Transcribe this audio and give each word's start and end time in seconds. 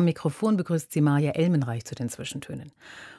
Am 0.00 0.06
Mikrofon 0.06 0.56
begrüßt 0.56 0.90
sie 0.90 1.02
Maja 1.02 1.32
Elmenreich 1.32 1.84
zu 1.84 1.94
den 1.94 2.08
Zwischentönen. 2.08 2.72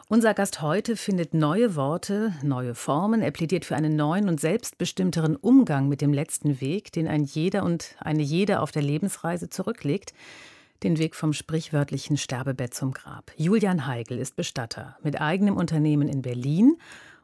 Unser 0.10 0.34
Gast 0.34 0.64
heute 0.64 0.96
findet 0.96 1.36
neue 1.36 1.76
Worte, 1.76 2.34
neue 2.42 2.74
Formen. 2.74 3.22
Er 3.22 3.30
plädiert 3.30 3.66
für 3.66 3.76
einen 3.76 3.96
neuen 3.96 4.28
und 4.28 4.40
selbstbestimmteren 4.40 5.36
Umgang 5.36 5.90
mit 5.90 6.02
dem 6.02 6.12
letzten 6.12 6.60
Weg, 6.60 6.92
den 6.92 7.08
ein 7.08 7.24
jeder 7.24 7.62
und 7.66 7.96
eine 8.00 8.24
jede 8.24 8.62
auf 8.62 8.72
der 8.72 8.82
Lebensreise 8.82 9.48
zurücklegt. 9.48 10.16
Den 10.82 10.98
Weg 10.98 11.14
vom 11.14 11.34
sprichwörtlichen 11.34 12.18
Sterbebett 12.18 12.74
zum 12.74 12.96
Grab. 12.96 13.32
Julian 13.38 13.86
Heigl 13.86 14.18
ist 14.18 14.36
Bestatter 14.36 14.98
mit 15.04 15.22
eigenem 15.22 15.58
Unternehmen 15.58 16.10
in 16.10 16.24
Berlin 16.24 16.78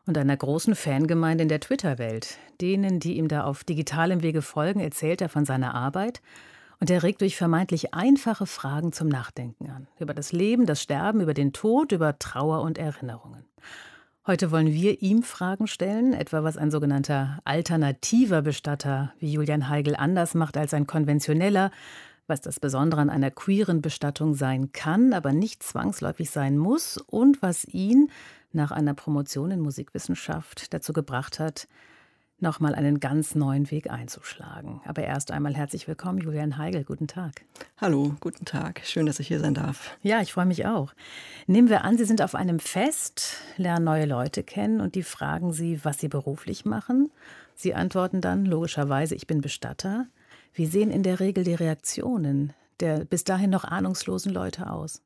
und 0.05 0.19
einer 0.19 0.37
großen 0.37 0.75
Fangemeinde 0.75 1.41
in 1.41 1.49
der 1.49 1.61
Twitter-Welt. 1.61 2.37
Denen, 2.61 2.99
die 2.99 3.17
ihm 3.17 3.27
da 3.27 3.45
auf 3.45 3.63
digitalem 3.63 4.21
Wege 4.21 4.43
folgen, 4.43 4.81
erzählt 4.81 5.19
er 5.19 5.29
von 5.29 5.45
seiner 5.45 5.73
Arbeit 5.73 6.21
und 6.79 6.89
er 6.89 7.03
regt 7.03 7.21
durch 7.21 7.35
vermeintlich 7.35 7.93
einfache 7.93 8.45
Fragen 8.45 8.91
zum 8.91 9.07
Nachdenken 9.07 9.69
an. 9.69 9.87
Über 9.99 10.13
das 10.13 10.31
Leben, 10.31 10.65
das 10.65 10.81
Sterben, 10.81 11.21
über 11.21 11.33
den 11.33 11.53
Tod, 11.53 11.91
über 11.91 12.19
Trauer 12.19 12.61
und 12.61 12.77
Erinnerungen. 12.77 13.45
Heute 14.27 14.51
wollen 14.51 14.73
wir 14.73 15.01
ihm 15.01 15.23
Fragen 15.23 15.67
stellen, 15.67 16.13
etwa 16.13 16.43
was 16.43 16.57
ein 16.57 16.69
sogenannter 16.69 17.39
alternativer 17.45 18.41
Bestatter 18.41 19.13
wie 19.19 19.31
Julian 19.31 19.69
Heigl 19.69 19.95
anders 19.95 20.35
macht 20.35 20.57
als 20.57 20.73
ein 20.73 20.85
konventioneller, 20.85 21.71
was 22.27 22.41
das 22.41 22.59
Besondere 22.59 22.99
an 22.99 23.09
einer 23.09 23.31
queeren 23.31 23.81
Bestattung 23.81 24.33
sein 24.33 24.73
kann, 24.73 25.13
aber 25.13 25.31
nicht 25.31 25.63
zwangsläufig 25.63 26.29
sein 26.29 26.57
muss 26.57 26.97
und 26.97 27.41
was 27.41 27.63
ihn 27.65 28.11
nach 28.51 28.71
einer 28.71 28.93
Promotion 28.93 29.51
in 29.51 29.61
Musikwissenschaft 29.61 30.73
dazu 30.73 30.91
gebracht 30.91 31.39
hat, 31.39 31.69
nochmal 32.39 32.75
einen 32.75 32.99
ganz 32.99 33.35
neuen 33.35 33.69
Weg 33.71 33.89
einzuschlagen. 33.89 34.81
Aber 34.85 35.03
erst 35.03 35.31
einmal 35.31 35.55
herzlich 35.55 35.87
willkommen, 35.87 36.19
Julian 36.19 36.57
Heigl. 36.57 36.83
Guten 36.83 37.07
Tag. 37.07 37.41
Hallo, 37.77 38.15
guten 38.19 38.45
Tag. 38.45 38.81
Schön, 38.85 39.05
dass 39.05 39.19
ich 39.19 39.27
hier 39.27 39.39
sein 39.39 39.53
darf. 39.53 39.97
Ja, 40.03 40.21
ich 40.21 40.33
freue 40.33 40.45
mich 40.45 40.65
auch. 40.65 40.93
Nehmen 41.47 41.69
wir 41.69 41.83
an, 41.83 41.97
Sie 41.97 42.05
sind 42.05 42.21
auf 42.21 42.35
einem 42.35 42.59
Fest, 42.59 43.37
lernen 43.57 43.85
neue 43.85 44.05
Leute 44.05 44.43
kennen 44.43 44.81
und 44.81 44.95
die 44.95 45.03
fragen 45.03 45.51
Sie, 45.51 45.83
was 45.83 45.99
Sie 45.99 46.07
beruflich 46.07 46.65
machen. 46.65 47.11
Sie 47.55 47.73
antworten 47.73 48.21
dann 48.21 48.45
logischerweise, 48.45 49.15
ich 49.15 49.25
bin 49.25 49.41
Bestatter. 49.41 50.07
Wie 50.53 50.67
sehen 50.67 50.91
in 50.91 51.03
der 51.03 51.19
Regel 51.19 51.43
die 51.43 51.55
Reaktionen 51.55 52.53
der 52.79 53.05
bis 53.05 53.23
dahin 53.23 53.49
noch 53.49 53.63
ahnungslosen 53.63 54.31
Leute 54.31 54.69
aus? 54.69 55.01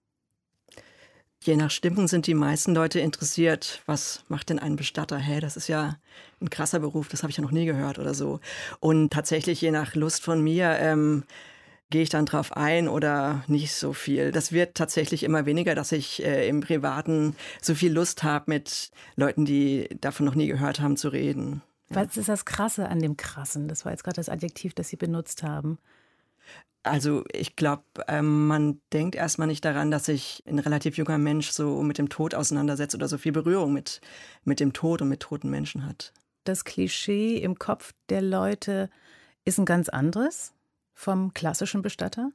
Je 1.44 1.56
nach 1.56 1.72
Stimmung 1.72 2.08
sind 2.08 2.28
die 2.28 2.36
meisten 2.36 2.76
Leute 2.76 3.00
interessiert, 3.00 3.82
was 3.88 4.24
macht 4.28 4.50
denn 4.50 4.60
ein 4.60 4.76
Bestatter? 4.76 5.18
Hä, 5.18 5.40
das 5.40 5.58
ist 5.58 5.68
ja 5.68 5.98
ein 6.42 6.50
krasser 6.50 6.80
Beruf, 6.80 7.08
das 7.08 7.24
habe 7.24 7.32
ich 7.32 7.38
ja 7.38 7.44
noch 7.44 7.52
nie 7.52 7.66
gehört 7.66 8.00
oder 8.00 8.14
so. 8.14 8.40
Und 8.80 9.12
tatsächlich, 9.12 9.62
je 9.62 9.72
nach 9.72 9.96
Lust 9.96 10.24
von 10.24 10.42
mir, 10.42 10.78
ähm, 10.80 11.24
gehe 11.92 12.02
ich 12.02 12.10
dann 12.10 12.26
drauf 12.26 12.56
ein 12.56 12.88
oder 12.88 13.44
nicht 13.48 13.74
so 13.74 13.94
viel. 13.94 14.32
Das 14.32 14.52
wird 14.52 14.76
tatsächlich 14.76 15.24
immer 15.24 15.46
weniger, 15.46 15.76
dass 15.76 15.92
ich 15.92 16.24
äh, 16.24 16.48
im 16.48 16.62
Privaten 16.62 17.36
so 17.62 17.76
viel 17.76 17.94
Lust 17.94 18.24
habe, 18.24 18.46
mit 18.48 18.92
Leuten, 19.16 19.46
die 19.46 19.90
davon 20.00 20.26
noch 20.26 20.36
nie 20.36 20.48
gehört 20.48 20.80
haben, 20.80 20.98
zu 20.98 21.10
reden. 21.10 21.62
Was 21.90 22.16
ist 22.16 22.30
das 22.30 22.46
Krasse 22.46 22.88
an 22.88 23.00
dem 23.00 23.18
Krassen? 23.18 23.68
Das 23.68 23.84
war 23.84 23.92
jetzt 23.92 24.04
gerade 24.04 24.16
das 24.16 24.30
Adjektiv, 24.30 24.74
das 24.74 24.88
Sie 24.88 24.96
benutzt 24.96 25.44
haben. 25.44 25.78
Also 26.84 27.24
ich 27.32 27.56
glaube, 27.56 27.84
ähm, 28.08 28.48
man 28.48 28.82
denkt 28.92 29.16
erstmal 29.16 29.48
nicht 29.48 29.64
daran, 29.64 29.92
dass 29.92 30.06
sich 30.06 30.44
ein 30.48 30.58
relativ 30.58 30.98
junger 30.98 31.20
Mensch 31.20 31.52
so 31.52 31.84
mit 31.84 32.00
dem 32.00 32.10
Tod 32.10 32.34
auseinandersetzt 32.34 32.96
oder 32.96 33.08
so 33.08 33.20
viel 33.20 33.32
Berührung 33.32 33.72
mit, 33.72 34.02
mit 34.46 34.60
dem 34.60 34.74
Tod 34.74 35.02
und 35.02 35.10
mit 35.10 35.20
toten 35.20 35.50
Menschen 35.50 35.86
hat. 35.86 36.12
Das 36.44 36.64
Klischee 36.66 37.38
im 37.38 37.60
Kopf 37.60 37.94
der 38.10 38.22
Leute 38.22 38.90
ist 39.46 39.60
ein 39.60 39.66
ganz 39.66 39.90
anderes 39.90 40.54
vom 40.94 41.34
klassischen 41.34 41.82
Bestatter? 41.82 42.32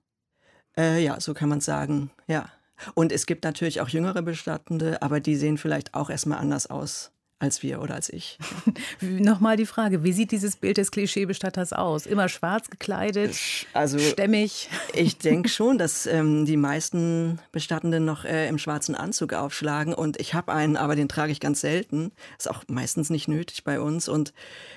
Äh, 0.76 1.02
ja, 1.02 1.20
so 1.20 1.34
kann 1.34 1.48
man 1.48 1.60
sagen, 1.60 2.10
ja. 2.26 2.50
Und 2.94 3.10
es 3.10 3.26
gibt 3.26 3.44
natürlich 3.44 3.80
auch 3.80 3.88
jüngere 3.88 4.22
Bestattende, 4.22 5.00
aber 5.02 5.20
die 5.20 5.36
sehen 5.36 5.56
vielleicht 5.56 5.94
auch 5.94 6.10
erstmal 6.10 6.38
anders 6.38 6.66
aus 6.66 7.12
als 7.38 7.62
wir 7.62 7.82
oder 7.82 7.94
als 7.94 8.08
ich. 8.08 8.38
Nochmal 9.00 9.56
die 9.56 9.66
Frage, 9.66 10.02
wie 10.04 10.12
sieht 10.12 10.32
dieses 10.32 10.56
Bild 10.56 10.78
des 10.78 10.90
Klischeebestatters 10.90 11.72
aus? 11.72 12.06
Immer 12.06 12.28
schwarz 12.28 12.70
gekleidet, 12.70 13.36
also, 13.72 13.98
stämmig? 13.98 14.70
Ich 14.94 15.18
denke 15.18 15.48
schon, 15.48 15.76
dass 15.76 16.06
ähm, 16.06 16.46
die 16.46 16.56
meisten 16.56 17.38
Bestattenden 17.52 18.04
noch 18.04 18.24
äh, 18.24 18.48
im 18.48 18.58
schwarzen 18.58 18.94
Anzug 18.94 19.34
aufschlagen 19.34 19.92
und 19.92 20.18
ich 20.18 20.34
habe 20.34 20.52
einen, 20.52 20.76
aber 20.76 20.96
den 20.96 21.08
trage 21.08 21.32
ich 21.32 21.40
ganz 21.40 21.60
selten. 21.60 22.12
Ist 22.38 22.50
auch 22.50 22.64
meistens 22.68 23.10
nicht 23.10 23.28
nötig 23.28 23.64
bei 23.64 23.80
uns 23.80 24.08
und 24.08 24.32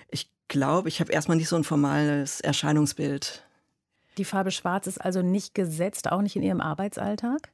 ich 0.10 0.30
glaube, 0.50 0.90
ich 0.90 1.00
habe 1.00 1.12
erstmal 1.12 1.38
nicht 1.38 1.50
so 1.50 1.56
ein 1.56 1.64
formales 1.64 2.42
Erscheinungsbild. 2.42 3.44
Die 4.18 4.26
Farbe 4.26 4.52
schwarz 4.52 4.86
ist 4.86 5.00
also 5.00 5.22
nicht 5.22 5.56
gesetzt, 5.56 6.12
auch 6.12 6.22
nicht 6.22 6.36
in 6.36 6.44
Ihrem 6.44 6.60
Arbeitsalltag? 6.60 7.52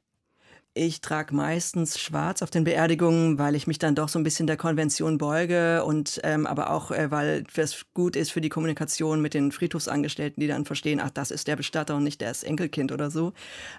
Ich 0.78 1.00
trage 1.00 1.34
meistens 1.34 1.98
schwarz 1.98 2.42
auf 2.42 2.50
den 2.50 2.64
Beerdigungen, 2.64 3.38
weil 3.38 3.54
ich 3.54 3.66
mich 3.66 3.78
dann 3.78 3.94
doch 3.94 4.10
so 4.10 4.18
ein 4.18 4.24
bisschen 4.24 4.46
der 4.46 4.58
Konvention 4.58 5.16
beuge 5.16 5.82
und 5.84 6.20
ähm, 6.22 6.46
aber 6.46 6.68
auch, 6.68 6.90
äh, 6.90 7.10
weil 7.10 7.44
es 7.56 7.86
gut 7.94 8.14
ist 8.14 8.30
für 8.30 8.42
die 8.42 8.50
Kommunikation 8.50 9.22
mit 9.22 9.32
den 9.32 9.52
Friedhofsangestellten, 9.52 10.38
die 10.38 10.48
dann 10.48 10.66
verstehen, 10.66 11.00
ach, 11.02 11.08
das 11.08 11.30
ist 11.30 11.48
der 11.48 11.56
Bestatter 11.56 11.96
und 11.96 12.04
nicht 12.04 12.20
das 12.20 12.42
Enkelkind 12.42 12.92
oder 12.92 13.10
so. 13.10 13.32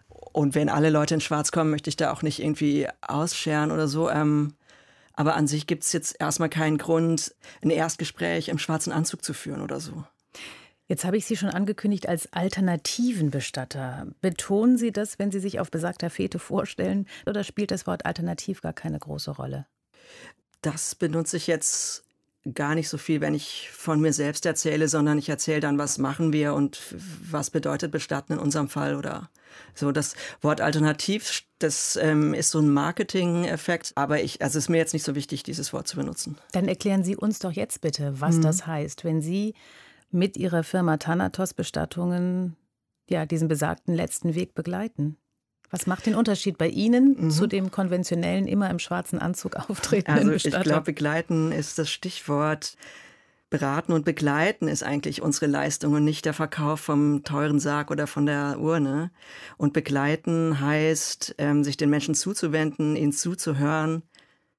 Und 0.09 0.55
wenn 0.55 0.69
alle 0.69 0.89
Leute 0.89 1.13
in 1.13 1.21
Schwarz 1.21 1.51
kommen, 1.51 1.69
möchte 1.69 1.91
ich 1.91 1.97
da 1.97 2.11
auch 2.11 2.23
nicht 2.23 2.41
irgendwie 2.41 2.87
ausscheren 3.01 3.69
oder 3.69 3.87
so. 3.87 4.09
Ähm, 4.09 4.55
aber 5.13 5.35
an 5.35 5.45
sich 5.45 5.67
gibt 5.67 5.83
es 5.83 5.93
jetzt 5.93 6.19
erstmal 6.19 6.49
keinen 6.49 6.79
Grund, 6.79 7.35
ein 7.61 7.69
Erstgespräch 7.69 8.49
im 8.49 8.57
schwarzen 8.57 8.91
Anzug 8.91 9.23
zu 9.23 9.35
führen 9.35 9.61
oder 9.61 9.79
so. 9.79 10.03
Jetzt 10.87 11.03
habe 11.03 11.17
ich 11.17 11.25
Sie 11.25 11.35
schon 11.35 11.49
angekündigt 11.49 12.07
als 12.07 12.31
alternativen 12.31 13.29
Bestatter. 13.29 14.07
Betonen 14.21 14.77
Sie 14.77 14.91
das, 14.91 15.19
wenn 15.19 15.31
Sie 15.31 15.39
sich 15.39 15.59
auf 15.59 15.69
besagter 15.69 16.09
Fete 16.09 16.39
vorstellen, 16.39 17.07
oder 17.25 17.43
spielt 17.43 17.71
das 17.71 17.87
Wort 17.87 18.05
alternativ 18.05 18.61
gar 18.61 18.73
keine 18.73 18.97
große 18.97 19.31
Rolle? 19.31 19.65
Das 20.61 20.95
benutze 20.95 21.37
ich 21.37 21.47
jetzt 21.47 22.03
gar 22.53 22.75
nicht 22.75 22.87
so 22.87 22.97
viel, 22.97 23.19
wenn 23.19 23.33
ich 23.33 23.69
von 23.73 23.99
mir 23.99 24.13
selbst 24.13 24.45
erzähle, 24.45 24.87
sondern 24.87 25.17
ich 25.17 25.27
erzähle 25.27 25.59
dann, 25.59 25.77
was 25.77 25.97
machen 25.97 26.31
wir 26.31 26.53
und 26.53 26.79
was 27.29 27.49
bedeutet 27.49 27.91
Bestatten 27.91 28.33
in 28.33 28.39
unserem 28.39 28.69
Fall 28.69 28.95
oder 28.95 29.29
so. 29.73 29.91
Das 29.91 30.15
Wort 30.41 30.61
alternativ, 30.61 31.43
das 31.59 31.97
ähm, 32.01 32.33
ist 32.33 32.51
so 32.51 32.59
ein 32.59 32.69
Marketing-Effekt, 32.69 33.91
aber 33.95 34.21
ich, 34.21 34.41
also 34.41 34.57
es 34.57 34.65
ist 34.65 34.69
mir 34.69 34.77
jetzt 34.77 34.93
nicht 34.93 35.03
so 35.03 35.15
wichtig, 35.15 35.43
dieses 35.43 35.73
Wort 35.73 35.87
zu 35.87 35.97
benutzen. 35.97 36.37
Dann 36.53 36.69
erklären 36.69 37.03
Sie 37.03 37.17
uns 37.17 37.39
doch 37.39 37.51
jetzt 37.51 37.81
bitte, 37.81 38.13
was 38.21 38.37
mhm. 38.37 38.43
das 38.43 38.65
heißt, 38.65 39.03
wenn 39.03 39.21
Sie 39.21 39.53
mit 40.11 40.37
ihrer 40.37 40.63
Firma 40.63 40.97
Thanatos 40.97 41.53
Bestattungen 41.53 42.55
ja 43.09 43.25
diesen 43.25 43.47
besagten 43.47 43.93
letzten 43.93 44.35
Weg 44.35 44.53
begleiten. 44.53 45.17
Was 45.69 45.85
macht 45.85 46.05
den 46.05 46.15
Unterschied 46.15 46.57
bei 46.57 46.69
Ihnen 46.69 47.15
mhm. 47.25 47.29
zu 47.29 47.45
dem 47.45 47.71
konventionellen, 47.71 48.47
immer 48.47 48.69
im 48.69 48.79
schwarzen 48.79 49.19
Anzug 49.19 49.55
auftretenden 49.69 50.29
Also 50.29 50.47
ich 50.47 50.61
glaube, 50.61 50.81
begleiten 50.81 51.51
ist 51.51 51.77
das 51.77 51.89
Stichwort. 51.89 52.77
Beraten 53.49 53.93
und 53.93 54.03
begleiten 54.03 54.67
ist 54.67 54.83
eigentlich 54.83 55.21
unsere 55.21 55.45
Leistung 55.45 55.93
und 55.93 56.03
nicht 56.03 56.25
der 56.25 56.33
Verkauf 56.33 56.81
vom 56.81 57.23
teuren 57.23 57.61
Sarg 57.61 57.91
oder 57.91 58.05
von 58.05 58.25
der 58.25 58.59
Urne. 58.59 59.09
Und 59.55 59.71
begleiten 59.71 60.59
heißt, 60.59 61.35
ähm, 61.37 61.63
sich 61.63 61.77
den 61.77 61.89
Menschen 61.89 62.13
zuzuwenden, 62.13 62.97
ihnen 62.97 63.13
zuzuhören, 63.13 64.03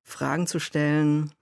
Fragen 0.03 0.47
zu 0.47 0.59
stellen, 0.59 1.33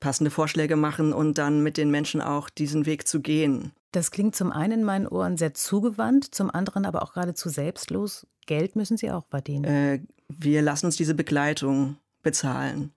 passende 0.00 0.30
Vorschläge 0.30 0.76
machen 0.76 1.12
und 1.12 1.38
dann 1.38 1.62
mit 1.62 1.76
den 1.76 1.90
Menschen 1.90 2.20
auch 2.20 2.48
diesen 2.48 2.86
Weg 2.86 3.06
zu 3.06 3.20
gehen. 3.20 3.72
Das 3.92 4.10
klingt 4.10 4.36
zum 4.36 4.52
einen 4.52 4.80
in 4.80 4.84
meinen 4.84 5.06
Ohren 5.06 5.36
sehr 5.36 5.54
zugewandt, 5.54 6.34
zum 6.34 6.50
anderen 6.50 6.84
aber 6.84 7.02
auch 7.02 7.14
geradezu 7.14 7.48
selbstlos. 7.48 8.26
Geld 8.46 8.76
müssen 8.76 8.96
Sie 8.96 9.10
auch 9.10 9.26
verdienen. 9.26 9.64
Äh, 9.64 10.00
wir 10.28 10.62
lassen 10.62 10.86
uns 10.86 10.96
diese 10.96 11.14
Begleitung 11.14 11.96
bezahlen 12.22 12.92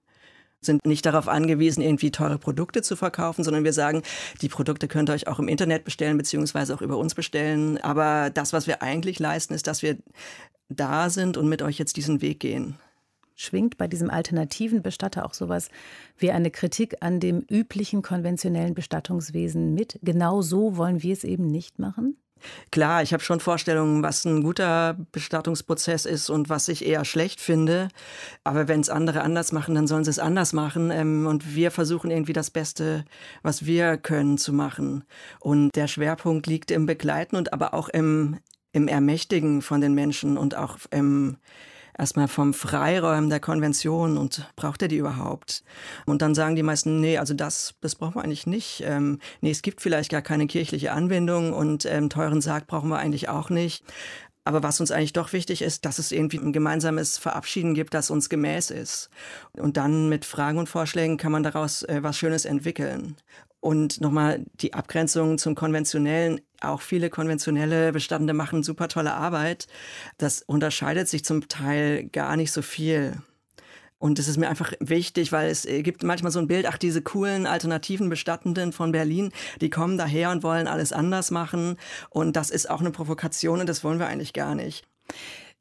sind 0.63 0.85
nicht 0.85 1.05
darauf 1.05 1.27
angewiesen, 1.27 1.81
irgendwie 1.81 2.11
teure 2.11 2.37
Produkte 2.37 2.83
zu 2.83 2.95
verkaufen, 2.95 3.43
sondern 3.43 3.63
wir 3.63 3.73
sagen, 3.73 4.03
die 4.41 4.47
Produkte 4.47 4.87
könnt 4.87 5.09
ihr 5.09 5.13
euch 5.13 5.27
auch 5.27 5.39
im 5.39 5.47
Internet 5.47 5.83
bestellen, 5.83 6.17
beziehungsweise 6.17 6.75
auch 6.75 6.81
über 6.81 6.97
uns 6.97 7.15
bestellen. 7.15 7.79
Aber 7.79 8.29
das, 8.29 8.53
was 8.53 8.67
wir 8.67 8.83
eigentlich 8.83 9.17
leisten, 9.17 9.55
ist, 9.55 9.65
dass 9.65 9.81
wir 9.81 9.97
da 10.69 11.09
sind 11.09 11.35
und 11.35 11.49
mit 11.49 11.63
euch 11.63 11.79
jetzt 11.79 11.97
diesen 11.97 12.21
Weg 12.21 12.39
gehen 12.39 12.77
schwingt 13.41 13.77
bei 13.77 13.87
diesem 13.87 14.09
alternativen 14.09 14.81
Bestatter 14.81 15.25
auch 15.25 15.33
sowas 15.33 15.69
wie 16.17 16.31
eine 16.31 16.51
Kritik 16.51 16.97
an 17.01 17.19
dem 17.19 17.45
üblichen 17.49 18.01
konventionellen 18.01 18.73
Bestattungswesen 18.73 19.73
mit. 19.73 19.99
Genau 20.01 20.41
so 20.41 20.77
wollen 20.77 21.03
wir 21.03 21.13
es 21.13 21.23
eben 21.23 21.47
nicht 21.47 21.79
machen? 21.79 22.17
Klar, 22.71 23.03
ich 23.03 23.13
habe 23.13 23.23
schon 23.23 23.39
Vorstellungen, 23.39 24.03
was 24.03 24.25
ein 24.25 24.41
guter 24.43 24.97
Bestattungsprozess 25.11 26.05
ist 26.05 26.29
und 26.29 26.49
was 26.49 26.67
ich 26.67 26.85
eher 26.85 27.05
schlecht 27.05 27.39
finde. 27.39 27.89
Aber 28.43 28.67
wenn 28.67 28.79
es 28.79 28.89
andere 28.89 29.21
anders 29.21 29.51
machen, 29.51 29.75
dann 29.75 29.87
sollen 29.87 30.03
sie 30.03 30.09
es 30.09 30.19
anders 30.19 30.53
machen. 30.53 30.91
Ähm, 30.91 31.27
und 31.27 31.55
wir 31.55 31.71
versuchen 31.71 32.11
irgendwie 32.11 32.33
das 32.33 32.49
Beste, 32.49 33.05
was 33.43 33.65
wir 33.65 33.97
können, 33.97 34.37
zu 34.37 34.53
machen. 34.53 35.03
Und 35.39 35.75
der 35.75 35.87
Schwerpunkt 35.87 36.47
liegt 36.47 36.71
im 36.71 36.85
Begleiten 36.85 37.35
und 37.35 37.53
aber 37.53 37.73
auch 37.73 37.89
im, 37.89 38.39
im 38.71 38.87
Ermächtigen 38.87 39.61
von 39.61 39.81
den 39.81 39.93
Menschen 39.93 40.37
und 40.37 40.55
auch 40.55 40.77
im 40.89 41.37
erstmal 42.01 42.27
vom 42.27 42.53
Freiräumen 42.53 43.29
der 43.29 43.39
Konvention 43.39 44.17
und 44.17 44.49
braucht 44.55 44.81
er 44.81 44.87
die 44.87 44.97
überhaupt? 44.97 45.63
Und 46.05 46.21
dann 46.21 46.35
sagen 46.35 46.55
die 46.55 46.63
meisten, 46.63 46.99
nee, 46.99 47.17
also 47.17 47.33
das, 47.33 47.75
das 47.79 47.95
brauchen 47.95 48.15
wir 48.15 48.23
eigentlich 48.23 48.47
nicht. 48.47 48.83
Ähm, 48.85 49.19
nee, 49.39 49.51
es 49.51 49.61
gibt 49.61 49.81
vielleicht 49.81 50.11
gar 50.11 50.23
keine 50.23 50.47
kirchliche 50.47 50.91
Anwendung 50.91 51.53
und 51.53 51.85
ähm, 51.85 52.09
teuren 52.09 52.41
Sarg 52.41 52.67
brauchen 52.67 52.89
wir 52.89 52.97
eigentlich 52.97 53.29
auch 53.29 53.49
nicht. 53.49 53.83
Aber 54.43 54.63
was 54.63 54.79
uns 54.79 54.89
eigentlich 54.89 55.13
doch 55.13 55.33
wichtig 55.33 55.61
ist, 55.61 55.85
dass 55.85 55.99
es 55.99 56.11
irgendwie 56.11 56.39
ein 56.39 56.51
gemeinsames 56.51 57.19
Verabschieden 57.19 57.75
gibt, 57.75 57.93
das 57.93 58.09
uns 58.09 58.27
gemäß 58.27 58.71
ist. 58.71 59.11
Und 59.53 59.77
dann 59.77 60.09
mit 60.09 60.25
Fragen 60.25 60.57
und 60.57 60.67
Vorschlägen 60.67 61.17
kann 61.17 61.31
man 61.31 61.43
daraus 61.43 61.83
äh, 61.83 61.99
was 62.01 62.17
Schönes 62.17 62.45
entwickeln. 62.45 63.15
Und 63.61 64.01
nochmal 64.01 64.43
die 64.55 64.73
Abgrenzung 64.73 65.37
zum 65.37 65.55
Konventionellen. 65.55 66.41
Auch 66.59 66.81
viele 66.81 67.09
konventionelle 67.09 67.93
Bestandene 67.93 68.33
machen 68.33 68.63
super 68.63 68.87
tolle 68.87 69.13
Arbeit. 69.13 69.67
Das 70.17 70.41
unterscheidet 70.41 71.07
sich 71.07 71.23
zum 71.23 71.47
Teil 71.47 72.09
gar 72.09 72.35
nicht 72.35 72.51
so 72.51 72.61
viel. 72.61 73.21
Und 73.99 74.17
es 74.17 74.27
ist 74.27 74.37
mir 74.37 74.49
einfach 74.49 74.73
wichtig, 74.79 75.31
weil 75.31 75.51
es 75.51 75.67
gibt 75.67 76.01
manchmal 76.01 76.31
so 76.31 76.39
ein 76.39 76.47
Bild, 76.47 76.65
ach, 76.65 76.79
diese 76.79 77.03
coolen 77.03 77.45
alternativen 77.45 78.09
Bestattenden 78.09 78.73
von 78.73 78.91
Berlin, 78.91 79.31
die 79.61 79.69
kommen 79.69 79.95
daher 79.95 80.31
und 80.31 80.41
wollen 80.41 80.65
alles 80.67 80.91
anders 80.91 81.29
machen. 81.29 81.77
Und 82.09 82.35
das 82.35 82.49
ist 82.49 82.67
auch 82.67 82.79
eine 82.79 82.89
Provokation 82.89 83.59
und 83.59 83.69
das 83.69 83.83
wollen 83.83 83.99
wir 83.99 84.07
eigentlich 84.07 84.33
gar 84.33 84.55
nicht. 84.55 84.87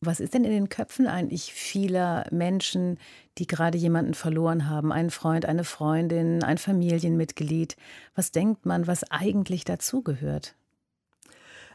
Was 0.02 0.19
ist 0.19 0.32
denn 0.32 0.44
in 0.44 0.50
den 0.50 0.69
Köpfen 0.70 1.06
eigentlich 1.06 1.52
vieler 1.52 2.26
Menschen, 2.31 2.99
die 3.37 3.47
gerade 3.47 3.76
jemanden 3.76 4.14
verloren 4.14 4.67
haben, 4.67 4.93
einen 4.93 5.11
Freund, 5.11 5.44
eine 5.44 5.64
Freundin, 5.64 6.43
ein 6.43 6.56
Familienmitglied? 6.56 7.76
Was 8.14 8.32
denkt 8.32 8.64
man, 8.64 8.87
was 8.87 9.05
eigentlich 9.11 9.64
dazugehört? 9.64 10.55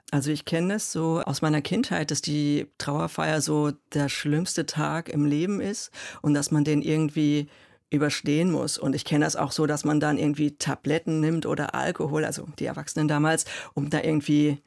Also 0.10 0.31
ich 0.31 0.45
kenne 0.45 0.75
es 0.75 0.92
so 0.92 1.22
aus 1.22 1.44
meiner 1.44 1.62
Kindheit, 1.62 2.10
dass 2.10 2.22
die 2.22 2.68
Trauerfeier 2.80 3.42
so 3.42 3.72
der 3.94 4.10
schlimmste 4.10 4.66
Tag 4.66 5.10
im 5.10 5.25
Leben 5.25 5.62
ist 5.62 5.92
und 6.24 6.33
dass 6.33 6.50
man 6.50 6.63
den 6.63 6.81
irgendwie 6.81 7.48
überstehen 7.92 8.51
muss. 8.51 8.80
Und 8.80 8.95
ich 8.95 9.06
kenne 9.06 9.25
das 9.25 9.36
auch 9.36 9.51
so, 9.51 9.68
dass 9.68 9.86
man 9.86 10.00
dann 10.00 10.18
irgendwie 10.18 10.57
Tabletten 10.57 11.19
nimmt 11.19 11.45
oder 11.45 11.75
Alkohol, 11.75 12.25
also 12.25 12.48
die 12.57 12.66
Erwachsenen 12.66 13.07
damals, 13.07 13.45
um 13.75 13.89
da 13.92 14.01
irgendwie 14.01 14.62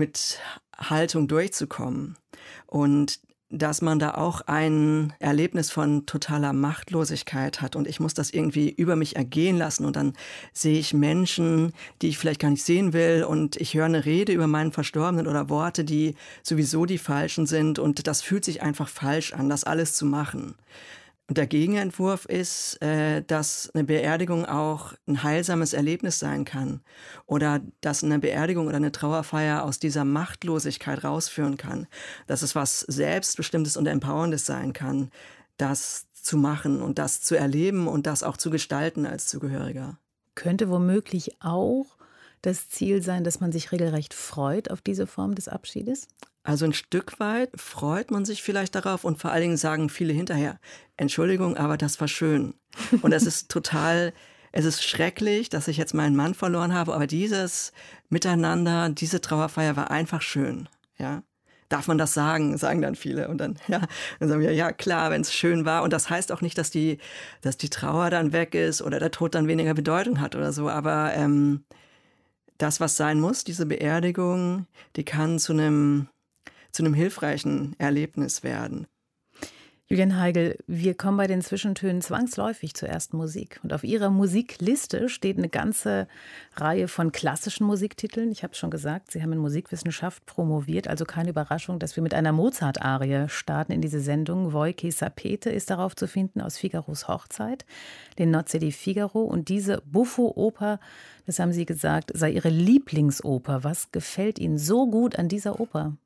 mit 0.00 0.40
Haltung 0.76 1.28
durchzukommen. 1.28 2.16
Und 2.66 3.20
dass 3.50 3.82
man 3.82 3.98
da 3.98 4.14
auch 4.14 4.42
ein 4.42 5.12
Erlebnis 5.18 5.72
von 5.72 6.06
totaler 6.06 6.52
Machtlosigkeit 6.52 7.60
hat 7.60 7.74
und 7.74 7.88
ich 7.88 7.98
muss 7.98 8.14
das 8.14 8.30
irgendwie 8.30 8.70
über 8.70 8.94
mich 8.94 9.16
ergehen 9.16 9.58
lassen 9.58 9.84
und 9.84 9.96
dann 9.96 10.12
sehe 10.52 10.78
ich 10.78 10.94
Menschen, 10.94 11.72
die 12.00 12.08
ich 12.08 12.18
vielleicht 12.18 12.40
gar 12.40 12.50
nicht 12.50 12.62
sehen 12.62 12.92
will 12.92 13.24
und 13.24 13.56
ich 13.56 13.74
höre 13.74 13.86
eine 13.86 14.04
Rede 14.04 14.32
über 14.32 14.46
meinen 14.46 14.70
Verstorbenen 14.70 15.26
oder 15.26 15.48
Worte, 15.48 15.82
die 15.84 16.14
sowieso 16.44 16.86
die 16.86 16.98
falschen 16.98 17.46
sind 17.46 17.80
und 17.80 18.06
das 18.06 18.22
fühlt 18.22 18.44
sich 18.44 18.62
einfach 18.62 18.88
falsch 18.88 19.32
an, 19.32 19.48
das 19.48 19.64
alles 19.64 19.94
zu 19.94 20.06
machen. 20.06 20.54
Der 21.30 21.46
Gegenentwurf 21.46 22.24
ist, 22.24 22.82
äh, 22.82 23.22
dass 23.22 23.70
eine 23.72 23.84
Beerdigung 23.84 24.46
auch 24.46 24.94
ein 25.06 25.22
heilsames 25.22 25.72
Erlebnis 25.72 26.18
sein 26.18 26.44
kann 26.44 26.80
oder 27.24 27.60
dass 27.80 28.02
eine 28.02 28.18
Beerdigung 28.18 28.66
oder 28.66 28.78
eine 28.78 28.90
Trauerfeier 28.90 29.62
aus 29.62 29.78
dieser 29.78 30.04
Machtlosigkeit 30.04 31.04
rausführen 31.04 31.56
kann, 31.56 31.86
dass 32.26 32.42
es 32.42 32.56
was 32.56 32.80
Selbstbestimmtes 32.80 33.76
und 33.76 33.86
Empowerndes 33.86 34.44
sein 34.44 34.72
kann, 34.72 35.12
das 35.56 36.08
zu 36.14 36.36
machen 36.36 36.82
und 36.82 36.98
das 36.98 37.20
zu 37.20 37.36
erleben 37.36 37.86
und 37.86 38.08
das 38.08 38.24
auch 38.24 38.36
zu 38.36 38.50
gestalten 38.50 39.06
als 39.06 39.28
Zugehöriger. 39.28 39.98
Könnte 40.34 40.68
womöglich 40.68 41.36
auch 41.40 41.96
das 42.42 42.68
Ziel 42.68 43.02
sein, 43.02 43.24
dass 43.24 43.40
man 43.40 43.52
sich 43.52 43.72
regelrecht 43.72 44.14
freut 44.14 44.70
auf 44.70 44.80
diese 44.80 45.06
Form 45.06 45.34
des 45.34 45.48
Abschiedes? 45.48 46.08
Also 46.42 46.64
ein 46.64 46.72
Stück 46.72 47.20
weit 47.20 47.50
freut 47.60 48.10
man 48.10 48.24
sich 48.24 48.42
vielleicht 48.42 48.74
darauf 48.74 49.04
und 49.04 49.18
vor 49.18 49.30
allen 49.30 49.42
Dingen 49.42 49.56
sagen 49.56 49.90
viele 49.90 50.12
hinterher, 50.12 50.58
Entschuldigung, 50.96 51.56
aber 51.56 51.76
das 51.76 52.00
war 52.00 52.08
schön. 52.08 52.54
Und 53.02 53.12
es 53.12 53.24
ist 53.24 53.50
total, 53.50 54.14
es 54.52 54.64
ist 54.64 54.82
schrecklich, 54.82 55.50
dass 55.50 55.68
ich 55.68 55.76
jetzt 55.76 55.92
meinen 55.92 56.16
Mann 56.16 56.34
verloren 56.34 56.74
habe, 56.74 56.94
aber 56.94 57.06
dieses 57.06 57.72
Miteinander, 58.08 58.88
diese 58.88 59.20
Trauerfeier 59.20 59.76
war 59.76 59.90
einfach 59.90 60.22
schön. 60.22 60.68
Ja. 60.98 61.22
Darf 61.68 61.86
man 61.86 61.98
das 61.98 62.14
sagen? 62.14 62.58
Sagen 62.58 62.82
dann 62.82 62.96
viele. 62.96 63.28
Und 63.28 63.38
dann, 63.38 63.56
ja, 63.68 63.82
dann 64.18 64.28
sagen 64.28 64.40
wir, 64.40 64.52
ja 64.52 64.72
klar, 64.72 65.10
wenn 65.10 65.20
es 65.20 65.32
schön 65.32 65.64
war. 65.64 65.84
Und 65.84 65.92
das 65.92 66.10
heißt 66.10 66.32
auch 66.32 66.40
nicht, 66.40 66.58
dass 66.58 66.70
die, 66.70 66.98
dass 67.42 67.58
die 67.58 67.70
Trauer 67.70 68.10
dann 68.10 68.32
weg 68.32 68.56
ist 68.56 68.82
oder 68.82 68.98
der 68.98 69.12
Tod 69.12 69.36
dann 69.36 69.46
weniger 69.46 69.74
Bedeutung 69.74 70.20
hat 70.20 70.34
oder 70.34 70.52
so. 70.52 70.68
Aber 70.68 71.12
ähm, 71.14 71.64
das, 72.62 72.80
was 72.80 72.96
sein 72.96 73.20
muss, 73.20 73.44
diese 73.44 73.66
Beerdigung, 73.66 74.66
die 74.96 75.04
kann 75.04 75.38
zu 75.38 75.52
einem 75.52 76.08
zu 76.72 76.84
einem 76.84 76.94
hilfreichen 76.94 77.74
Erlebnis 77.78 78.44
werden. 78.44 78.86
Julian 79.92 80.20
Heigel, 80.20 80.56
wir 80.68 80.94
kommen 80.94 81.16
bei 81.16 81.26
den 81.26 81.42
Zwischentönen 81.42 82.00
zwangsläufig 82.00 82.74
zur 82.74 82.88
ersten 82.88 83.16
Musik. 83.16 83.58
Und 83.64 83.72
auf 83.72 83.82
Ihrer 83.82 84.08
Musikliste 84.08 85.08
steht 85.08 85.36
eine 85.36 85.48
ganze 85.48 86.06
Reihe 86.54 86.86
von 86.86 87.10
klassischen 87.10 87.66
Musiktiteln. 87.66 88.30
Ich 88.30 88.44
habe 88.44 88.52
es 88.52 88.58
schon 88.60 88.70
gesagt, 88.70 89.10
Sie 89.10 89.20
haben 89.20 89.32
in 89.32 89.40
Musikwissenschaft 89.40 90.24
promoviert, 90.26 90.86
also 90.86 91.04
keine 91.04 91.30
Überraschung, 91.30 91.80
dass 91.80 91.96
wir 91.96 92.04
mit 92.04 92.14
einer 92.14 92.30
Mozart-Arie 92.30 93.28
starten 93.28 93.72
in 93.72 93.80
diese 93.80 93.98
Sendung. 93.98 94.52
Voike 94.52 94.92
Sapete 94.92 95.50
ist 95.50 95.70
darauf 95.70 95.96
zu 95.96 96.06
finden 96.06 96.40
aus 96.40 96.56
Figaros 96.56 97.08
Hochzeit, 97.08 97.64
den 98.16 98.30
Nozze 98.30 98.60
di 98.60 98.70
Figaro. 98.70 99.22
Und 99.22 99.48
diese 99.48 99.82
Buffo-Oper, 99.86 100.78
das 101.26 101.40
haben 101.40 101.52
Sie 101.52 101.66
gesagt, 101.66 102.12
sei 102.14 102.30
Ihre 102.30 102.48
Lieblingsoper. 102.48 103.64
Was 103.64 103.90
gefällt 103.90 104.38
Ihnen 104.38 104.56
so 104.56 104.88
gut 104.88 105.18
an 105.18 105.26
dieser 105.26 105.58
Oper? 105.58 105.96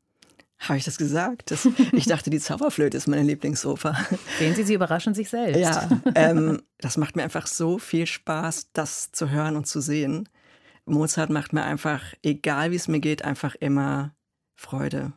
Habe 0.58 0.78
ich 0.78 0.84
das 0.84 0.96
gesagt? 0.96 1.50
Das, 1.50 1.68
ich 1.92 2.06
dachte, 2.06 2.30
die 2.30 2.38
Zauberflöte 2.40 2.96
ist 2.96 3.06
meine 3.06 3.22
Lieblingsoper. 3.22 3.96
Sehen 4.38 4.54
Sie, 4.54 4.62
Sie 4.62 4.74
überraschen 4.74 5.14
sich 5.14 5.28
selbst. 5.28 5.60
Ja, 5.60 5.88
ähm, 6.14 6.62
das 6.78 6.96
macht 6.96 7.16
mir 7.16 7.22
einfach 7.22 7.46
so 7.46 7.78
viel 7.78 8.06
Spaß, 8.06 8.70
das 8.72 9.12
zu 9.12 9.30
hören 9.30 9.56
und 9.56 9.66
zu 9.66 9.80
sehen. 9.80 10.28
Mozart 10.86 11.30
macht 11.30 11.52
mir 11.52 11.62
einfach, 11.62 12.02
egal 12.22 12.70
wie 12.70 12.76
es 12.76 12.88
mir 12.88 13.00
geht, 13.00 13.24
einfach 13.24 13.54
immer 13.54 14.14
Freude. 14.54 15.12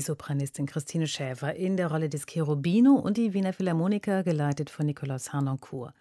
Die 0.00 0.06
Sopranistin 0.06 0.64
Christine 0.64 1.06
Schäfer 1.06 1.54
in 1.56 1.76
der 1.76 1.88
Rolle 1.88 2.08
des 2.08 2.24
Cherubino 2.24 2.94
und 2.94 3.18
die 3.18 3.34
Wiener 3.34 3.52
Philharmoniker, 3.52 4.22
geleitet 4.22 4.70
von 4.70 4.86
Nikolaus 4.86 5.34
Harnoncourt. 5.34 5.92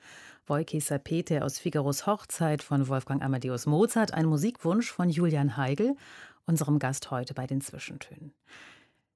Wojki 0.48 0.80
Sapete 0.80 1.44
aus 1.44 1.60
Figaros 1.60 2.08
Hochzeit 2.08 2.64
von 2.64 2.88
Wolfgang 2.88 3.22
Amadeus 3.22 3.66
Mozart, 3.66 4.14
ein 4.14 4.26
Musikwunsch 4.26 4.90
von 4.90 5.10
Julian 5.10 5.58
Heigl, 5.58 5.98
unserem 6.46 6.80
Gast 6.80 7.12
heute 7.12 7.34
bei 7.34 7.46
den 7.46 7.60
Zwischentönen. 7.60 8.32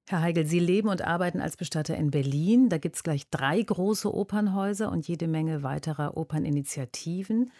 Herr 0.06 0.20
Heigl, 0.20 0.44
Sie 0.44 0.58
leben 0.58 0.90
und 0.90 1.00
arbeiten 1.00 1.40
als 1.40 1.56
Bestatter 1.56 1.96
in 1.96 2.10
Berlin. 2.10 2.68
Da 2.68 2.76
gibt 2.76 2.96
es 2.96 3.02
gleich 3.02 3.30
drei 3.30 3.62
große 3.62 4.14
Opernhäuser 4.14 4.92
und 4.92 5.08
jede 5.08 5.28
Menge 5.28 5.62
weiterer 5.62 6.18
Operninitiativen. 6.18 7.50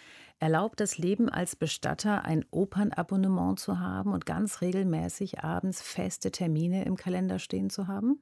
Erlaubt 0.41 0.81
das 0.81 0.99
Leben 0.99 1.29
als 1.29 1.57
Bestatter, 1.57 2.25
ein 2.25 2.45
Opernabonnement 2.51 3.59
zu 3.59 3.79
haben 3.79 4.13
und 4.13 4.27
ganz 4.27 4.61
regelmäßig 4.61 5.41
abends 5.41 5.81
feste 5.81 6.31
Termine 6.31 6.85
im 6.85 6.97
Kalender 6.97 7.39
stehen 7.39 7.71
zu 7.71 7.87
haben? 7.87 8.21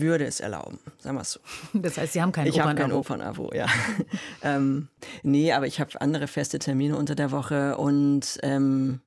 würde 0.00 0.24
es 0.24 0.40
erlauben, 0.40 0.78
sagen 0.98 1.16
wir 1.16 1.22
es 1.22 1.32
so. 1.32 1.40
Das 1.74 1.98
heißt, 1.98 2.12
Sie 2.12 2.22
haben 2.22 2.32
kein 2.32 2.46
ich 2.46 2.54
Opernabo? 2.54 2.76
Ich 2.76 2.80
habe 2.80 2.90
kein 2.90 2.98
Opernabo, 2.98 3.50
ja. 3.54 3.66
ähm, 4.42 4.88
nee, 5.22 5.52
aber 5.52 5.66
ich 5.66 5.80
habe 5.80 6.00
andere 6.00 6.26
feste 6.26 6.58
Termine 6.58 6.96
unter 6.96 7.14
der 7.14 7.30
Woche 7.30 7.76
und 7.76 8.38
ähm, 8.42 9.00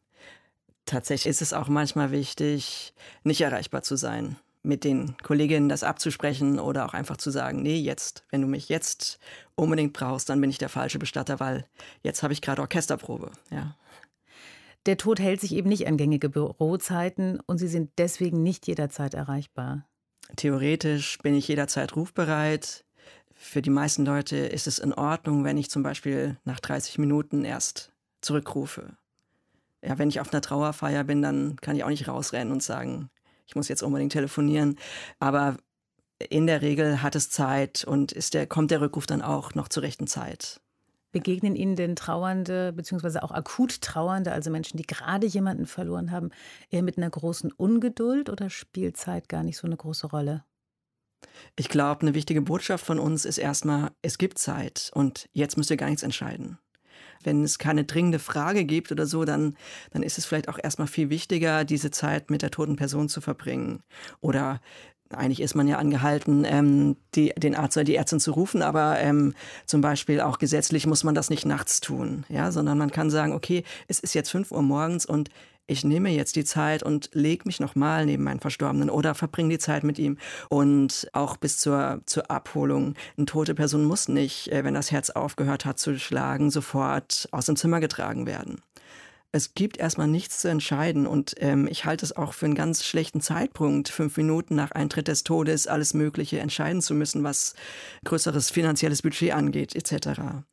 tatsächlich 0.85 1.29
ist 1.29 1.41
es 1.41 1.53
auch 1.53 1.67
manchmal 1.67 2.11
wichtig, 2.11 2.93
nicht 3.23 3.41
erreichbar 3.41 3.81
zu 3.81 3.95
sein, 3.95 4.37
mit 4.65 4.83
den 4.83 5.15
Kolleginnen 5.23 5.69
das 5.69 5.83
abzusprechen 5.83 6.59
oder 6.59 6.85
auch 6.85 6.93
einfach 6.93 7.17
zu 7.17 7.31
sagen, 7.31 7.61
nee, 7.61 7.77
jetzt, 7.77 8.25
wenn 8.29 8.41
du 8.41 8.47
mich 8.47 8.69
jetzt 8.69 9.19
unbedingt 9.55 9.93
brauchst, 9.93 10.29
dann 10.29 10.41
bin 10.41 10.49
ich 10.49 10.57
der 10.57 10.69
falsche 10.69 10.99
Bestatter, 10.99 11.39
weil 11.39 11.65
jetzt 12.03 12.23
habe 12.23 12.33
ich 12.33 12.41
gerade 12.41 12.61
Orchesterprobe, 12.61 13.31
ja. 13.51 13.75
Der 14.85 14.97
Tod 14.97 15.19
hält 15.19 15.41
sich 15.41 15.55
eben 15.55 15.67
nicht 15.67 15.87
an 15.87 15.97
gängige 15.97 16.29
Bürozeiten 16.29 17.39
und 17.47 17.57
Sie 17.57 17.67
sind 17.67 17.91
deswegen 17.97 18.43
nicht 18.43 18.67
jederzeit 18.67 19.15
erreichbar. 19.15 19.87
Theoretisch 20.35 21.17
bin 21.19 21.33
ich 21.33 21.47
jederzeit 21.47 21.95
rufbereit. 21.95 22.85
Für 23.33 23.61
die 23.61 23.71
meisten 23.71 24.05
Leute 24.05 24.37
ist 24.37 24.67
es 24.67 24.79
in 24.79 24.93
Ordnung, 24.93 25.43
wenn 25.43 25.57
ich 25.57 25.71
zum 25.71 25.81
Beispiel 25.81 26.37
nach 26.45 26.59
30 26.59 26.99
Minuten 26.99 27.45
erst 27.45 27.91
zurückrufe. 28.21 28.95
Ja, 29.83 29.97
wenn 29.97 30.09
ich 30.09 30.19
auf 30.19 30.31
einer 30.31 30.41
Trauerfeier 30.41 31.03
bin, 31.03 31.21
dann 31.21 31.57
kann 31.57 31.75
ich 31.75 31.83
auch 31.83 31.89
nicht 31.89 32.07
rausrennen 32.07 32.51
und 32.51 32.63
sagen, 32.63 33.09
ich 33.45 33.55
muss 33.55 33.67
jetzt 33.67 33.83
unbedingt 33.83 34.11
telefonieren. 34.11 34.77
Aber 35.19 35.57
in 36.19 36.47
der 36.47 36.61
Regel 36.61 37.01
hat 37.01 37.15
es 37.15 37.29
Zeit 37.29 37.83
und 37.83 38.11
ist 38.11 38.33
der, 38.33 38.47
kommt 38.47 38.71
der 38.71 38.81
Rückruf 38.81 39.05
dann 39.05 39.21
auch 39.21 39.53
noch 39.55 39.67
zur 39.67 39.83
rechten 39.83 40.07
Zeit. 40.07 40.61
Begegnen 41.11 41.55
Ihnen 41.55 41.77
denn 41.77 41.95
Trauernde, 41.95 42.73
beziehungsweise 42.73 43.23
auch 43.23 43.31
akut 43.31 43.81
Trauernde, 43.81 44.33
also 44.33 44.51
Menschen, 44.51 44.77
die 44.77 44.85
gerade 44.85 45.25
jemanden 45.25 45.65
verloren 45.65 46.11
haben, 46.11 46.31
eher 46.69 46.83
mit 46.83 46.97
einer 46.97 47.09
großen 47.09 47.53
Ungeduld 47.53 48.29
oder 48.29 48.49
spielt 48.49 48.97
Zeit 48.97 49.29
gar 49.29 49.43
nicht 49.43 49.57
so 49.57 49.65
eine 49.65 49.77
große 49.77 50.07
Rolle? 50.07 50.43
Ich 51.55 51.69
glaube, 51.69 52.01
eine 52.01 52.13
wichtige 52.13 52.41
Botschaft 52.41 52.85
von 52.85 52.99
uns 52.99 53.23
ist 53.23 53.37
erstmal, 53.37 53.91
es 54.01 54.17
gibt 54.17 54.37
Zeit 54.39 54.91
und 54.93 55.29
jetzt 55.31 55.57
müsst 55.57 55.71
ihr 55.71 55.77
gar 55.77 55.87
nichts 55.87 56.03
entscheiden. 56.03 56.59
Wenn 57.25 57.43
es 57.43 57.59
keine 57.59 57.83
dringende 57.83 58.19
Frage 58.19 58.65
gibt 58.65 58.91
oder 58.91 59.05
so, 59.05 59.25
dann, 59.25 59.55
dann 59.91 60.03
ist 60.03 60.17
es 60.17 60.25
vielleicht 60.25 60.49
auch 60.49 60.59
erstmal 60.61 60.87
viel 60.87 61.09
wichtiger, 61.09 61.65
diese 61.65 61.91
Zeit 61.91 62.29
mit 62.29 62.41
der 62.41 62.51
toten 62.51 62.75
Person 62.75 63.09
zu 63.09 63.21
verbringen. 63.21 63.83
Oder 64.21 64.61
eigentlich 65.09 65.41
ist 65.41 65.55
man 65.55 65.67
ja 65.67 65.77
angehalten, 65.77 66.45
ähm, 66.45 66.97
die, 67.13 67.33
den 67.37 67.55
Arzt 67.55 67.77
oder 67.77 67.83
die 67.83 67.95
Ärztin 67.95 68.19
zu 68.19 68.31
rufen, 68.31 68.61
aber 68.61 68.99
ähm, 68.99 69.33
zum 69.65 69.81
Beispiel 69.81 70.19
auch 70.19 70.39
gesetzlich 70.39 70.87
muss 70.87 71.03
man 71.03 71.15
das 71.15 71.29
nicht 71.29 71.45
nachts 71.45 71.79
tun, 71.79 72.25
ja, 72.29 72.51
sondern 72.51 72.77
man 72.77 72.91
kann 72.91 73.09
sagen, 73.09 73.33
okay, 73.33 73.63
es 73.87 73.99
ist 73.99 74.15
jetzt 74.15 74.31
5 74.31 74.51
Uhr 74.51 74.63
morgens 74.63 75.05
und 75.05 75.29
ich 75.67 75.83
nehme 75.83 76.09
jetzt 76.09 76.35
die 76.35 76.45
Zeit 76.45 76.83
und 76.83 77.09
lege 77.13 77.43
mich 77.45 77.59
nochmal 77.59 78.05
neben 78.05 78.23
meinen 78.23 78.39
Verstorbenen 78.39 78.89
oder 78.89 79.15
verbringe 79.15 79.49
die 79.49 79.59
Zeit 79.59 79.83
mit 79.83 79.99
ihm. 79.99 80.17
Und 80.49 81.07
auch 81.13 81.37
bis 81.37 81.57
zur, 81.57 82.01
zur 82.05 82.29
Abholung. 82.29 82.95
Eine 83.17 83.25
tote 83.25 83.55
Person 83.55 83.85
muss 83.85 84.07
nicht, 84.07 84.51
äh, 84.51 84.63
wenn 84.63 84.73
das 84.73 84.91
Herz 84.91 85.09
aufgehört 85.09 85.65
hat 85.65 85.79
zu 85.79 85.97
schlagen, 85.97 86.51
sofort 86.51 87.27
aus 87.31 87.45
dem 87.47 87.55
Zimmer 87.55 87.79
getragen 87.79 88.25
werden 88.25 88.61
es 89.35 89.53
gibt 89.53 89.75
erstmal 89.75 90.07
nichts 90.07 90.39
zu 90.39 90.47
entscheiden 90.47 91.05
und 91.05 91.35
ähm, 91.39 91.67
ich 91.69 91.83
halte 91.83 92.05
es 92.05 92.15
auch 92.15 92.31
für 92.33 92.45
einen 92.45 92.55
ganz 92.55 92.85
schlechten 92.85 93.19
Zeitpunkt, 93.19 93.89
fünf 93.89 94.15
Minuten 94.15 94.55
nach 94.55 94.71
Eintritt 94.71 95.09
des 95.09 95.25
Todes 95.25 95.67
alles 95.67 95.93
Mögliche 95.93 96.39
entscheiden 96.39 96.81
zu 96.81 96.93
müssen, 96.93 97.21
was 97.25 97.53
größeres 98.05 98.49
finanzielles 98.49 99.01
Budget 99.01 99.33
angeht, 99.33 99.75
etc. 99.75 100.45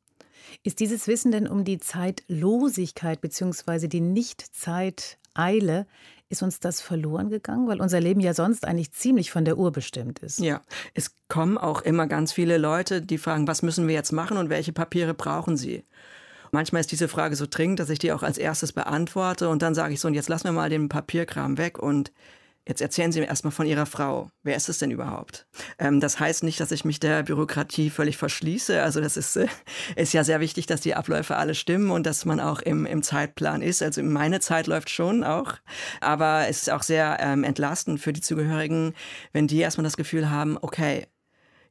Ist 0.63 0.81
dieses 0.81 1.07
Wissen 1.07 1.33
denn 1.33 1.49
um 1.49 1.65
die 1.65 1.79
Zeitlosigkeit 1.79 3.21
bzw. 3.21 3.89
die 3.89 4.01
Nicht-Zeiteile, 4.01 5.87
ist 6.29 6.43
uns 6.43 6.61
das 6.61 6.81
verloren 6.81 7.29
gegangen, 7.29 7.69
weil 7.69 7.81
unser 7.81 8.01
Leben 8.01 8.21
ja 8.21 8.33
sonst 8.33 8.67
eigentlich 8.67 8.93
ziemlich 8.93 9.31
von 9.31 9.45
der 9.45 9.59
Uhr 9.59 9.71
bestimmt 9.71 10.19
ist? 10.21 10.39
Ja, 10.39 10.63
es 10.95 11.15
kommen 11.29 11.59
auch 11.59 11.83
immer 11.83 12.07
ganz 12.07 12.33
viele 12.33 12.57
Leute, 12.59 13.03
die 13.03 13.19
fragen, 13.19 13.47
was 13.47 13.63
müssen 13.63 13.87
wir 13.87 13.95
jetzt 13.95 14.13
machen 14.13 14.39
und 14.39 14.49
welche 14.49 14.73
Papiere 14.73 15.13
brauchen 15.13 15.57
sie? 15.57 15.85
Manchmal 16.51 16.81
ist 16.81 16.93
diese 16.93 17.09
Frage 17.09 17.37
so 17.37 17.47
dringend, 17.49 17.81
dass 17.81 17.91
ich 17.91 17.99
die 17.99 18.13
auch 18.13 18.23
als 18.23 18.39
erstes 18.39 18.73
beantworte 18.73 19.49
und 19.49 19.63
dann 19.63 19.75
sage 19.75 19.95
ich 19.95 20.01
so, 20.01 20.09
und 20.09 20.15
jetzt 20.15 20.29
lassen 20.29 20.45
wir 20.45 20.53
mal 20.53 20.71
den 20.71 20.89
Papierkram 20.89 21.59
weg 21.59 21.79
und 21.79 22.13
Jetzt 22.67 22.81
erzählen 22.81 23.11
Sie 23.11 23.21
mir 23.21 23.27
erstmal 23.27 23.51
von 23.51 23.67
Ihrer 23.67 23.87
Frau. 23.87 24.31
Wer 24.45 24.55
ist 24.57 24.69
es 24.69 24.79
denn 24.79 24.93
überhaupt? 24.93 25.47
Ähm, 25.79 25.99
das 25.99 26.21
heißt 26.21 26.45
nicht, 26.45 26.61
dass 26.61 26.71
ich 26.71 26.85
mich 26.85 27.01
der 27.01 27.25
Bürokratie 27.25 27.91
völlig 27.91 28.17
verschließe. 28.17 28.83
Also 28.83 29.01
das 29.01 29.17
ist, 29.17 29.37
äh, 29.37 29.49
ist 29.97 30.13
ja 30.13 30.23
sehr 30.23 30.41
wichtig, 30.41 30.67
dass 30.67 30.81
die 30.81 30.95
Abläufe 30.95 31.37
alle 31.37 31.55
stimmen 31.55 31.91
und 31.91 32.07
dass 32.07 32.25
man 32.25 32.39
auch 32.39 32.61
im, 32.61 32.87
im 32.87 33.03
Zeitplan 33.03 33.63
ist. 33.63 33.83
Also 33.83 34.03
meine 34.03 34.41
Zeit 34.41 34.69
läuft 34.69 34.91
schon 34.91 35.25
auch. 35.25 35.55
Aber 36.01 36.47
es 36.49 36.63
ist 36.63 36.71
auch 36.71 36.83
sehr 36.83 37.19
ähm, 37.21 37.43
entlastend 37.43 38.01
für 38.01 38.13
die 38.13 38.21
Zugehörigen, 38.21 38.95
wenn 39.33 39.49
die 39.49 39.59
erstmal 39.59 39.85
das 39.85 39.97
Gefühl 39.97 40.31
haben, 40.31 40.57
okay, 40.61 41.07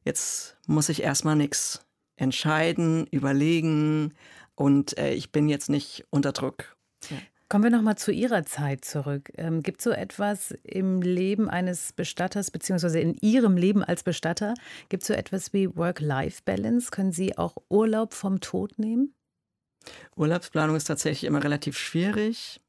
jetzt 0.04 0.58
muss 0.66 0.90
ich 0.90 1.02
erstmal 1.02 1.36
nichts 1.36 1.86
entscheiden, 2.16 3.06
überlegen, 3.06 4.12
und 4.54 4.96
äh, 4.98 5.12
ich 5.12 5.32
bin 5.32 5.48
jetzt 5.48 5.68
nicht 5.68 6.04
unter 6.10 6.32
Druck. 6.32 6.76
Ja. 7.10 7.16
Kommen 7.52 7.64
wir 7.64 7.70
noch 7.70 7.82
mal 7.82 7.96
zu 7.96 8.12
Ihrer 8.12 8.46
Zeit 8.46 8.82
zurück. 8.82 9.30
Ähm, 9.36 9.62
gibt 9.62 9.80
es 9.80 9.84
so 9.84 9.90
etwas 9.90 10.52
im 10.62 11.02
Leben 11.02 11.50
eines 11.50 11.92
Bestatters, 11.92 12.50
beziehungsweise 12.50 12.98
in 12.98 13.14
Ihrem 13.20 13.58
Leben 13.58 13.84
als 13.84 14.04
Bestatter, 14.04 14.54
gibt 14.88 15.02
es 15.02 15.08
so 15.08 15.12
etwas 15.12 15.52
wie 15.52 15.76
Work-Life-Balance? 15.76 16.90
Können 16.90 17.12
Sie 17.12 17.36
auch 17.36 17.58
Urlaub 17.68 18.14
vom 18.14 18.40
Tod 18.40 18.78
nehmen? 18.78 19.14
Urlaubsplanung 20.16 20.76
ist 20.76 20.84
tatsächlich 20.84 21.24
immer 21.24 21.44
relativ 21.44 21.76
schwierig. 21.76 22.61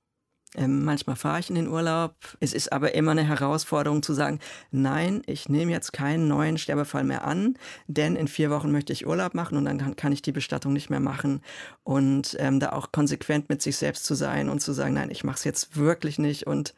Ähm, 0.55 0.83
manchmal 0.83 1.15
fahre 1.15 1.39
ich 1.39 1.49
in 1.49 1.55
den 1.55 1.67
Urlaub. 1.67 2.15
Es 2.39 2.53
ist 2.53 2.71
aber 2.71 2.93
immer 2.93 3.11
eine 3.11 3.27
Herausforderung 3.27 4.03
zu 4.03 4.13
sagen, 4.13 4.39
nein, 4.71 5.23
ich 5.25 5.49
nehme 5.49 5.71
jetzt 5.71 5.93
keinen 5.93 6.27
neuen 6.27 6.57
Sterbefall 6.57 7.03
mehr 7.03 7.25
an, 7.25 7.57
denn 7.87 8.15
in 8.15 8.27
vier 8.27 8.51
Wochen 8.51 8.71
möchte 8.71 8.93
ich 8.93 9.07
Urlaub 9.07 9.33
machen 9.33 9.57
und 9.57 9.65
dann 9.65 9.79
kann, 9.79 9.95
kann 9.95 10.11
ich 10.11 10.21
die 10.21 10.31
Bestattung 10.31 10.73
nicht 10.73 10.89
mehr 10.89 10.99
machen. 10.99 11.41
Und 11.83 12.35
ähm, 12.39 12.59
da 12.59 12.73
auch 12.73 12.91
konsequent 12.91 13.49
mit 13.49 13.61
sich 13.61 13.77
selbst 13.77 14.05
zu 14.05 14.13
sein 14.15 14.49
und 14.49 14.61
zu 14.61 14.73
sagen, 14.73 14.93
nein, 14.93 15.09
ich 15.09 15.23
mache 15.23 15.37
es 15.37 15.43
jetzt 15.43 15.75
wirklich 15.75 16.19
nicht 16.19 16.45
und 16.45 16.73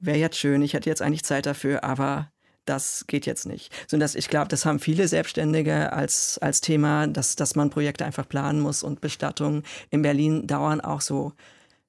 wäre 0.00 0.18
jetzt 0.18 0.38
schön, 0.38 0.62
ich 0.62 0.74
hätte 0.74 0.90
jetzt 0.90 1.02
eigentlich 1.02 1.24
Zeit 1.24 1.46
dafür, 1.46 1.84
aber 1.84 2.30
das 2.64 3.04
geht 3.06 3.26
jetzt 3.26 3.46
nicht. 3.46 3.72
So 3.86 3.96
dass 3.98 4.14
ich 4.14 4.28
glaube, 4.28 4.48
das 4.48 4.64
haben 4.64 4.80
viele 4.80 5.06
Selbstständige 5.06 5.92
als, 5.92 6.38
als 6.38 6.60
Thema, 6.60 7.06
dass, 7.06 7.36
dass 7.36 7.54
man 7.54 7.70
Projekte 7.70 8.04
einfach 8.04 8.28
planen 8.28 8.60
muss 8.60 8.82
und 8.82 9.00
Bestattungen 9.00 9.62
in 9.90 10.02
Berlin 10.02 10.46
dauern 10.46 10.80
auch 10.80 11.00
so 11.00 11.32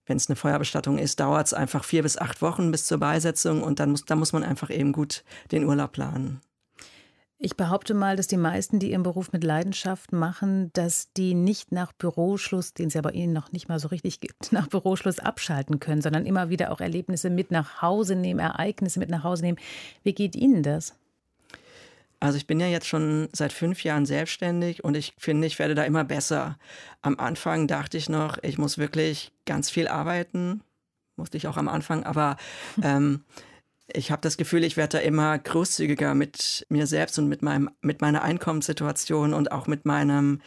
wenn 0.05 0.17
es 0.17 0.29
eine 0.29 0.35
Feuerbestattung 0.35 0.97
ist, 0.97 1.19
dauert 1.19 1.47
es 1.47 1.53
einfach 1.53 1.83
vier 1.83 2.03
bis 2.03 2.17
acht 2.17 2.41
Wochen 2.41 2.71
bis 2.71 2.85
zur 2.85 2.99
Beisetzung 2.99 3.63
und 3.63 3.79
dann 3.79 3.91
muss, 3.91 4.05
da 4.05 4.15
muss 4.15 4.33
man 4.33 4.43
einfach 4.43 4.69
eben 4.69 4.91
gut 4.91 5.23
den 5.51 5.65
Urlaub 5.65 5.93
planen. 5.93 6.41
Ich 7.37 7.57
behaupte 7.57 7.93
mal, 7.93 8.15
dass 8.15 8.27
die 8.27 8.37
meisten, 8.37 8.79
die 8.79 8.91
ihren 8.91 9.03
Beruf 9.03 9.33
mit 9.33 9.43
Leidenschaft 9.43 10.13
machen, 10.13 10.71
dass 10.71 11.11
die 11.13 11.33
nicht 11.33 11.71
nach 11.71 11.91
Büroschluss, 11.91 12.73
den 12.73 12.87
es 12.87 12.93
ja 12.93 13.01
bei 13.01 13.11
Ihnen 13.11 13.33
noch 13.33 13.51
nicht 13.51 13.67
mal 13.67 13.77
so 13.77 13.89
richtig 13.89 14.21
gibt, 14.21 14.51
nach 14.51 14.67
Büroschluss 14.67 15.19
abschalten 15.19 15.79
können, 15.79 16.01
sondern 16.01 16.25
immer 16.25 16.49
wieder 16.49 16.71
auch 16.71 16.79
Erlebnisse 16.79 17.29
mit 17.29 17.51
nach 17.51 17.81
Hause 17.81 18.15
nehmen, 18.15 18.39
Ereignisse 18.39 18.99
mit 18.99 19.09
nach 19.09 19.23
Hause 19.23 19.43
nehmen. 19.43 19.57
Wie 20.03 20.13
geht 20.13 20.35
Ihnen 20.35 20.63
das? 20.63 20.95
Also 22.25 22.37
ich 22.37 22.47
bin 22.47 22.59
ja 22.59 22.67
jetzt 22.67 22.87
schon 22.87 23.29
seit 23.33 23.53
fünf 23.53 23.83
Jahren 23.83 24.07
selbstständig 24.07 24.83
und 24.83 24.97
ich 24.97 25.13
finde, 25.17 25.45
ich 25.45 25.59
werde 25.59 25.75
da 25.75 25.83
immer 25.83 26.03
besser. 26.03 26.57
Am 27.03 27.19
Anfang 27.19 27.67
dachte 27.67 27.97
ich 27.97 28.09
noch, 28.09 28.39
ich 28.41 28.57
muss 28.57 28.79
wirklich 28.79 29.31
ganz 29.45 29.69
viel 29.69 29.87
arbeiten, 29.87 30.61
musste 31.17 31.37
ich 31.37 31.47
auch 31.47 31.57
am 31.57 31.67
Anfang, 31.67 32.03
aber 32.03 32.37
ähm, 32.83 33.23
ich 33.93 34.09
habe 34.09 34.23
das 34.23 34.37
Gefühl, 34.37 34.63
ich 34.63 34.75
werde 34.75 34.97
da 34.97 35.03
immer 35.03 35.37
großzügiger 35.37 36.15
mit 36.15 36.65
mir 36.69 36.87
selbst 36.87 37.19
und 37.19 37.27
mit, 37.27 37.43
meinem, 37.43 37.69
mit 37.81 38.01
meiner 38.01 38.23
Einkommenssituation 38.23 39.35
und 39.35 39.51
auch 39.51 39.67
mit 39.67 39.85
meinem 39.85 40.41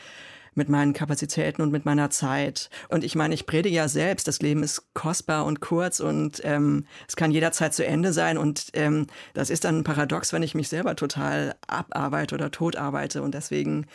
mit 0.58 0.68
meinen 0.68 0.92
Kapazitäten 0.92 1.62
und 1.62 1.72
mit 1.72 1.86
meiner 1.86 2.10
Zeit. 2.10 2.68
Und 2.88 3.04
ich 3.04 3.14
meine, 3.14 3.32
ich 3.32 3.46
predige 3.46 3.76
ja 3.76 3.88
selbst, 3.88 4.28
das 4.28 4.40
Leben 4.40 4.62
ist 4.62 4.92
kostbar 4.92 5.46
und 5.46 5.60
kurz 5.60 6.00
und 6.00 6.42
ähm, 6.44 6.84
es 7.08 7.16
kann 7.16 7.30
jederzeit 7.30 7.72
zu 7.72 7.86
Ende 7.86 8.12
sein. 8.12 8.36
Und 8.36 8.66
ähm, 8.74 9.06
das 9.32 9.48
ist 9.48 9.64
dann 9.64 9.78
ein 9.78 9.84
Paradox, 9.84 10.34
wenn 10.34 10.42
ich 10.42 10.54
mich 10.54 10.68
selber 10.68 10.96
total 10.96 11.54
abarbeite 11.66 12.34
oder 12.34 12.50
tot 12.50 12.76
arbeite. 12.76 13.22
Und 13.22 13.32
deswegen 13.32 13.86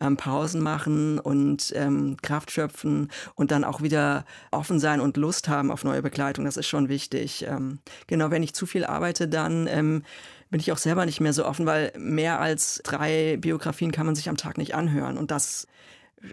ähm, 0.00 0.16
Pausen 0.16 0.60
machen 0.60 1.18
und 1.18 1.72
ähm, 1.76 2.16
Kraft 2.22 2.50
schöpfen 2.50 3.10
und 3.34 3.50
dann 3.50 3.64
auch 3.64 3.82
wieder 3.82 4.24
offen 4.50 4.78
sein 4.80 5.00
und 5.00 5.16
Lust 5.16 5.48
haben 5.48 5.70
auf 5.70 5.84
neue 5.84 6.02
Begleitung. 6.02 6.44
Das 6.44 6.56
ist 6.56 6.68
schon 6.68 6.88
wichtig. 6.88 7.44
Ähm, 7.46 7.80
genau, 8.06 8.30
wenn 8.30 8.42
ich 8.42 8.54
zu 8.54 8.66
viel 8.66 8.84
arbeite, 8.84 9.28
dann 9.28 9.66
ähm, 9.66 10.02
bin 10.50 10.60
ich 10.60 10.72
auch 10.72 10.78
selber 10.78 11.06
nicht 11.06 11.20
mehr 11.20 11.32
so 11.32 11.46
offen, 11.46 11.66
weil 11.66 11.92
mehr 11.96 12.40
als 12.40 12.80
drei 12.82 13.36
Biografien 13.38 13.92
kann 13.92 14.06
man 14.06 14.14
sich 14.14 14.28
am 14.28 14.36
Tag 14.36 14.58
nicht 14.58 14.74
anhören. 14.74 15.16
Und 15.16 15.30
das 15.30 15.66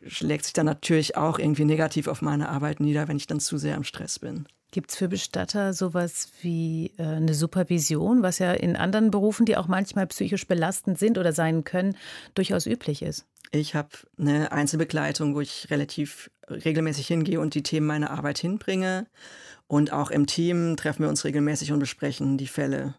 schlägt 0.05 0.45
sich 0.45 0.53
dann 0.53 0.65
natürlich 0.65 1.15
auch 1.15 1.39
irgendwie 1.39 1.65
negativ 1.65 2.07
auf 2.07 2.21
meine 2.21 2.49
Arbeit 2.49 2.79
nieder, 2.79 3.07
wenn 3.07 3.17
ich 3.17 3.27
dann 3.27 3.39
zu 3.39 3.57
sehr 3.57 3.75
im 3.75 3.83
Stress 3.83 4.19
bin. 4.19 4.47
Gibt 4.71 4.91
es 4.91 4.97
für 4.97 5.07
Bestatter 5.07 5.73
sowas 5.73 6.29
wie 6.41 6.91
äh, 6.97 7.03
eine 7.03 7.33
Supervision, 7.33 8.21
was 8.21 8.39
ja 8.39 8.51
in 8.51 8.75
anderen 8.75 9.11
Berufen, 9.11 9.45
die 9.45 9.55
auch 9.55 9.67
manchmal 9.67 10.07
psychisch 10.07 10.45
belastend 10.45 10.99
sind 10.99 11.17
oder 11.17 11.31
sein 11.31 11.63
können, 11.63 11.95
durchaus 12.35 12.65
üblich 12.65 13.01
ist? 13.01 13.25
Ich 13.51 13.75
habe 13.75 13.89
eine 14.19 14.51
Einzelbegleitung, 14.51 15.35
wo 15.35 15.41
ich 15.41 15.69
relativ 15.69 16.29
regelmäßig 16.49 17.07
hingehe 17.07 17.39
und 17.39 17.53
die 17.53 17.63
Themen 17.63 17.87
meiner 17.87 18.11
Arbeit 18.11 18.39
hinbringe. 18.39 19.07
Und 19.67 19.93
auch 19.93 20.11
im 20.11 20.27
Team 20.27 20.75
treffen 20.75 21.03
wir 21.03 21.09
uns 21.09 21.23
regelmäßig 21.23 21.71
und 21.71 21.79
besprechen 21.79 22.37
die 22.37 22.47
Fälle, 22.47 22.95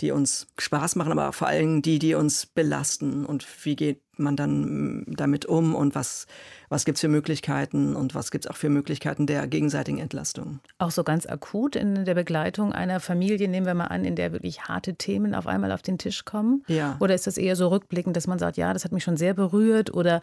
die 0.00 0.10
uns 0.10 0.48
Spaß 0.58 0.96
machen, 0.96 1.12
aber 1.12 1.32
vor 1.32 1.46
allem 1.46 1.82
die, 1.82 2.00
die 2.00 2.14
uns 2.14 2.46
belasten. 2.46 3.24
Und 3.24 3.46
wie 3.64 3.76
geht 3.76 4.02
man 4.18 4.36
dann 4.36 5.04
damit 5.06 5.46
um 5.46 5.74
und 5.74 5.94
was, 5.94 6.26
was 6.68 6.84
gibt 6.84 6.96
es 6.96 7.00
für 7.00 7.08
Möglichkeiten 7.08 7.94
und 7.94 8.14
was 8.14 8.30
gibt 8.30 8.44
es 8.44 8.50
auch 8.50 8.56
für 8.56 8.68
Möglichkeiten 8.68 9.26
der 9.26 9.46
gegenseitigen 9.46 9.98
Entlastung. 9.98 10.60
Auch 10.78 10.90
so 10.90 11.04
ganz 11.04 11.26
akut 11.26 11.76
in 11.76 12.04
der 12.04 12.14
Begleitung 12.14 12.72
einer 12.72 13.00
Familie, 13.00 13.48
nehmen 13.48 13.66
wir 13.66 13.74
mal 13.74 13.86
an, 13.86 14.04
in 14.04 14.16
der 14.16 14.32
wirklich 14.32 14.62
harte 14.62 14.94
Themen 14.94 15.34
auf 15.34 15.46
einmal 15.46 15.72
auf 15.72 15.82
den 15.82 15.98
Tisch 15.98 16.24
kommen? 16.24 16.64
Ja. 16.66 16.96
Oder 17.00 17.14
ist 17.14 17.26
das 17.26 17.38
eher 17.38 17.56
so 17.56 17.68
rückblickend, 17.68 18.16
dass 18.16 18.26
man 18.26 18.38
sagt, 18.38 18.56
ja, 18.56 18.72
das 18.72 18.84
hat 18.84 18.92
mich 18.92 19.04
schon 19.04 19.16
sehr 19.16 19.34
berührt 19.34 19.92
oder 19.92 20.20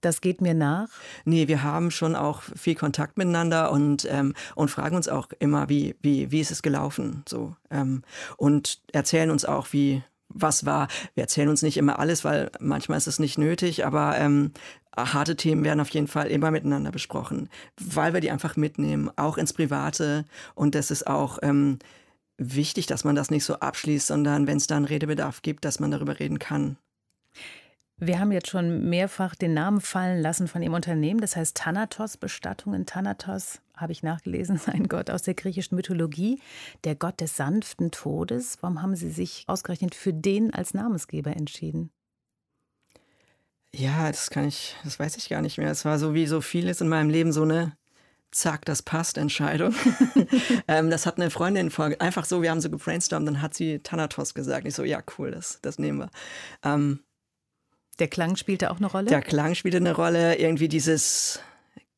das 0.00 0.20
geht 0.20 0.40
mir 0.40 0.54
nach? 0.54 0.88
Nee, 1.24 1.48
wir 1.48 1.62
haben 1.62 1.90
schon 1.90 2.16
auch 2.16 2.42
viel 2.42 2.74
Kontakt 2.74 3.16
miteinander 3.18 3.72
und, 3.72 4.06
ähm, 4.10 4.34
und 4.54 4.70
fragen 4.70 4.96
uns 4.96 5.08
auch 5.08 5.28
immer, 5.38 5.68
wie, 5.68 5.96
wie, 6.02 6.30
wie 6.30 6.40
ist 6.40 6.50
es 6.50 6.62
gelaufen? 6.62 7.22
So, 7.28 7.56
ähm, 7.70 8.02
und 8.36 8.80
erzählen 8.92 9.30
uns 9.30 9.44
auch, 9.44 9.68
wie, 9.72 10.02
was 10.34 10.66
war. 10.66 10.88
Wir 11.14 11.22
erzählen 11.22 11.48
uns 11.48 11.62
nicht 11.62 11.76
immer 11.76 11.98
alles, 11.98 12.24
weil 12.24 12.50
manchmal 12.60 12.98
ist 12.98 13.06
es 13.06 13.18
nicht 13.18 13.38
nötig, 13.38 13.86
aber 13.86 14.18
ähm, 14.18 14.52
harte 14.96 15.36
Themen 15.36 15.64
werden 15.64 15.80
auf 15.80 15.90
jeden 15.90 16.08
Fall 16.08 16.26
immer 16.26 16.50
miteinander 16.50 16.90
besprochen, 16.90 17.48
weil 17.80 18.12
wir 18.12 18.20
die 18.20 18.30
einfach 18.30 18.56
mitnehmen, 18.56 19.10
auch 19.16 19.38
ins 19.38 19.52
Private. 19.52 20.24
Und 20.54 20.74
das 20.74 20.90
ist 20.90 21.06
auch 21.06 21.38
ähm, 21.42 21.78
wichtig, 22.36 22.86
dass 22.86 23.04
man 23.04 23.14
das 23.14 23.30
nicht 23.30 23.44
so 23.44 23.54
abschließt, 23.54 24.08
sondern 24.08 24.46
wenn 24.46 24.58
es 24.58 24.66
da 24.66 24.76
einen 24.76 24.84
Redebedarf 24.84 25.42
gibt, 25.42 25.64
dass 25.64 25.80
man 25.80 25.90
darüber 25.90 26.18
reden 26.18 26.38
kann. 26.38 26.76
Wir 27.96 28.18
haben 28.18 28.32
jetzt 28.32 28.48
schon 28.48 28.88
mehrfach 28.90 29.36
den 29.36 29.54
Namen 29.54 29.80
fallen 29.80 30.20
lassen 30.20 30.48
von 30.48 30.62
Ihrem 30.62 30.74
Unternehmen, 30.74 31.20
das 31.20 31.36
heißt 31.36 31.56
Thanatos 31.56 32.16
Bestattungen. 32.16 32.86
Thanatos, 32.86 33.60
habe 33.76 33.92
ich 33.92 34.02
nachgelesen, 34.02 34.60
ein 34.66 34.88
Gott 34.88 35.10
aus 35.10 35.22
der 35.22 35.34
griechischen 35.34 35.76
Mythologie, 35.76 36.40
der 36.84 36.94
Gott 36.94 37.20
des 37.20 37.36
sanften 37.36 37.90
Todes. 37.90 38.58
Warum 38.60 38.82
haben 38.82 38.96
Sie 38.96 39.10
sich 39.10 39.44
ausgerechnet 39.46 39.94
für 39.94 40.12
den 40.12 40.52
als 40.52 40.74
Namensgeber 40.74 41.36
entschieden? 41.36 41.90
Ja, 43.72 44.06
das 44.06 44.30
kann 44.30 44.46
ich, 44.46 44.76
das 44.84 45.00
weiß 45.00 45.16
ich 45.16 45.28
gar 45.28 45.42
nicht 45.42 45.58
mehr. 45.58 45.70
Es 45.70 45.84
war 45.84 45.98
so 45.98 46.14
wie 46.14 46.26
so 46.26 46.40
vieles 46.40 46.80
in 46.80 46.88
meinem 46.88 47.10
Leben 47.10 47.32
so 47.32 47.42
eine 47.42 47.76
Zack, 48.30 48.64
das 48.64 48.82
passt 48.82 49.16
Entscheidung. 49.16 49.74
ähm, 50.68 50.90
das 50.90 51.06
hat 51.06 51.18
eine 51.18 51.30
Freundin 51.30 51.70
vor, 51.70 51.90
einfach 51.98 52.24
so, 52.24 52.42
wir 52.42 52.50
haben 52.50 52.60
so 52.60 52.70
gebrainstormt, 52.70 53.26
dann 53.26 53.42
hat 53.42 53.54
sie 53.54 53.78
Thanatos 53.78 54.34
gesagt. 54.34 54.66
Ich 54.66 54.74
so, 54.74 54.82
ja, 54.84 55.02
cool, 55.18 55.30
das, 55.30 55.60
das 55.62 55.78
nehmen 55.78 55.98
wir. 55.98 56.10
Ähm, 56.64 57.00
der 58.00 58.08
Klang 58.08 58.34
spielte 58.36 58.70
auch 58.72 58.78
eine 58.78 58.86
Rolle? 58.86 59.06
Der 59.06 59.22
Klang 59.22 59.54
spielte 59.54 59.76
eine 59.76 59.94
Rolle. 59.94 60.36
Irgendwie 60.36 60.68
dieses 60.68 61.40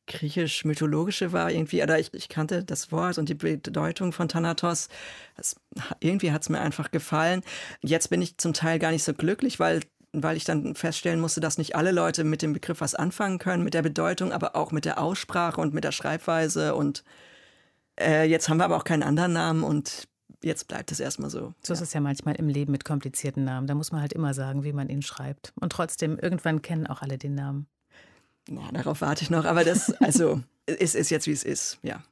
griechisch-mythologische 0.07 1.33
war 1.33 1.51
irgendwie, 1.51 1.83
oder 1.83 1.99
ich, 1.99 2.15
ich, 2.15 2.29
kannte 2.29 2.65
das 2.65 2.93
Wort 2.93 3.19
und 3.19 3.29
die 3.29 3.35
Bedeutung 3.35 4.13
von 4.13 4.29
Thanatos. 4.29 4.89
Das, 5.37 5.57
irgendwie 6.01 6.33
hat 6.33 6.43
es 6.43 6.49
mir 6.49 6.61
einfach 6.61 6.91
gefallen. 6.91 7.43
Jetzt 7.83 8.09
bin 8.09 8.23
ich 8.23 8.39
zum 8.39 8.53
Teil 8.53 8.79
gar 8.79 8.93
nicht 8.93 9.05
so 9.05 9.15
glücklich, 9.15 9.59
weil 9.59 9.81
weil 10.13 10.37
ich 10.39 10.45
dann 10.45 10.75
feststellen 10.75 11.21
musste, 11.21 11.41
dass 11.41 11.59
nicht 11.59 11.77
alle 11.77 11.93
Leute 11.93 12.25
mit 12.25 12.41
dem 12.41 12.55
Begriff 12.55 12.81
was 12.81 12.95
anfangen 12.95 13.39
können, 13.39 13.65
mit 13.65 13.75
der 13.75 13.83
Bedeutung, 13.83 14.33
aber 14.33 14.57
auch 14.57 14.73
mit 14.73 14.87
der 14.87 14.99
Aussprache 14.99 15.61
und 15.61 15.75
mit 15.75 15.85
der 15.85 15.93
Schreibweise. 15.93 16.75
Und 16.75 17.05
äh, 18.01 18.25
jetzt 18.25 18.49
haben 18.49 18.57
wir 18.57 18.65
aber 18.65 18.77
auch 18.77 18.85
keinen 18.85 19.03
anderen 19.03 19.35
Namen 19.35 19.63
und 19.63 20.09
jetzt 20.43 20.69
bleibt 20.69 20.91
es 20.93 21.01
erstmal 21.01 21.29
so. 21.29 21.53
So 21.63 21.73
ja. 21.73 21.75
ist 21.75 21.81
es 21.83 21.93
ja 21.93 22.01
manchmal 22.01 22.37
im 22.37 22.49
Leben 22.49 22.73
mit 22.73 22.85
komplizierten 22.85 23.45
Namen. 23.45 23.67
Da 23.67 23.75
muss 23.75 23.93
man 23.93 24.01
halt 24.01 24.13
immer 24.15 24.33
sagen, 24.33 24.65
wie 24.65 24.73
man 24.73 24.89
ihn 24.89 25.03
schreibt. 25.03 25.53
Und 25.61 25.71
trotzdem, 25.71 26.19
irgendwann 26.19 26.63
kennen 26.63 26.87
auch 26.87 27.03
alle 27.03 27.19
den 27.19 27.35
Namen. 27.35 27.67
Na, 28.49 28.71
darauf 28.73 29.01
warte 29.01 29.23
ich 29.23 29.31
noch, 29.31 29.45
aber 29.45 29.65
das, 29.65 29.91
also, 30.01 30.41
es 30.67 30.95
ist 30.95 31.11
jetzt, 31.11 31.27
wie 31.27 31.33
es 31.33 31.45
ist, 31.45 31.79
ja. 31.83 32.03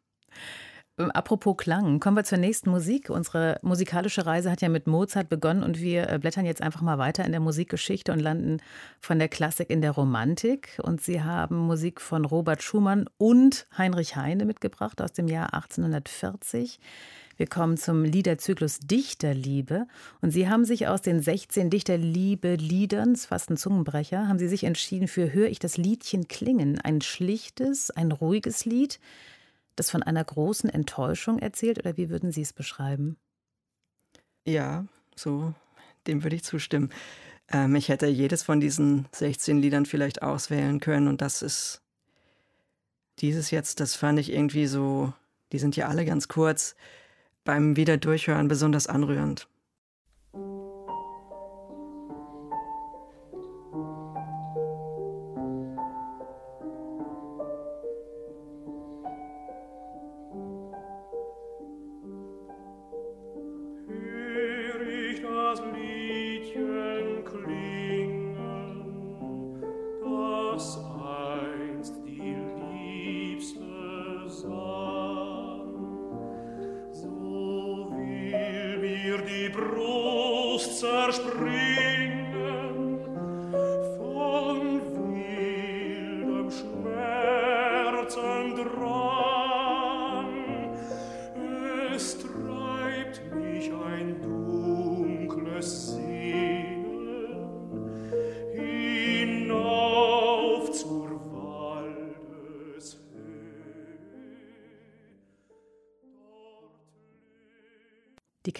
Ähm, 0.96 1.10
apropos 1.10 1.56
Klang, 1.56 1.98
kommen 1.98 2.16
wir 2.16 2.24
zur 2.24 2.38
nächsten 2.38 2.70
Musik. 2.70 3.10
Unsere 3.10 3.58
musikalische 3.62 4.26
Reise 4.26 4.50
hat 4.50 4.62
ja 4.62 4.68
mit 4.68 4.86
Mozart 4.86 5.28
begonnen 5.28 5.62
und 5.62 5.80
wir 5.80 6.08
äh, 6.08 6.18
blättern 6.18 6.46
jetzt 6.46 6.62
einfach 6.62 6.82
mal 6.82 6.98
weiter 6.98 7.24
in 7.24 7.32
der 7.32 7.40
Musikgeschichte 7.40 8.12
und 8.12 8.20
landen 8.20 8.58
von 9.00 9.18
der 9.18 9.28
Klassik 9.28 9.70
in 9.70 9.82
der 9.82 9.90
Romantik. 9.90 10.78
Und 10.82 11.00
Sie 11.00 11.22
haben 11.22 11.56
Musik 11.56 12.00
von 12.00 12.24
Robert 12.24 12.62
Schumann 12.62 13.08
und 13.18 13.66
Heinrich 13.76 14.14
Heine 14.14 14.44
mitgebracht 14.44 15.00
aus 15.02 15.12
dem 15.12 15.26
Jahr 15.26 15.52
1840. 15.52 16.78
Wir 17.36 17.46
kommen 17.46 17.76
zum 17.76 18.04
Liederzyklus 18.04 18.78
Dichterliebe. 18.80 19.86
Und 20.20 20.30
Sie 20.30 20.48
haben 20.48 20.64
sich 20.64 20.86
aus 20.86 21.02
den 21.02 21.20
16 21.20 21.70
Dichterliebe-Liedern, 21.70 23.16
fast 23.16 23.50
ein 23.50 23.56
Zungenbrecher, 23.56 24.28
haben 24.28 24.38
Sie 24.38 24.48
sich 24.48 24.64
entschieden 24.64 25.08
für 25.08 25.32
Hör 25.32 25.48
ich 25.48 25.58
das 25.58 25.76
Liedchen 25.76 26.28
klingen. 26.28 26.80
Ein 26.80 27.00
schlichtes, 27.00 27.90
ein 27.90 28.12
ruhiges 28.12 28.64
Lied, 28.64 29.00
das 29.76 29.90
von 29.90 30.02
einer 30.02 30.24
großen 30.24 30.70
Enttäuschung 30.70 31.38
erzählt. 31.38 31.78
Oder 31.78 31.96
wie 31.96 32.10
würden 32.10 32.32
Sie 32.32 32.42
es 32.42 32.52
beschreiben? 32.52 33.16
Ja, 34.46 34.84
so, 35.16 35.54
dem 36.06 36.22
würde 36.22 36.36
ich 36.36 36.44
zustimmen. 36.44 36.90
Ähm, 37.50 37.74
ich 37.74 37.88
hätte 37.88 38.06
jedes 38.06 38.42
von 38.42 38.60
diesen 38.60 39.06
16 39.12 39.58
Liedern 39.58 39.86
vielleicht 39.86 40.22
auswählen 40.22 40.80
können. 40.80 41.08
Und 41.08 41.20
das 41.20 41.42
ist 41.42 41.80
dieses 43.20 43.50
jetzt, 43.50 43.80
das 43.80 43.94
fand 43.94 44.18
ich 44.18 44.32
irgendwie 44.32 44.66
so, 44.66 45.12
die 45.52 45.58
sind 45.58 45.76
ja 45.76 45.88
alle 45.88 46.04
ganz 46.04 46.28
kurz 46.28 46.74
beim 47.44 47.76
Wiederdurchhören 47.76 48.48
besonders 48.48 48.86
anrührend. 48.86 49.46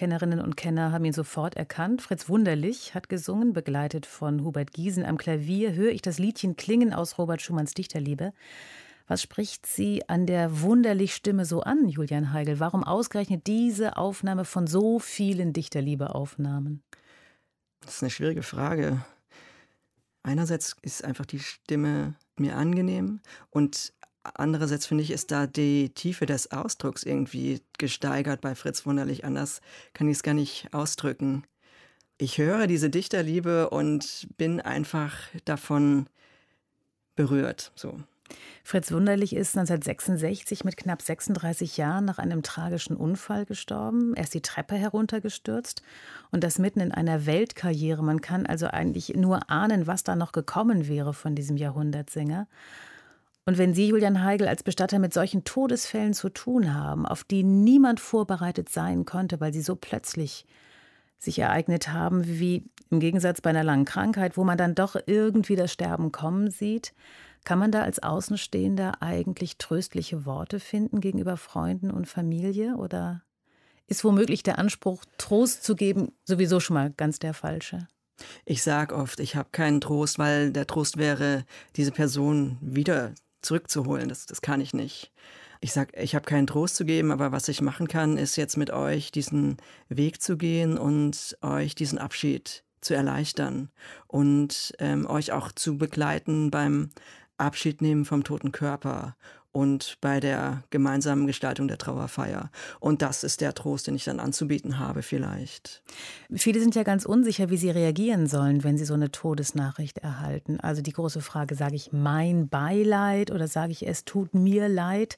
Kennerinnen 0.05 0.39
und 0.39 0.55
Kenner 0.55 0.91
haben 0.91 1.03
ihn 1.03 1.13
sofort 1.13 1.55
erkannt. 1.55 2.03
Fritz 2.03 2.29
Wunderlich 2.29 2.93
hat 2.93 3.09
gesungen, 3.09 3.53
begleitet 3.53 4.05
von 4.05 4.43
Hubert 4.43 4.71
Giesen 4.71 5.03
am 5.03 5.17
Klavier. 5.17 5.73
Höre 5.73 5.89
ich 5.89 6.03
das 6.03 6.19
Liedchen 6.19 6.55
klingen 6.55 6.93
aus 6.93 7.17
Robert 7.17 7.41
Schumanns 7.41 7.73
Dichterliebe. 7.73 8.31
Was 9.07 9.23
spricht 9.23 9.65
Sie 9.65 10.07
an 10.07 10.27
der 10.27 10.61
wunderlich 10.61 11.15
Stimme 11.15 11.43
so 11.43 11.61
an, 11.61 11.89
Julian 11.89 12.33
Heigl? 12.33 12.59
Warum 12.59 12.83
ausgerechnet 12.83 13.47
diese 13.47 13.97
Aufnahme 13.97 14.45
von 14.45 14.67
so 14.67 14.99
vielen 14.99 15.53
Dichterliebe-Aufnahmen? 15.53 16.83
Das 17.81 17.95
ist 17.95 18.03
eine 18.03 18.11
schwierige 18.11 18.43
Frage. 18.43 19.03
Einerseits 20.21 20.75
ist 20.83 21.03
einfach 21.03 21.25
die 21.25 21.39
Stimme 21.39 22.13
mir 22.37 22.57
angenehm 22.57 23.21
und 23.49 23.91
Andererseits 24.33 24.85
finde 24.85 25.03
ich, 25.03 25.11
ist 25.11 25.31
da 25.31 25.47
die 25.47 25.89
Tiefe 25.89 26.25
des 26.25 26.51
Ausdrucks 26.51 27.03
irgendwie 27.03 27.61
gesteigert 27.77 28.41
bei 28.41 28.55
Fritz 28.55 28.85
Wunderlich. 28.85 29.25
Anders 29.25 29.61
kann 29.93 30.07
ich 30.07 30.17
es 30.17 30.23
gar 30.23 30.33
nicht 30.33 30.73
ausdrücken. 30.73 31.43
Ich 32.17 32.37
höre 32.37 32.67
diese 32.67 32.89
Dichterliebe 32.89 33.69
und 33.69 34.27
bin 34.37 34.61
einfach 34.61 35.15
davon 35.43 36.07
berührt. 37.15 37.71
So. 37.75 37.99
Fritz 38.63 38.91
Wunderlich 38.91 39.35
ist 39.35 39.55
1966 39.55 40.63
mit 40.63 40.75
knapp 40.75 41.01
36 41.01 41.77
Jahren 41.77 42.05
nach 42.05 42.17
einem 42.17 42.41
tragischen 42.41 42.95
Unfall 42.95 43.45
gestorben. 43.45 44.15
Er 44.15 44.23
ist 44.23 44.33
die 44.33 44.41
Treppe 44.41 44.75
heruntergestürzt 44.75 45.83
und 46.31 46.43
das 46.43 46.57
mitten 46.57 46.79
in 46.79 46.91
einer 46.91 47.27
Weltkarriere. 47.27 48.01
Man 48.01 48.21
kann 48.21 48.47
also 48.47 48.67
eigentlich 48.67 49.09
nur 49.09 49.51
ahnen, 49.51 49.85
was 49.85 50.03
da 50.03 50.15
noch 50.15 50.31
gekommen 50.31 50.87
wäre 50.87 51.13
von 51.13 51.35
diesem 51.35 51.57
Jahrhundertsänger. 51.57 52.47
Und 53.45 53.59
wenn 53.59 53.75
Sie, 53.75 53.87
Julian 53.87 54.23
Heigl, 54.23 54.47
als 54.47 54.63
Bestatter 54.63 54.97
mit 54.97 55.13
solchen 55.13 55.43
Todesfällen 55.43 56.13
zu 56.13 56.29
tun 56.29 56.73
haben, 56.73 57.05
auf 57.05 57.23
die 57.23 57.43
niemand 57.43 57.99
vorbereitet 57.99 58.69
sein 58.69 59.05
konnte, 59.05 59.39
weil 59.39 59.53
sie 59.53 59.61
so 59.61 59.75
plötzlich 59.75 60.45
sich 61.19 61.37
ereignet 61.37 61.89
haben, 61.89 62.25
wie 62.25 62.63
im 62.89 62.99
Gegensatz 62.99 63.41
bei 63.41 63.51
einer 63.51 63.63
langen 63.63 63.85
Krankheit, 63.85 64.35
wo 64.35 64.43
man 64.43 64.57
dann 64.57 64.73
doch 64.73 64.95
irgendwie 65.05 65.55
das 65.55 65.71
Sterben 65.71 66.11
kommen 66.11 66.49
sieht. 66.49 66.93
Kann 67.43 67.59
man 67.59 67.71
da 67.71 67.83
als 67.83 68.01
Außenstehender 68.01 69.03
eigentlich 69.03 69.57
tröstliche 69.57 70.25
Worte 70.25 70.59
finden 70.59 70.99
gegenüber 70.99 71.37
Freunden 71.37 71.91
und 71.91 72.07
Familie? 72.07 72.75
Oder 72.77 73.21
ist 73.85 74.03
womöglich 74.03 74.41
der 74.41 74.57
Anspruch, 74.57 75.05
Trost 75.19 75.63
zu 75.63 75.75
geben, 75.75 76.11
sowieso 76.23 76.59
schon 76.59 76.73
mal 76.73 76.91
ganz 76.91 77.19
der 77.19 77.35
falsche? 77.35 77.87
Ich 78.45 78.63
sage 78.63 78.95
oft, 78.95 79.19
ich 79.19 79.35
habe 79.35 79.49
keinen 79.51 79.81
Trost, 79.81 80.17
weil 80.17 80.51
der 80.51 80.65
Trost 80.65 80.97
wäre, 80.97 81.45
diese 81.75 81.91
Person 81.91 82.57
wieder 82.61 83.13
zurückzuholen. 83.45 84.09
Das, 84.09 84.25
das 84.25 84.41
kann 84.41 84.61
ich 84.61 84.73
nicht. 84.73 85.11
Ich 85.61 85.71
sage, 85.71 85.99
ich 85.99 86.15
habe 86.15 86.25
keinen 86.25 86.47
Trost 86.47 86.75
zu 86.75 86.85
geben, 86.85 87.11
aber 87.11 87.31
was 87.31 87.47
ich 87.47 87.61
machen 87.61 87.87
kann, 87.87 88.17
ist 88.17 88.35
jetzt 88.35 88.57
mit 88.57 88.71
euch 88.71 89.11
diesen 89.11 89.57
Weg 89.89 90.21
zu 90.21 90.37
gehen 90.37 90.77
und 90.77 91.37
euch 91.41 91.75
diesen 91.75 91.97
Abschied 91.97 92.63
zu 92.81 92.93
erleichtern 92.93 93.69
und 94.07 94.73
ähm, 94.79 95.07
euch 95.07 95.31
auch 95.31 95.51
zu 95.51 95.77
begleiten 95.77 96.51
beim 96.51 96.91
Abschied 97.37 97.81
nehmen 97.81 98.05
vom 98.05 98.23
toten 98.23 98.51
Körper 98.51 99.15
und 99.55 99.95
bei 100.01 100.19
der 100.19 100.63
gemeinsamen 100.69 101.27
Gestaltung 101.27 101.69
der 101.69 101.77
Trauerfeier. 101.77 102.51
Und 102.81 103.01
das 103.01 103.23
ist 103.23 103.39
der 103.39 103.53
Trost, 103.53 103.87
den 103.87 103.95
ich 103.95 104.03
dann 104.03 104.19
anzubieten 104.19 104.79
habe 104.79 105.01
vielleicht. 105.01 105.81
Viele 106.35 106.59
sind 106.59 106.75
ja 106.75 106.83
ganz 106.83 107.05
unsicher, 107.05 107.49
wie 107.49 107.55
sie 107.55 107.69
reagieren 107.69 108.27
sollen, 108.27 108.65
wenn 108.65 108.77
sie 108.77 108.83
so 108.83 108.95
eine 108.95 109.11
Todesnachricht 109.11 109.99
erhalten. 109.99 110.59
Also 110.59 110.81
die 110.81 110.91
große 110.91 111.21
Frage, 111.21 111.55
sage 111.55 111.75
ich 111.75 111.93
mein 111.93 112.49
Beileid 112.49 113.31
oder 113.31 113.47
sage 113.47 113.71
ich, 113.71 113.87
es 113.87 114.03
tut 114.03 114.33
mir 114.33 114.67
leid? 114.67 115.17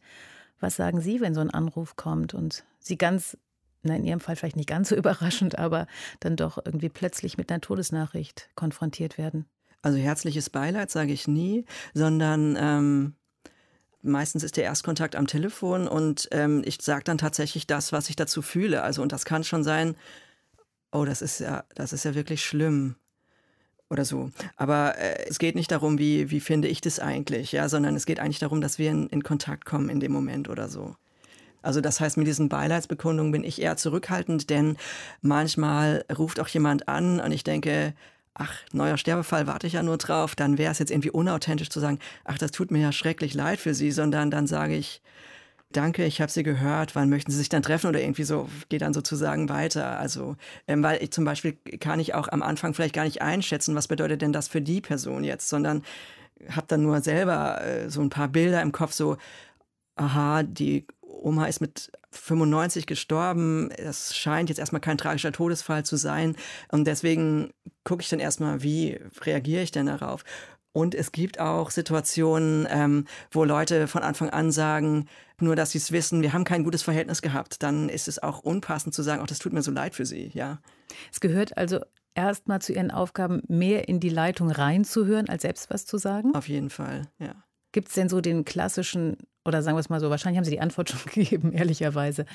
Was 0.59 0.75
sagen 0.75 1.01
Sie, 1.01 1.19
wenn 1.19 1.33
so 1.33 1.41
ein 1.41 1.49
Anruf 1.49 1.95
kommt 1.95 2.35
und 2.35 2.63
Sie 2.79 2.97
ganz, 2.97 3.37
na 3.81 3.95
in 3.95 4.05
Ihrem 4.05 4.19
Fall 4.19 4.35
vielleicht 4.35 4.55
nicht 4.55 4.69
ganz 4.69 4.89
so 4.89 4.95
überraschend, 4.95 5.57
aber 5.57 5.87
dann 6.19 6.35
doch 6.35 6.59
irgendwie 6.63 6.89
plötzlich 6.89 7.39
mit 7.39 7.51
einer 7.51 7.61
Todesnachricht 7.61 8.49
konfrontiert 8.53 9.17
werden? 9.17 9.45
Also 9.81 9.97
herzliches 9.97 10.51
Beileid 10.51 10.91
sage 10.91 11.11
ich 11.11 11.27
nie, 11.27 11.65
sondern 11.95 12.55
ähm, 12.59 13.15
meistens 14.01 14.43
ist 14.43 14.57
der 14.57 14.63
Erstkontakt 14.63 15.15
am 15.15 15.27
Telefon 15.27 15.87
und 15.87 16.27
ähm, 16.31 16.61
ich 16.65 16.79
sage 16.81 17.03
dann 17.03 17.17
tatsächlich 17.17 17.67
das, 17.67 17.91
was 17.91 18.09
ich 18.09 18.15
dazu 18.15 18.41
fühle. 18.41 18.83
Also 18.83 19.01
und 19.01 19.11
das 19.11 19.25
kann 19.25 19.43
schon 19.43 19.63
sein, 19.63 19.95
oh, 20.91 21.05
das 21.05 21.21
ist 21.21 21.39
ja, 21.39 21.63
das 21.75 21.93
ist 21.93 22.05
ja 22.05 22.15
wirklich 22.15 22.43
schlimm 22.43 22.95
oder 23.89 24.05
so. 24.05 24.31
Aber 24.55 24.97
äh, 24.97 25.25
es 25.27 25.39
geht 25.39 25.55
nicht 25.55 25.71
darum, 25.71 25.97
wie, 25.97 26.29
wie 26.31 26.39
finde 26.39 26.67
ich 26.67 26.81
das 26.81 26.99
eigentlich, 26.99 27.51
ja, 27.51 27.69
sondern 27.69 27.95
es 27.95 28.05
geht 28.05 28.19
eigentlich 28.19 28.39
darum, 28.39 28.61
dass 28.61 28.79
wir 28.79 28.91
in, 28.91 29.07
in 29.07 29.23
Kontakt 29.23 29.65
kommen 29.65 29.89
in 29.89 29.99
dem 29.99 30.11
Moment 30.11 30.49
oder 30.49 30.67
so. 30.67 30.95
Also 31.61 31.81
das 31.81 31.99
heißt, 31.99 32.17
mit 32.17 32.27
diesen 32.27 32.49
Beileidsbekundungen 32.49 33.31
bin 33.31 33.43
ich 33.43 33.61
eher 33.61 33.77
zurückhaltend, 33.77 34.49
denn 34.49 34.77
manchmal 35.21 36.05
ruft 36.15 36.39
auch 36.39 36.47
jemand 36.47 36.87
an 36.87 37.19
und 37.19 37.31
ich 37.31 37.43
denke, 37.43 37.93
ach, 38.37 38.53
neuer 38.71 38.97
Sterbefall, 38.97 39.47
warte 39.47 39.67
ich 39.67 39.73
ja 39.73 39.83
nur 39.83 39.97
drauf, 39.97 40.35
dann 40.35 40.57
wäre 40.57 40.71
es 40.71 40.79
jetzt 40.79 40.91
irgendwie 40.91 41.09
unauthentisch 41.09 41.69
zu 41.69 41.79
sagen, 41.79 41.99
ach, 42.23 42.37
das 42.37 42.51
tut 42.51 42.71
mir 42.71 42.79
ja 42.79 42.91
schrecklich 42.91 43.33
leid 43.33 43.59
für 43.59 43.73
Sie, 43.73 43.91
sondern 43.91 44.31
dann 44.31 44.47
sage 44.47 44.75
ich, 44.75 45.01
danke, 45.71 46.05
ich 46.05 46.21
habe 46.21 46.31
Sie 46.31 46.43
gehört, 46.43 46.95
wann 46.95 47.09
möchten 47.09 47.31
Sie 47.31 47.37
sich 47.37 47.49
dann 47.49 47.63
treffen 47.63 47.87
oder 47.87 48.01
irgendwie 48.01 48.23
so, 48.23 48.49
geht 48.69 48.81
dann 48.81 48.93
sozusagen 48.93 49.49
weiter. 49.49 49.99
Also, 49.99 50.35
ähm, 50.67 50.83
weil 50.83 51.01
ich 51.03 51.11
zum 51.11 51.25
Beispiel 51.25 51.57
kann 51.79 51.99
ich 51.99 52.13
auch 52.13 52.27
am 52.29 52.43
Anfang 52.43 52.73
vielleicht 52.73 52.95
gar 52.95 53.03
nicht 53.05 53.21
einschätzen, 53.21 53.75
was 53.75 53.87
bedeutet 53.87 54.21
denn 54.21 54.33
das 54.33 54.47
für 54.47 54.61
die 54.61 54.81
Person 54.81 55.23
jetzt, 55.23 55.49
sondern 55.49 55.83
habe 56.49 56.67
dann 56.67 56.83
nur 56.83 57.01
selber 57.01 57.61
äh, 57.61 57.89
so 57.89 58.01
ein 58.01 58.09
paar 58.09 58.27
Bilder 58.27 58.61
im 58.61 58.71
Kopf, 58.71 58.93
so, 58.93 59.17
aha, 59.95 60.43
die 60.43 60.85
Oma 61.21 61.45
ist 61.45 61.61
mit 61.61 61.91
95 62.11 62.85
gestorben. 62.85 63.69
Das 63.77 64.15
scheint 64.15 64.49
jetzt 64.49 64.59
erstmal 64.59 64.81
kein 64.81 64.97
tragischer 64.97 65.31
Todesfall 65.31 65.83
zu 65.85 65.95
sein. 65.95 66.35
Und 66.71 66.85
deswegen 66.85 67.51
gucke 67.83 68.01
ich 68.01 68.09
dann 68.09 68.19
erstmal, 68.19 68.63
wie 68.63 68.99
reagiere 69.21 69.63
ich 69.63 69.71
denn 69.71 69.87
darauf? 69.87 70.23
Und 70.77 70.93
es 70.93 71.11
gibt 71.11 71.39
auch 71.39 71.71
Situationen, 71.71 72.67
ähm, 72.69 73.05
wo 73.31 73.43
Leute 73.43 73.87
von 73.87 74.03
Anfang 74.03 74.29
an 74.29 74.51
sagen, 74.51 75.07
nur 75.41 75.55
dass 75.55 75.71
sie 75.71 75.79
es 75.79 75.91
wissen, 75.91 76.21
wir 76.21 76.33
haben 76.33 76.43
kein 76.43 76.63
gutes 76.63 76.83
Verhältnis 76.83 77.23
gehabt. 77.23 77.63
Dann 77.63 77.89
ist 77.89 78.07
es 78.07 78.21
auch 78.21 78.39
unpassend 78.39 78.93
zu 78.93 79.01
sagen, 79.01 79.21
auch 79.23 79.27
das 79.27 79.39
tut 79.39 79.53
mir 79.53 79.63
so 79.63 79.71
leid 79.71 79.95
für 79.95 80.05
sie, 80.05 80.29
ja. 80.35 80.59
Es 81.11 81.19
gehört 81.19 81.57
also 81.57 81.79
erstmal 82.13 82.61
zu 82.61 82.73
ihren 82.73 82.91
Aufgaben, 82.91 83.41
mehr 83.47 83.87
in 83.87 83.99
die 83.99 84.09
Leitung 84.09 84.51
reinzuhören, 84.51 85.29
als 85.29 85.41
selbst 85.41 85.71
was 85.71 85.85
zu 85.85 85.97
sagen? 85.97 86.35
Auf 86.35 86.47
jeden 86.47 86.69
Fall, 86.69 87.07
ja. 87.17 87.33
Gibt 87.71 87.89
es 87.89 87.95
denn 87.95 88.09
so 88.09 88.21
den 88.21 88.45
klassischen 88.45 89.17
oder 89.47 89.61
sagen 89.61 89.75
wir 89.77 89.79
es 89.79 89.89
mal 89.89 89.99
so, 89.99 90.09
wahrscheinlich 90.09 90.37
haben 90.37 90.45
Sie 90.45 90.51
die 90.51 90.59
Antwort 90.59 90.89
schon 90.91 91.11
gegeben, 91.11 91.53
ehrlicherweise. 91.53 92.25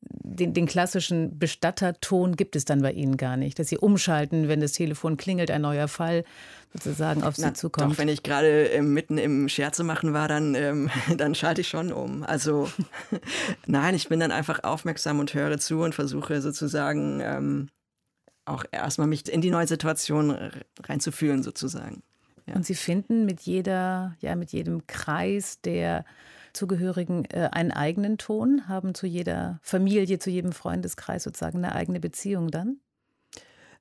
Den, 0.00 0.54
den, 0.54 0.66
klassischen 0.66 1.38
Bestatterton 1.38 2.36
gibt 2.36 2.56
es 2.56 2.64
dann 2.64 2.82
bei 2.82 2.92
Ihnen 2.92 3.16
gar 3.16 3.36
nicht, 3.36 3.58
dass 3.58 3.68
Sie 3.68 3.78
umschalten, 3.78 4.48
wenn 4.48 4.60
das 4.60 4.72
Telefon 4.72 5.16
klingelt, 5.16 5.50
ein 5.50 5.62
neuer 5.62 5.88
Fall 5.88 6.24
sozusagen 6.72 7.22
auf 7.22 7.36
Sie 7.36 7.42
Na, 7.42 7.54
zukommt. 7.54 7.92
Doch, 7.92 7.98
wenn 7.98 8.08
ich 8.08 8.22
gerade 8.22 8.70
äh, 8.70 8.82
mitten 8.82 9.18
im 9.18 9.48
Scherze 9.48 9.84
machen 9.84 10.14
war, 10.14 10.28
dann, 10.28 10.54
ähm, 10.54 10.90
dann 11.16 11.34
schalte 11.34 11.60
ich 11.60 11.68
schon 11.68 11.92
um. 11.92 12.22
Also 12.22 12.70
nein, 13.66 13.94
ich 13.94 14.08
bin 14.08 14.20
dann 14.20 14.32
einfach 14.32 14.64
aufmerksam 14.64 15.18
und 15.18 15.34
höre 15.34 15.58
zu 15.58 15.80
und 15.80 15.94
versuche 15.94 16.40
sozusagen 16.40 17.20
ähm, 17.20 17.68
auch 18.44 18.64
erstmal 18.72 19.06
mich 19.06 19.30
in 19.30 19.40
die 19.40 19.50
neue 19.50 19.66
Situation 19.66 20.36
reinzufühlen 20.82 21.42
sozusagen. 21.42 22.02
Ja. 22.46 22.54
Und 22.54 22.66
Sie 22.66 22.74
finden 22.74 23.24
mit 23.24 23.42
jeder, 23.42 24.16
ja, 24.20 24.34
mit 24.34 24.52
jedem 24.52 24.86
Kreis 24.86 25.60
der 25.60 26.04
Zugehörigen 26.52 27.24
äh, 27.26 27.48
einen 27.52 27.72
eigenen 27.72 28.18
Ton, 28.18 28.68
haben 28.68 28.94
zu 28.94 29.06
jeder 29.06 29.58
Familie, 29.62 30.18
zu 30.18 30.30
jedem 30.30 30.52
Freundeskreis 30.52 31.24
sozusagen 31.24 31.58
eine 31.58 31.74
eigene 31.74 32.00
Beziehung 32.00 32.50
dann? 32.50 32.78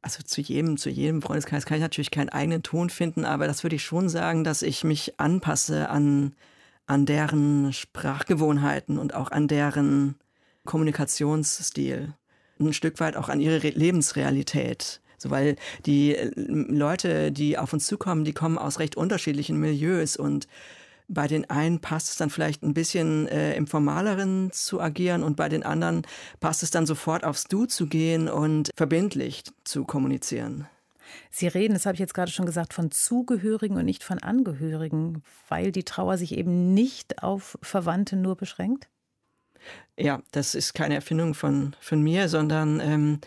Also 0.02 0.24
zu 0.24 0.42
jedem, 0.42 0.78
zu 0.78 0.90
jedem 0.90 1.22
Freundeskreis 1.22 1.66
kann 1.66 1.78
ich 1.78 1.84
natürlich 1.84 2.12
keinen 2.12 2.30
eigenen 2.30 2.64
Ton 2.64 2.90
finden, 2.90 3.24
aber 3.24 3.46
das 3.46 3.64
würde 3.64 3.76
ich 3.76 3.84
schon 3.84 4.10
sagen, 4.10 4.44
dass 4.44 4.64
ich 4.64 4.84
mich 4.84 5.20
anpasse 5.20 5.90
an, 5.90 6.34
an 6.88 7.06
deren 7.06 7.72
Sprachgewohnheiten 7.72 8.98
und 8.98 9.14
auch 9.14 9.30
an 9.32 9.48
deren 9.48 10.16
Kommunikationsstil. 10.66 12.14
Ein 12.60 12.74
Stück 12.74 13.00
weit 13.00 13.16
auch 13.16 13.30
an 13.30 13.40
ihre 13.40 13.60
Lebensrealität. 13.60 15.02
So, 15.18 15.30
weil 15.30 15.56
die 15.86 16.16
äh, 16.16 16.32
Leute, 16.36 17.32
die 17.32 17.58
auf 17.60 17.74
uns 17.74 17.86
zukommen, 17.86 18.26
die 18.26 18.34
kommen 18.34 18.58
aus 18.58 18.80
recht 18.80 18.98
unterschiedlichen 18.98 19.60
Milieus 19.60 20.18
und 20.18 20.48
bei 21.14 21.28
den 21.28 21.50
einen 21.50 21.80
passt 21.80 22.10
es 22.10 22.16
dann 22.16 22.30
vielleicht 22.30 22.64
ein 22.64 22.74
bisschen 22.74 23.28
äh, 23.28 23.56
im 23.56 23.68
Formaleren 23.68 24.52
zu 24.52 24.80
agieren 24.80 25.24
und 25.24 25.36
bei 25.36 25.50
den 25.50 25.64
anderen 25.64 26.04
passt 26.40 26.64
es 26.64 26.72
dann 26.72 26.86
sofort 26.86 27.24
aufs 27.24 27.44
Du 27.44 27.66
zu 27.66 27.88
gehen 27.88 28.30
und 28.30 28.72
verbindlich 28.76 29.44
zu 29.64 29.84
kommunizieren. 29.84 30.68
Sie 31.30 31.48
reden, 31.48 31.74
das 31.74 31.86
habe 31.86 31.96
ich 31.96 32.00
jetzt 32.00 32.14
gerade 32.14 32.32
schon 32.32 32.46
gesagt, 32.46 32.74
von 32.74 32.92
Zugehörigen 32.92 33.76
und 33.76 33.86
nicht 33.86 34.04
von 34.04 34.20
Angehörigen, 34.20 35.24
weil 35.50 35.74
die 35.74 35.84
Trauer 35.84 36.18
sich 36.18 36.38
eben 36.38 36.74
nicht 36.74 37.22
auf 37.22 37.58
Verwandte 37.62 38.16
nur 38.16 38.38
beschränkt? 38.38 38.88
Ja, 39.98 40.22
das 40.32 40.56
ist 40.56 40.74
keine 40.74 40.96
Erfindung 40.96 41.34
von, 41.34 41.76
von 41.82 42.02
mir, 42.02 42.30
sondern 42.30 42.80
ähm, 42.80 43.20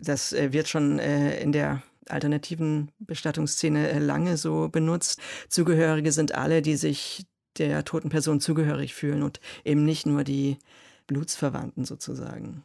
das 0.00 0.32
äh, 0.32 0.52
wird 0.52 0.68
schon 0.68 0.98
äh, 0.98 1.38
in 1.40 1.52
der 1.52 1.82
alternativen 2.08 2.90
Bestattungsszene 2.98 3.90
äh, 3.90 3.98
lange 3.98 4.36
so 4.36 4.68
benutzt. 4.68 5.20
Zugehörige 5.48 6.12
sind 6.12 6.34
alle, 6.34 6.62
die 6.62 6.76
sich 6.76 7.26
der 7.58 7.84
toten 7.84 8.08
Person 8.08 8.40
zugehörig 8.40 8.94
fühlen 8.94 9.22
und 9.22 9.40
eben 9.64 9.84
nicht 9.84 10.06
nur 10.06 10.24
die 10.24 10.58
Blutsverwandten 11.06 11.84
sozusagen. 11.84 12.64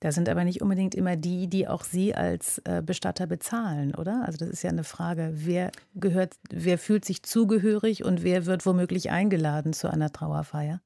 Da 0.00 0.12
sind 0.12 0.28
aber 0.28 0.44
nicht 0.44 0.60
unbedingt 0.60 0.94
immer 0.94 1.16
die, 1.16 1.48
die 1.48 1.66
auch 1.66 1.82
Sie 1.82 2.14
als 2.14 2.58
äh, 2.64 2.82
Bestatter 2.84 3.26
bezahlen, 3.26 3.94
oder? 3.94 4.24
Also 4.26 4.36
das 4.36 4.50
ist 4.50 4.62
ja 4.62 4.68
eine 4.68 4.84
Frage, 4.84 5.32
wer 5.34 5.72
gehört, 5.94 6.34
wer 6.50 6.76
fühlt 6.76 7.06
sich 7.06 7.22
zugehörig 7.22 8.04
und 8.04 8.22
wer 8.22 8.44
wird 8.44 8.66
womöglich 8.66 9.10
eingeladen 9.10 9.72
zu 9.72 9.90
einer 9.90 10.12
Trauerfeier? 10.12 10.82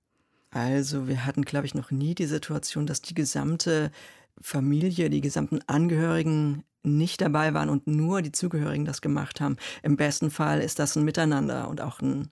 Also 0.52 1.08
wir 1.08 1.26
hatten, 1.26 1.42
glaube 1.42 1.66
ich, 1.66 1.74
noch 1.74 1.90
nie 1.90 2.14
die 2.14 2.26
Situation, 2.26 2.86
dass 2.86 3.02
die 3.02 3.14
gesamte 3.14 3.90
Familie, 4.40 5.10
die 5.10 5.20
gesamten 5.20 5.60
Angehörigen 5.66 6.64
nicht 6.82 7.20
dabei 7.20 7.54
waren 7.54 7.68
und 7.68 7.86
nur 7.86 8.22
die 8.22 8.32
Zugehörigen 8.32 8.84
das 8.84 9.00
gemacht 9.00 9.40
haben. 9.40 9.56
Im 9.82 9.96
besten 9.96 10.30
Fall 10.30 10.60
ist 10.60 10.78
das 10.78 10.96
ein 10.96 11.04
Miteinander 11.04 11.68
und 11.68 11.80
auch 11.80 12.00
ein, 12.00 12.30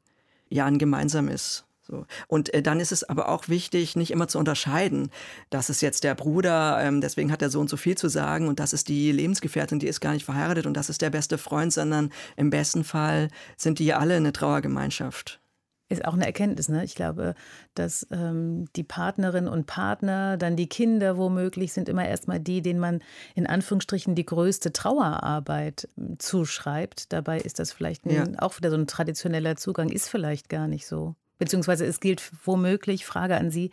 ja, 0.48 0.66
ein 0.66 0.78
gemeinsames. 0.78 1.64
So. 1.82 2.06
Und 2.26 2.52
äh, 2.52 2.62
dann 2.62 2.80
ist 2.80 2.92
es 2.92 3.02
aber 3.02 3.28
auch 3.28 3.48
wichtig, 3.48 3.96
nicht 3.96 4.10
immer 4.10 4.28
zu 4.28 4.38
unterscheiden. 4.38 5.10
Das 5.48 5.70
ist 5.70 5.80
jetzt 5.80 6.04
der 6.04 6.14
Bruder, 6.14 6.78
ähm, 6.82 7.00
deswegen 7.00 7.32
hat 7.32 7.40
der 7.40 7.50
Sohn 7.50 7.66
so 7.66 7.78
viel 7.78 7.96
zu 7.96 8.08
sagen 8.08 8.46
und 8.48 8.60
das 8.60 8.74
ist 8.74 8.88
die 8.88 9.10
Lebensgefährtin, 9.10 9.78
die 9.78 9.86
ist 9.86 10.00
gar 10.00 10.12
nicht 10.12 10.26
verheiratet 10.26 10.66
und 10.66 10.74
das 10.74 10.90
ist 10.90 11.00
der 11.00 11.10
beste 11.10 11.38
Freund, 11.38 11.72
sondern 11.72 12.10
im 12.36 12.50
besten 12.50 12.84
Fall 12.84 13.28
sind 13.56 13.78
die 13.78 13.94
alle 13.94 14.16
eine 14.16 14.32
Trauergemeinschaft 14.32 15.40
ist 15.88 16.04
auch 16.04 16.14
eine 16.14 16.26
Erkenntnis. 16.26 16.68
Ne? 16.68 16.84
Ich 16.84 16.94
glaube, 16.94 17.34
dass 17.74 18.06
ähm, 18.10 18.66
die 18.76 18.84
Partnerinnen 18.84 19.50
und 19.50 19.66
Partner, 19.66 20.36
dann 20.36 20.56
die 20.56 20.68
Kinder 20.68 21.16
womöglich, 21.16 21.72
sind 21.72 21.88
immer 21.88 22.06
erstmal 22.06 22.40
die, 22.40 22.62
denen 22.62 22.80
man 22.80 23.00
in 23.34 23.46
Anführungsstrichen 23.46 24.14
die 24.14 24.26
größte 24.26 24.72
Trauerarbeit 24.72 25.88
hm, 25.96 26.18
zuschreibt. 26.18 27.12
Dabei 27.12 27.40
ist 27.40 27.58
das 27.58 27.72
vielleicht 27.72 28.04
ein, 28.06 28.10
ja. 28.14 28.24
auch 28.38 28.56
wieder 28.58 28.70
so 28.70 28.76
ein 28.76 28.86
traditioneller 28.86 29.56
Zugang, 29.56 29.88
ist 29.88 30.08
vielleicht 30.08 30.48
gar 30.48 30.68
nicht 30.68 30.86
so. 30.86 31.14
Beziehungsweise 31.38 31.86
es 31.86 32.00
gilt 32.00 32.32
womöglich, 32.44 33.06
Frage 33.06 33.36
an 33.36 33.50
Sie, 33.50 33.70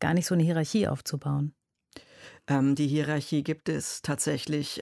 gar 0.00 0.14
nicht 0.14 0.26
so 0.26 0.34
eine 0.34 0.44
Hierarchie 0.44 0.86
aufzubauen. 0.86 1.52
Ähm, 2.46 2.74
die 2.74 2.86
Hierarchie 2.86 3.42
gibt 3.42 3.68
es 3.68 4.02
tatsächlich. 4.02 4.80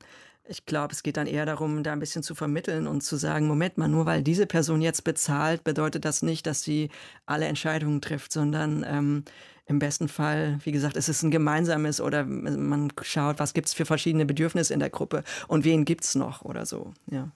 Ich 0.49 0.65
glaube, 0.65 0.93
es 0.93 1.03
geht 1.03 1.17
dann 1.17 1.27
eher 1.27 1.45
darum, 1.45 1.83
da 1.83 1.93
ein 1.93 1.99
bisschen 1.99 2.23
zu 2.23 2.35
vermitteln 2.35 2.87
und 2.87 3.03
zu 3.03 3.17
sagen, 3.17 3.49
Moment 3.49 3.79
mal, 3.79 3.89
nur 3.89 4.07
weil 4.07 4.23
diese 4.23 4.47
Person 4.47 4.81
jetzt 4.81 5.03
bezahlt, 5.03 5.65
bedeutet 5.65 6.05
das 6.05 6.23
nicht, 6.23 6.47
dass 6.47 6.63
sie 6.63 6.91
alle 7.27 7.47
Entscheidungen 7.47 8.01
trifft, 8.01 8.33
sondern 8.33 8.85
ähm, 8.89 9.25
im 9.67 9.81
besten 9.81 10.09
Fall, 10.09 10.59
wie 10.63 10.71
gesagt, 10.71 10.97
es 10.97 11.09
ist 11.09 11.23
ein 11.23 11.33
gemeinsames 11.33 12.01
oder 12.01 12.25
man 12.25 12.93
schaut, 13.03 13.41
was 13.41 13.55
gibt 13.55 13.67
es 13.67 13.75
für 13.75 13.85
verschiedene 13.85 14.25
Bedürfnisse 14.25 14.73
in 14.73 14.81
der 14.81 14.91
Gruppe 14.91 15.25
und 15.49 15.65
wen 15.65 15.85
gibt 15.85 16.05
es 16.05 16.15
noch 16.15 16.43
oder 16.43 16.65
so, 16.65 16.95
ja. 17.11 17.33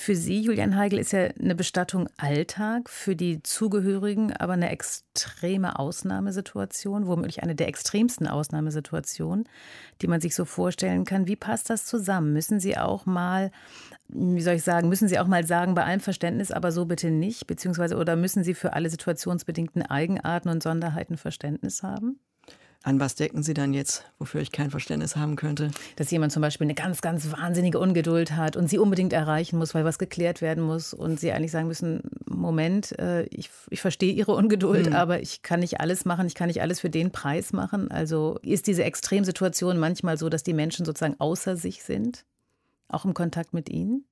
Für 0.00 0.14
Sie, 0.14 0.40
Julian 0.40 0.76
Heigl, 0.76 0.96
ist 0.96 1.10
ja 1.10 1.24
eine 1.24 1.56
Bestattung 1.56 2.08
Alltag, 2.18 2.88
für 2.88 3.16
die 3.16 3.42
Zugehörigen 3.42 4.32
aber 4.32 4.52
eine 4.52 4.70
extreme 4.70 5.76
Ausnahmesituation, 5.76 7.08
womöglich 7.08 7.42
eine 7.42 7.56
der 7.56 7.66
extremsten 7.66 8.28
Ausnahmesituationen, 8.28 9.48
die 10.00 10.06
man 10.06 10.20
sich 10.20 10.36
so 10.36 10.44
vorstellen 10.44 11.04
kann. 11.04 11.26
Wie 11.26 11.34
passt 11.34 11.68
das 11.68 11.84
zusammen? 11.84 12.32
Müssen 12.32 12.60
Sie 12.60 12.78
auch 12.78 13.06
mal, 13.06 13.50
wie 14.06 14.40
soll 14.40 14.54
ich 14.54 14.62
sagen, 14.62 14.88
müssen 14.88 15.08
Sie 15.08 15.18
auch 15.18 15.26
mal 15.26 15.44
sagen, 15.44 15.74
bei 15.74 15.84
allem 15.84 16.00
Verständnis, 16.00 16.52
aber 16.52 16.70
so 16.70 16.86
bitte 16.86 17.10
nicht, 17.10 17.48
beziehungsweise 17.48 17.96
oder 17.96 18.14
müssen 18.14 18.44
Sie 18.44 18.54
für 18.54 18.74
alle 18.74 18.90
situationsbedingten 18.90 19.82
Eigenarten 19.82 20.48
und 20.48 20.62
Sonderheiten 20.62 21.16
Verständnis 21.16 21.82
haben? 21.82 22.20
An 22.84 23.00
was 23.00 23.16
denken 23.16 23.42
Sie 23.42 23.54
dann 23.54 23.74
jetzt, 23.74 24.04
wofür 24.18 24.40
ich 24.40 24.52
kein 24.52 24.70
Verständnis 24.70 25.16
haben 25.16 25.34
könnte? 25.34 25.72
Dass 25.96 26.12
jemand 26.12 26.32
zum 26.32 26.42
Beispiel 26.42 26.64
eine 26.64 26.74
ganz, 26.74 27.00
ganz 27.00 27.32
wahnsinnige 27.32 27.80
Ungeduld 27.80 28.32
hat 28.32 28.56
und 28.56 28.70
sie 28.70 28.78
unbedingt 28.78 29.12
erreichen 29.12 29.58
muss, 29.58 29.74
weil 29.74 29.84
was 29.84 29.98
geklärt 29.98 30.40
werden 30.42 30.62
muss 30.62 30.94
und 30.94 31.18
sie 31.18 31.32
eigentlich 31.32 31.50
sagen 31.50 31.66
müssen, 31.66 32.02
Moment, 32.26 32.96
äh, 33.00 33.24
ich, 33.24 33.50
ich 33.70 33.80
verstehe 33.80 34.12
Ihre 34.12 34.32
Ungeduld, 34.32 34.86
hm. 34.86 34.92
aber 34.94 35.20
ich 35.20 35.42
kann 35.42 35.60
nicht 35.60 35.80
alles 35.80 36.04
machen, 36.04 36.28
ich 36.28 36.36
kann 36.36 36.46
nicht 36.46 36.62
alles 36.62 36.78
für 36.78 36.88
den 36.88 37.10
Preis 37.10 37.52
machen. 37.52 37.90
Also 37.90 38.38
ist 38.42 38.68
diese 38.68 38.84
Extremsituation 38.84 39.76
manchmal 39.76 40.16
so, 40.16 40.28
dass 40.28 40.44
die 40.44 40.54
Menschen 40.54 40.86
sozusagen 40.86 41.16
außer 41.18 41.56
sich 41.56 41.82
sind, 41.82 42.24
auch 42.86 43.04
im 43.04 43.12
Kontakt 43.12 43.54
mit 43.54 43.68
Ihnen? 43.68 44.04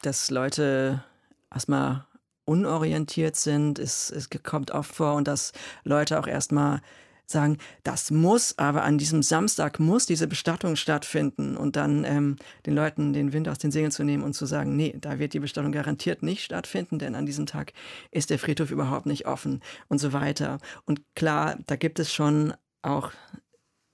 Dass 0.00 0.30
Leute 0.30 1.04
erstmal 1.52 2.06
unorientiert 2.46 3.36
sind, 3.36 3.78
es, 3.78 4.10
es 4.10 4.30
kommt 4.42 4.70
oft 4.70 4.94
vor 4.94 5.14
und 5.14 5.28
dass 5.28 5.52
Leute 5.84 6.18
auch 6.18 6.26
erstmal 6.26 6.80
sagen, 7.30 7.58
das 7.82 8.10
muss, 8.10 8.56
aber 8.58 8.82
an 8.82 8.98
diesem 8.98 9.22
Samstag 9.22 9.78
muss 9.78 10.06
diese 10.06 10.26
Bestattung 10.26 10.76
stattfinden 10.76 11.56
und 11.56 11.76
dann 11.76 12.04
ähm, 12.04 12.36
den 12.66 12.74
Leuten 12.74 13.12
den 13.12 13.32
Wind 13.32 13.48
aus 13.48 13.58
den 13.58 13.70
Segeln 13.70 13.90
zu 13.90 14.04
nehmen 14.04 14.22
und 14.22 14.34
zu 14.34 14.46
sagen, 14.46 14.76
nee, 14.76 14.96
da 14.98 15.18
wird 15.18 15.34
die 15.34 15.40
Bestattung 15.40 15.72
garantiert 15.72 16.22
nicht 16.22 16.44
stattfinden, 16.44 16.98
denn 16.98 17.14
an 17.14 17.26
diesem 17.26 17.46
Tag 17.46 17.72
ist 18.10 18.30
der 18.30 18.38
Friedhof 18.38 18.70
überhaupt 18.70 19.06
nicht 19.06 19.26
offen 19.26 19.60
und 19.88 19.98
so 19.98 20.12
weiter. 20.12 20.58
Und 20.86 21.02
klar, 21.14 21.58
da 21.66 21.76
gibt 21.76 21.98
es 21.98 22.12
schon 22.12 22.54
auch 22.82 23.12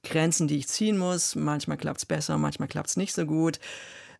Grenzen, 0.04 0.46
die 0.46 0.58
ich 0.58 0.68
ziehen 0.68 0.98
muss. 0.98 1.34
Manchmal 1.34 1.78
klappt 1.78 1.98
es 1.98 2.06
besser, 2.06 2.38
manchmal 2.38 2.68
klappt 2.68 2.90
es 2.90 2.96
nicht 2.96 3.14
so 3.14 3.26
gut. 3.26 3.58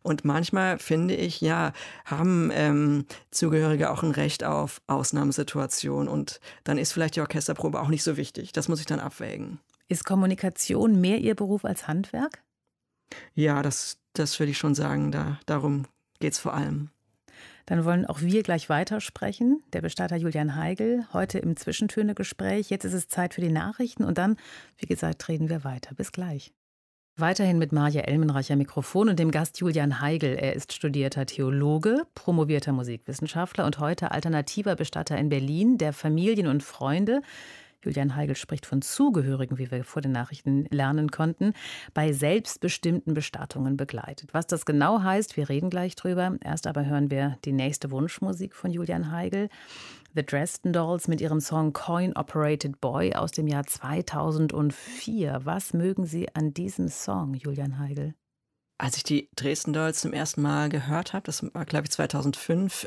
Und 0.05 0.27
manchmal 0.27 0.79
finde 0.79 1.17
ich, 1.17 1.40
ja, 1.40 1.73
haben 2.05 2.51
ähm, 2.53 3.07
Zugehörige 3.31 3.90
auch 3.90 4.03
ein 4.03 4.11
Recht 4.11 4.45
auf 4.45 4.83
Ausnahmesituationen. 4.87 6.09
Und 6.09 6.40
dann 6.62 6.77
ist 6.77 6.93
vielleicht 6.93 7.17
die 7.17 7.23
Orchesterprobe 7.23 7.81
auch 7.81 7.88
nicht 7.88 8.03
so 8.03 8.19
wichtig. 8.19 8.53
Das 8.53 8.69
muss 8.69 8.81
ich 8.81 8.87
dann 8.87 9.01
abwägen. 9.01 9.61
Ist 9.88 10.05
Kommunikation 10.05 11.01
mehr 11.01 11.19
Ihr 11.19 11.35
Beruf 11.35 11.64
als 11.64 11.88
Handwerk? 11.88 12.43
Ja, 13.35 13.62
das, 13.62 13.97
das 14.12 14.38
würde 14.38 14.51
ich 14.51 14.59
schon 14.59 14.75
sagen. 14.75 15.11
Da, 15.11 15.40
darum 15.47 15.87
geht 16.21 16.35
es 16.35 16.38
vor 16.38 16.53
allem. 16.53 16.90
Dann 17.64 17.87
wollen 17.87 18.05
auch 18.05 18.21
wir 18.21 18.43
gleich 18.43 18.69
weitersprechen. 18.69 19.62
Der 19.73 19.81
Bestatter 19.81 20.17
Julian 20.17 20.55
Heigl, 20.55 21.07
heute 21.14 21.38
im 21.38 21.57
Zwischentöne-Gespräch. 21.57 22.69
Jetzt 22.69 22.85
ist 22.85 22.93
es 22.93 23.09
Zeit 23.09 23.33
für 23.33 23.40
die 23.40 23.51
Nachrichten 23.51 24.05
und 24.05 24.19
dann, 24.19 24.37
wie 24.77 24.87
gesagt, 24.87 25.29
reden 25.29 25.49
wir 25.49 25.64
weiter. 25.64 25.95
Bis 25.95 26.12
gleich. 26.12 26.53
Weiterhin 27.16 27.59
mit 27.59 27.70
Marja 27.70 28.00
Elmenreicher 28.00 28.57
Mikrofon 28.57 29.09
und 29.09 29.20
dem 29.20 29.31
Gast 29.31 29.61
Julian 29.61 30.00
Heigl. 30.00 30.37
Er 30.37 30.55
ist 30.55 30.72
studierter 30.72 31.27
Theologe, 31.27 32.09
promovierter 32.16 32.72
Musikwissenschaftler 32.72 33.66
und 33.66 33.79
heute 33.79 34.11
alternativer 34.11 34.74
Bestatter 34.74 35.16
in 35.16 35.29
Berlin, 35.29 35.79
der 35.79 35.92
Familien 35.92 36.48
und 36.48 36.64
Freunde. 36.64 37.22
Julian 37.85 38.16
Heigl 38.16 38.35
spricht 38.35 38.66
von 38.66 38.83
Zugehörigen, 38.83 39.59
wie 39.59 39.70
wir 39.70 39.85
vor 39.85 40.03
den 40.03 40.11
Nachrichten 40.11 40.66
lernen 40.70 41.12
konnten, 41.12 41.53
bei 41.92 42.12
selbstbestimmten 42.12 43.14
Bestattungen 43.14 43.77
begleitet. 43.77 44.35
Was 44.35 44.48
das 44.48 44.64
genau 44.66 45.03
heißt, 45.03 45.37
wir 45.37 45.48
reden 45.48 45.70
gleich 45.70 45.94
drüber. 45.94 46.37
Erst 46.42 46.66
aber 46.66 46.85
hören 46.85 47.12
wir 47.12 47.38
die 47.44 47.53
nächste 47.53 47.92
Wunschmusik 47.92 48.57
von 48.57 48.72
Julian 48.72 49.12
Heigl. 49.12 49.50
The 50.16 50.24
Dresden 50.24 50.72
Dolls 50.72 51.09
mit 51.09 51.20
ihrem 51.20 51.40
Song 51.40 51.72
Coin 51.72 52.16
Operated 52.16 52.81
Boy 52.81 53.14
aus 53.14 53.33
dem 53.33 53.48
Jahr 53.48 53.66
2004. 53.66 55.40
Was 55.42 55.72
mögen 55.74 56.07
Sie 56.07 56.33
an 56.37 56.55
diesem 56.55 56.87
Song, 56.87 57.35
Julian 57.35 57.81
Heigl? 57.81 58.14
Als 58.79 58.96
ich 58.96 59.03
die 59.03 59.29
Dresden 59.35 59.72
Dolls 59.72 60.00
zum 60.00 60.12
ersten 60.12 60.40
Mal 60.40 60.68
gehört 60.68 61.14
habe, 61.14 61.24
das 61.24 61.42
war 61.53 61.64
glaube 61.64 61.87
ich 61.87 61.90
2005, 61.90 62.87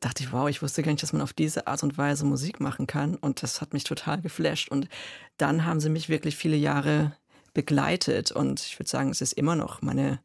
dachte 0.00 0.24
ich, 0.24 0.32
wow, 0.32 0.48
ich 0.48 0.60
wusste 0.60 0.82
gar 0.82 0.90
nicht, 0.90 1.02
dass 1.04 1.12
man 1.12 1.22
auf 1.22 1.32
diese 1.32 1.68
Art 1.68 1.84
und 1.84 1.96
Weise 1.96 2.24
Musik 2.24 2.58
machen 2.58 2.88
kann. 2.88 3.14
Und 3.14 3.44
das 3.44 3.60
hat 3.60 3.72
mich 3.72 3.84
total 3.84 4.20
geflasht. 4.20 4.68
Und 4.68 4.88
dann 5.36 5.64
haben 5.64 5.78
sie 5.78 5.90
mich 5.90 6.08
wirklich 6.08 6.36
viele 6.36 6.56
Jahre 6.56 7.16
begleitet. 7.54 8.32
Und 8.32 8.62
ich 8.62 8.80
würde 8.80 8.90
sagen, 8.90 9.10
es 9.10 9.20
ist 9.20 9.34
immer 9.34 9.54
noch 9.54 9.80
meine 9.80 10.18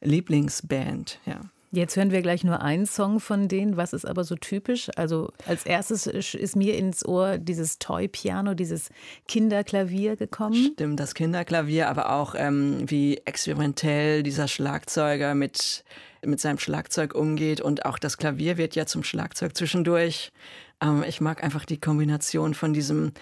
Lieblingsband, 0.00 1.20
ja. 1.26 1.40
Jetzt 1.70 1.96
hören 1.96 2.10
wir 2.10 2.22
gleich 2.22 2.44
nur 2.44 2.62
einen 2.62 2.86
Song 2.86 3.20
von 3.20 3.46
denen. 3.46 3.76
Was 3.76 3.92
ist 3.92 4.06
aber 4.06 4.24
so 4.24 4.36
typisch? 4.36 4.90
Also 4.96 5.30
als 5.46 5.66
erstes 5.66 6.06
ist 6.06 6.56
mir 6.56 6.76
ins 6.76 7.04
Ohr 7.04 7.36
dieses 7.36 7.78
Toy-Piano, 7.78 8.54
dieses 8.54 8.88
Kinderklavier 9.26 10.16
gekommen. 10.16 10.72
Stimmt, 10.72 10.98
das 10.98 11.14
Kinderklavier, 11.14 11.88
aber 11.88 12.12
auch 12.12 12.34
ähm, 12.36 12.84
wie 12.86 13.18
experimentell 13.18 14.22
dieser 14.22 14.48
Schlagzeuger 14.48 15.34
mit, 15.34 15.84
mit 16.24 16.40
seinem 16.40 16.58
Schlagzeug 16.58 17.14
umgeht. 17.14 17.60
Und 17.60 17.84
auch 17.84 17.98
das 17.98 18.16
Klavier 18.16 18.56
wird 18.56 18.74
ja 18.74 18.86
zum 18.86 19.04
Schlagzeug 19.04 19.54
zwischendurch. 19.54 20.32
Ähm, 20.80 21.04
ich 21.06 21.20
mag 21.20 21.44
einfach 21.44 21.66
die 21.66 21.80
Kombination 21.80 22.54
von 22.54 22.72
diesem 22.72 23.12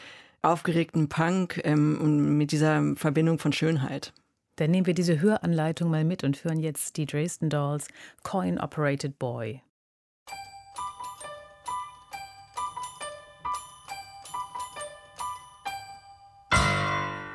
aufgeregten 0.42 1.08
Punk 1.08 1.60
ähm, 1.64 2.38
mit 2.38 2.52
dieser 2.52 2.94
Verbindung 2.94 3.40
von 3.40 3.52
Schönheit. 3.52 4.12
Dann 4.56 4.70
nehmen 4.70 4.86
wir 4.86 4.94
diese 4.94 5.20
Höranleitung 5.20 5.90
mal 5.90 6.04
mit 6.04 6.24
und 6.24 6.42
hören 6.42 6.60
jetzt 6.60 6.96
die 6.96 7.04
Dresden 7.04 7.50
Dolls 7.50 7.88
Coin 8.22 8.58
Operated 8.58 9.18
Boy. 9.18 9.60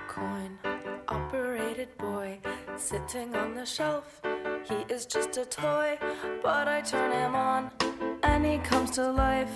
Coin 0.07 0.57
operated 1.07 1.95
boy 1.97 2.39
sitting 2.75 3.35
on 3.35 3.55
the 3.55 3.65
shelf. 3.65 4.21
He 4.63 4.93
is 4.93 5.05
just 5.05 5.37
a 5.37 5.45
toy, 5.45 5.97
but 6.41 6.67
I 6.67 6.81
turn 6.81 7.11
him 7.11 7.35
on 7.35 7.71
and 8.23 8.43
he 8.43 8.57
comes 8.67 8.91
to 8.91 9.11
life. 9.11 9.51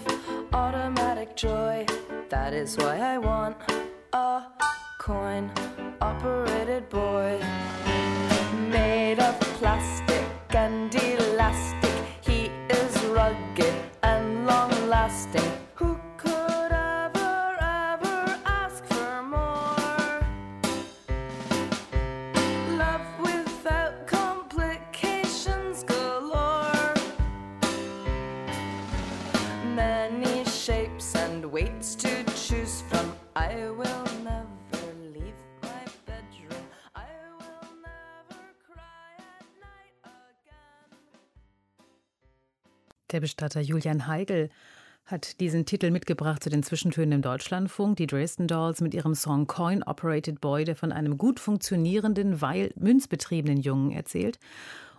Automatic 0.53 1.35
joy, 1.35 1.85
that 2.29 2.53
is 2.53 2.77
why 2.77 2.99
I 2.99 3.17
want 3.17 3.57
a 4.13 4.43
coin 5.05 5.51
operated 6.01 6.89
boy 6.89 7.39
made 8.71 9.19
of 9.19 9.39
plastic 9.59 10.25
and 10.49 10.89
Der 43.15 43.21
Bestatter 43.21 43.61
Julian 43.61 44.07
Heigl 44.07 44.49
hat 45.05 45.39
diesen 45.39 45.65
Titel 45.65 45.89
mitgebracht 45.89 46.43
zu 46.43 46.49
den 46.49 46.63
Zwischentönen 46.63 47.13
im 47.13 47.21
Deutschlandfunk. 47.21 47.95
Die 47.95 48.07
Dresden 48.07 48.45
Dolls 48.45 48.81
mit 48.81 48.93
ihrem 48.93 49.15
Song 49.15 49.47
Coin 49.47 49.83
Operated 49.83 50.41
Boy, 50.41 50.65
der 50.65 50.75
von 50.75 50.91
einem 50.91 51.17
gut 51.17 51.39
funktionierenden, 51.39 52.41
weil 52.41 52.73
münzbetriebenen 52.75 53.61
Jungen 53.61 53.91
erzählt. 53.91 54.37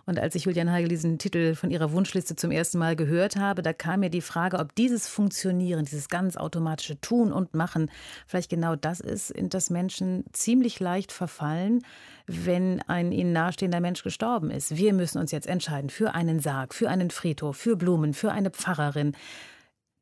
Und 0.07 0.19
als 0.19 0.35
ich 0.35 0.45
Julian 0.45 0.71
Heigl 0.71 0.87
diesen 0.87 1.19
Titel 1.19 1.53
von 1.53 1.69
ihrer 1.69 1.91
Wunschliste 1.91 2.37
zum 2.37 2.49
ersten 2.49 2.77
Mal 2.77 2.95
gehört 2.95 3.35
habe, 3.35 3.61
da 3.61 3.73
kam 3.73 3.99
mir 3.99 4.09
die 4.09 4.21
Frage, 4.21 4.57
ob 4.57 4.73
dieses 4.73 5.09
Funktionieren, 5.09 5.83
dieses 5.83 6.07
ganz 6.07 6.37
automatische 6.37 6.99
Tun 7.01 7.33
und 7.33 7.53
Machen 7.53 7.91
vielleicht 8.25 8.49
genau 8.49 8.77
das 8.77 9.01
ist, 9.01 9.31
in 9.31 9.49
das 9.49 9.69
Menschen 9.69 10.23
ziemlich 10.31 10.79
leicht 10.79 11.11
verfallen, 11.11 11.83
wenn 12.25 12.81
ein 12.83 13.11
ihnen 13.11 13.33
nahestehender 13.33 13.81
Mensch 13.81 14.01
gestorben 14.01 14.49
ist. 14.49 14.77
Wir 14.77 14.93
müssen 14.93 15.19
uns 15.19 15.31
jetzt 15.31 15.47
entscheiden 15.47 15.89
für 15.89 16.15
einen 16.15 16.39
Sarg, 16.39 16.73
für 16.73 16.89
einen 16.89 17.11
Friedhof, 17.11 17.57
für 17.57 17.75
Blumen, 17.75 18.13
für 18.13 18.31
eine 18.31 18.49
Pfarrerin. 18.49 19.11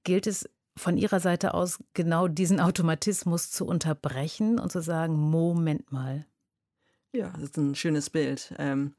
Gilt 0.03 0.27
es 0.27 0.47
von 0.77 0.97
Ihrer 0.97 1.19
Seite 1.19 1.55
aus 1.55 1.79
genau 1.95 2.27
diesen 2.27 2.59
Automatismus 2.59 3.49
zu 3.49 3.65
unterbrechen 3.65 4.59
und 4.59 4.71
zu 4.71 4.81
sagen, 4.81 5.15
Moment 5.15 5.91
mal. 5.91 6.27
Ja, 7.11 7.29
das 7.29 7.43
ist 7.43 7.57
ein 7.57 7.73
schönes 7.73 8.09
Bild. 8.11 8.53
Ähm, 8.59 8.93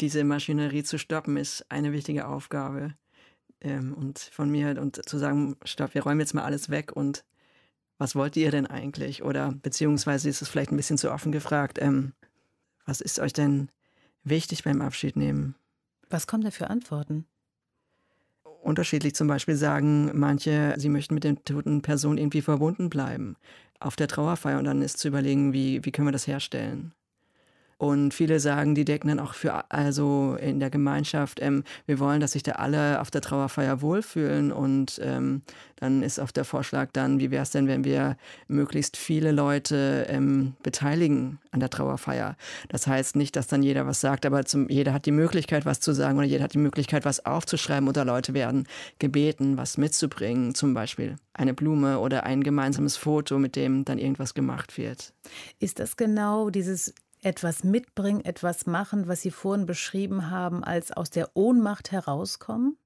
diese 0.00 0.24
Maschinerie 0.24 0.82
zu 0.82 0.98
stoppen 0.98 1.36
ist 1.36 1.64
eine 1.70 1.92
wichtige 1.92 2.26
Aufgabe. 2.26 2.94
Ähm, 3.60 3.94
und 3.94 4.18
von 4.18 4.50
mir 4.50 4.80
und 4.80 5.06
zu 5.08 5.18
sagen, 5.18 5.56
stopp, 5.64 5.94
wir 5.94 6.02
räumen 6.02 6.20
jetzt 6.20 6.34
mal 6.34 6.44
alles 6.44 6.70
weg 6.70 6.92
und 6.92 7.24
was 7.98 8.14
wollt 8.14 8.36
ihr 8.36 8.50
denn 8.50 8.66
eigentlich? 8.66 9.22
Oder 9.22 9.52
beziehungsweise 9.62 10.30
ist 10.30 10.40
es 10.40 10.48
vielleicht 10.48 10.72
ein 10.72 10.76
bisschen 10.76 10.96
zu 10.96 11.12
offen 11.12 11.32
gefragt, 11.32 11.78
ähm, 11.80 12.14
was 12.86 13.02
ist 13.02 13.20
euch 13.20 13.34
denn 13.34 13.70
wichtig 14.24 14.64
beim 14.64 14.80
Abschied 14.80 15.16
nehmen? 15.16 15.54
Was 16.08 16.26
kommen 16.26 16.42
da 16.42 16.50
für 16.50 16.70
Antworten? 16.70 17.26
Unterschiedlich 18.62 19.14
zum 19.14 19.28
Beispiel 19.28 19.56
sagen 19.56 20.18
manche, 20.18 20.74
sie 20.78 20.88
möchten 20.88 21.14
mit 21.14 21.24
der 21.24 21.42
toten 21.44 21.82
Person 21.82 22.18
irgendwie 22.18 22.42
verbunden 22.42 22.88
bleiben 22.88 23.36
auf 23.80 23.96
der 23.96 24.08
Trauerfeier 24.08 24.58
und 24.58 24.66
dann 24.66 24.82
ist 24.82 24.98
zu 24.98 25.08
überlegen, 25.08 25.52
wie, 25.52 25.84
wie 25.84 25.90
können 25.90 26.08
wir 26.08 26.12
das 26.12 26.26
herstellen. 26.26 26.92
Und 27.80 28.12
viele 28.12 28.40
sagen, 28.40 28.74
die 28.74 28.84
decken 28.84 29.08
dann 29.08 29.18
auch 29.18 29.32
für, 29.32 29.64
also 29.70 30.36
in 30.38 30.60
der 30.60 30.68
Gemeinschaft, 30.68 31.40
ähm, 31.40 31.64
wir 31.86 31.98
wollen, 31.98 32.20
dass 32.20 32.32
sich 32.32 32.42
da 32.42 32.52
alle 32.52 33.00
auf 33.00 33.10
der 33.10 33.22
Trauerfeier 33.22 33.80
wohlfühlen. 33.80 34.52
Und 34.52 35.00
ähm, 35.02 35.40
dann 35.76 36.02
ist 36.02 36.18
auch 36.18 36.30
der 36.30 36.44
Vorschlag 36.44 36.90
dann, 36.92 37.20
wie 37.20 37.30
wäre 37.30 37.42
es 37.42 37.52
denn, 37.52 37.68
wenn 37.68 37.82
wir 37.82 38.18
möglichst 38.48 38.98
viele 38.98 39.32
Leute 39.32 40.04
ähm, 40.10 40.56
beteiligen 40.62 41.38
an 41.52 41.60
der 41.60 41.70
Trauerfeier. 41.70 42.36
Das 42.68 42.86
heißt 42.86 43.16
nicht, 43.16 43.34
dass 43.34 43.46
dann 43.46 43.62
jeder 43.62 43.86
was 43.86 44.02
sagt, 44.02 44.26
aber 44.26 44.44
zum, 44.44 44.68
jeder 44.68 44.92
hat 44.92 45.06
die 45.06 45.10
Möglichkeit, 45.10 45.64
was 45.64 45.80
zu 45.80 45.94
sagen 45.94 46.18
oder 46.18 46.26
jeder 46.26 46.44
hat 46.44 46.52
die 46.52 46.58
Möglichkeit, 46.58 47.06
was 47.06 47.24
aufzuschreiben 47.24 47.88
oder 47.88 48.04
Leute 48.04 48.34
werden 48.34 48.68
gebeten, 48.98 49.56
was 49.56 49.78
mitzubringen, 49.78 50.54
zum 50.54 50.74
Beispiel 50.74 51.16
eine 51.32 51.54
Blume 51.54 51.98
oder 51.98 52.24
ein 52.24 52.42
gemeinsames 52.42 52.98
Foto, 52.98 53.38
mit 53.38 53.56
dem 53.56 53.86
dann 53.86 53.96
irgendwas 53.96 54.34
gemacht 54.34 54.76
wird. 54.76 55.14
Ist 55.60 55.78
das 55.78 55.96
genau 55.96 56.50
dieses 56.50 56.92
etwas 57.22 57.64
mitbringen, 57.64 58.24
etwas 58.24 58.66
machen, 58.66 59.08
was 59.08 59.22
Sie 59.22 59.30
vorhin 59.30 59.66
beschrieben 59.66 60.30
haben, 60.30 60.64
als 60.64 60.92
aus 60.92 61.10
der 61.10 61.30
Ohnmacht 61.34 61.92
herauskommen? 61.92 62.76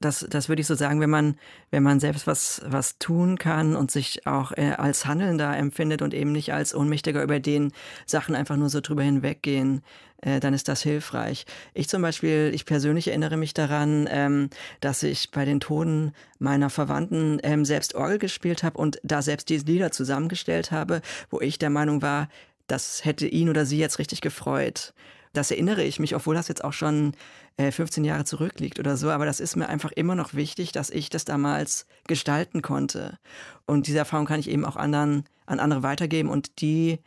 Das, 0.00 0.24
das 0.30 0.48
würde 0.48 0.60
ich 0.60 0.68
so 0.68 0.76
sagen, 0.76 1.00
wenn 1.00 1.10
man, 1.10 1.36
wenn 1.70 1.82
man 1.82 1.98
selbst 1.98 2.26
was, 2.26 2.62
was 2.64 2.98
tun 2.98 3.38
kann 3.38 3.74
und 3.74 3.90
sich 3.90 4.26
auch 4.26 4.52
äh, 4.52 4.74
als 4.76 5.06
Handelnder 5.06 5.56
empfindet 5.56 6.02
und 6.02 6.14
eben 6.14 6.32
nicht 6.32 6.52
als 6.52 6.74
Ohnmächtiger, 6.74 7.22
über 7.22 7.40
den 7.40 7.72
Sachen 8.06 8.34
einfach 8.36 8.56
nur 8.56 8.70
so 8.70 8.80
drüber 8.80 9.02
hinweggehen, 9.02 9.82
äh, 10.22 10.38
dann 10.38 10.54
ist 10.54 10.68
das 10.68 10.82
hilfreich. 10.82 11.46
Ich 11.74 11.88
zum 11.88 12.02
Beispiel, 12.02 12.52
ich 12.54 12.64
persönlich 12.66 13.08
erinnere 13.08 13.36
mich 13.36 13.54
daran, 13.54 14.08
ähm, 14.10 14.50
dass 14.80 15.02
ich 15.02 15.30
bei 15.32 15.44
den 15.44 15.60
Toten 15.60 16.12
meiner 16.38 16.70
Verwandten 16.70 17.40
ähm, 17.42 17.64
selbst 17.64 17.94
Orgel 17.94 18.18
gespielt 18.18 18.62
habe 18.62 18.78
und 18.78 19.00
da 19.02 19.22
selbst 19.22 19.48
diese 19.48 19.66
Lieder 19.66 19.90
zusammengestellt 19.90 20.70
habe, 20.70 21.02
wo 21.30 21.40
ich 21.40 21.58
der 21.58 21.70
Meinung 21.70 22.02
war, 22.02 22.28
das 22.68 23.04
hätte 23.04 23.26
ihn 23.26 23.48
oder 23.48 23.66
sie 23.66 23.78
jetzt 23.78 23.98
richtig 23.98 24.20
gefreut. 24.20 24.94
Das 25.32 25.50
erinnere 25.50 25.82
ich 25.82 25.98
mich, 25.98 26.14
obwohl 26.14 26.34
das 26.34 26.48
jetzt 26.48 26.64
auch 26.64 26.72
schon 26.72 27.12
äh, 27.56 27.70
15 27.70 28.04
Jahre 28.04 28.24
zurückliegt 28.24 28.78
oder 28.78 28.96
so. 28.96 29.10
Aber 29.10 29.26
das 29.26 29.40
ist 29.40 29.56
mir 29.56 29.68
einfach 29.68 29.92
immer 29.92 30.14
noch 30.14 30.34
wichtig, 30.34 30.72
dass 30.72 30.90
ich 30.90 31.10
das 31.10 31.24
damals 31.24 31.86
gestalten 32.06 32.62
konnte. 32.62 33.18
Und 33.66 33.86
diese 33.86 33.98
Erfahrung 33.98 34.26
kann 34.26 34.40
ich 34.40 34.48
eben 34.48 34.64
auch 34.64 34.76
anderen, 34.76 35.24
an 35.46 35.60
andere 35.60 35.82
weitergeben. 35.82 36.28
Und 36.30 36.60
die 36.60 37.00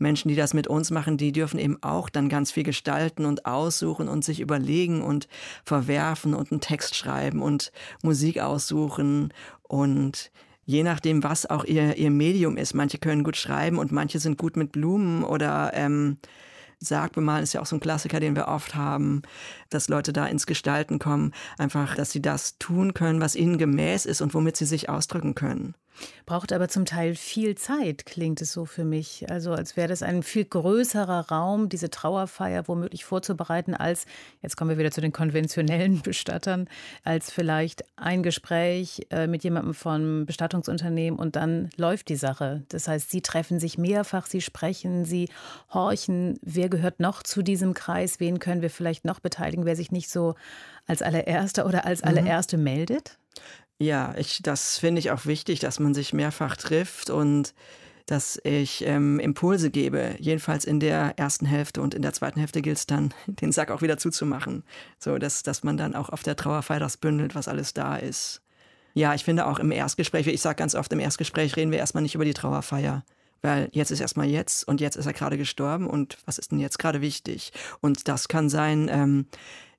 Menschen, 0.00 0.28
die 0.28 0.36
das 0.36 0.54
mit 0.54 0.66
uns 0.66 0.90
machen, 0.90 1.16
die 1.16 1.32
dürfen 1.32 1.58
eben 1.58 1.82
auch 1.82 2.08
dann 2.08 2.28
ganz 2.28 2.50
viel 2.50 2.62
gestalten 2.62 3.24
und 3.24 3.46
aussuchen 3.46 4.08
und 4.08 4.24
sich 4.24 4.40
überlegen 4.40 5.02
und 5.02 5.28
verwerfen 5.64 6.34
und 6.34 6.52
einen 6.52 6.60
Text 6.60 6.94
schreiben 6.94 7.42
und 7.42 7.72
Musik 8.02 8.40
aussuchen 8.40 9.32
und 9.62 10.30
je 10.68 10.82
nachdem, 10.82 11.22
was 11.24 11.46
auch 11.46 11.64
ihr, 11.64 11.96
ihr 11.96 12.10
Medium 12.10 12.58
ist. 12.58 12.74
Manche 12.74 12.98
können 12.98 13.24
gut 13.24 13.38
schreiben 13.38 13.78
und 13.78 13.90
manche 13.90 14.18
sind 14.18 14.36
gut 14.36 14.54
mit 14.54 14.70
Blumen 14.70 15.24
oder 15.24 15.70
ähm, 15.72 16.18
Sargbemalen 16.78 17.42
ist 17.42 17.54
ja 17.54 17.62
auch 17.62 17.66
so 17.66 17.76
ein 17.76 17.80
Klassiker, 17.80 18.20
den 18.20 18.36
wir 18.36 18.48
oft 18.48 18.74
haben, 18.74 19.22
dass 19.70 19.88
Leute 19.88 20.12
da 20.12 20.26
ins 20.26 20.46
Gestalten 20.46 20.98
kommen. 20.98 21.32
Einfach, 21.56 21.94
dass 21.94 22.12
sie 22.12 22.20
das 22.20 22.58
tun 22.58 22.92
können, 22.92 23.22
was 23.22 23.34
ihnen 23.34 23.56
gemäß 23.56 24.04
ist 24.04 24.20
und 24.20 24.34
womit 24.34 24.58
sie 24.58 24.66
sich 24.66 24.90
ausdrücken 24.90 25.34
können. 25.34 25.74
Braucht 26.26 26.52
aber 26.52 26.68
zum 26.68 26.84
Teil 26.84 27.14
viel 27.14 27.54
Zeit, 27.56 28.06
klingt 28.06 28.40
es 28.40 28.52
so 28.52 28.64
für 28.64 28.84
mich. 28.84 29.30
Also 29.30 29.52
als 29.52 29.76
wäre 29.76 29.88
das 29.88 30.02
ein 30.02 30.22
viel 30.22 30.44
größerer 30.44 31.30
Raum, 31.30 31.68
diese 31.68 31.90
Trauerfeier 31.90 32.68
womöglich 32.68 33.04
vorzubereiten, 33.04 33.74
als, 33.74 34.06
jetzt 34.42 34.56
kommen 34.56 34.70
wir 34.70 34.78
wieder 34.78 34.90
zu 34.90 35.00
den 35.00 35.12
konventionellen 35.12 36.00
Bestattern, 36.02 36.68
als 37.04 37.30
vielleicht 37.30 37.84
ein 37.96 38.22
Gespräch 38.22 39.06
äh, 39.10 39.26
mit 39.26 39.44
jemandem 39.44 39.74
vom 39.74 40.26
Bestattungsunternehmen 40.26 41.18
und 41.18 41.36
dann 41.36 41.70
läuft 41.76 42.08
die 42.08 42.16
Sache. 42.16 42.62
Das 42.68 42.88
heißt, 42.88 43.10
Sie 43.10 43.22
treffen 43.22 43.58
sich 43.58 43.78
mehrfach, 43.78 44.26
Sie 44.26 44.40
sprechen, 44.40 45.04
Sie 45.04 45.28
horchen, 45.72 46.38
wer 46.42 46.68
gehört 46.68 47.00
noch 47.00 47.22
zu 47.22 47.42
diesem 47.42 47.74
Kreis, 47.74 48.20
wen 48.20 48.38
können 48.38 48.62
wir 48.62 48.70
vielleicht 48.70 49.04
noch 49.04 49.20
beteiligen, 49.20 49.64
wer 49.64 49.76
sich 49.76 49.92
nicht 49.92 50.10
so 50.10 50.34
als 50.86 51.02
allererster 51.02 51.66
oder 51.66 51.84
als 51.84 52.02
mhm. 52.02 52.08
allererste 52.08 52.56
mhm. 52.56 52.64
meldet? 52.64 53.18
Ja, 53.80 54.14
ich, 54.16 54.40
das 54.42 54.78
finde 54.78 54.98
ich 54.98 55.10
auch 55.12 55.26
wichtig, 55.26 55.60
dass 55.60 55.78
man 55.78 55.94
sich 55.94 56.12
mehrfach 56.12 56.56
trifft 56.56 57.10
und 57.10 57.54
dass 58.06 58.40
ich 58.42 58.84
ähm, 58.86 59.20
Impulse 59.20 59.70
gebe, 59.70 60.16
jedenfalls 60.18 60.64
in 60.64 60.80
der 60.80 61.18
ersten 61.18 61.44
Hälfte 61.44 61.82
und 61.82 61.94
in 61.94 62.02
der 62.02 62.14
zweiten 62.14 62.40
Hälfte 62.40 62.62
gilt 62.62 62.78
es 62.78 62.86
dann, 62.86 63.12
den 63.26 63.52
Sack 63.52 63.70
auch 63.70 63.82
wieder 63.82 63.98
zuzumachen. 63.98 64.64
So, 64.98 65.18
dass, 65.18 65.42
dass 65.42 65.62
man 65.62 65.76
dann 65.76 65.94
auch 65.94 66.08
auf 66.08 66.22
der 66.22 66.34
Trauerfeier 66.34 66.80
das 66.80 66.96
bündelt, 66.96 67.34
was 67.34 67.48
alles 67.48 67.74
da 67.74 67.96
ist. 67.96 68.40
Ja, 68.94 69.14
ich 69.14 69.24
finde 69.24 69.46
auch 69.46 69.58
im 69.58 69.70
Erstgespräch, 69.70 70.26
ich 70.26 70.40
sage 70.40 70.56
ganz 70.56 70.74
oft, 70.74 70.92
im 70.92 71.00
Erstgespräch 71.00 71.54
reden 71.56 71.70
wir 71.70 71.78
erstmal 71.78 72.02
nicht 72.02 72.14
über 72.14 72.24
die 72.24 72.34
Trauerfeier. 72.34 73.04
Weil 73.42 73.68
jetzt 73.70 73.92
ist 73.92 74.00
erstmal 74.00 74.26
jetzt 74.26 74.66
und 74.66 74.80
jetzt 74.80 74.96
ist 74.96 75.06
er 75.06 75.12
gerade 75.12 75.38
gestorben 75.38 75.86
und 75.86 76.18
was 76.24 76.38
ist 76.38 76.50
denn 76.50 76.58
jetzt 76.58 76.80
gerade 76.80 77.00
wichtig? 77.00 77.52
Und 77.80 78.08
das 78.08 78.26
kann 78.26 78.48
sein, 78.48 78.88
ähm, 78.90 79.26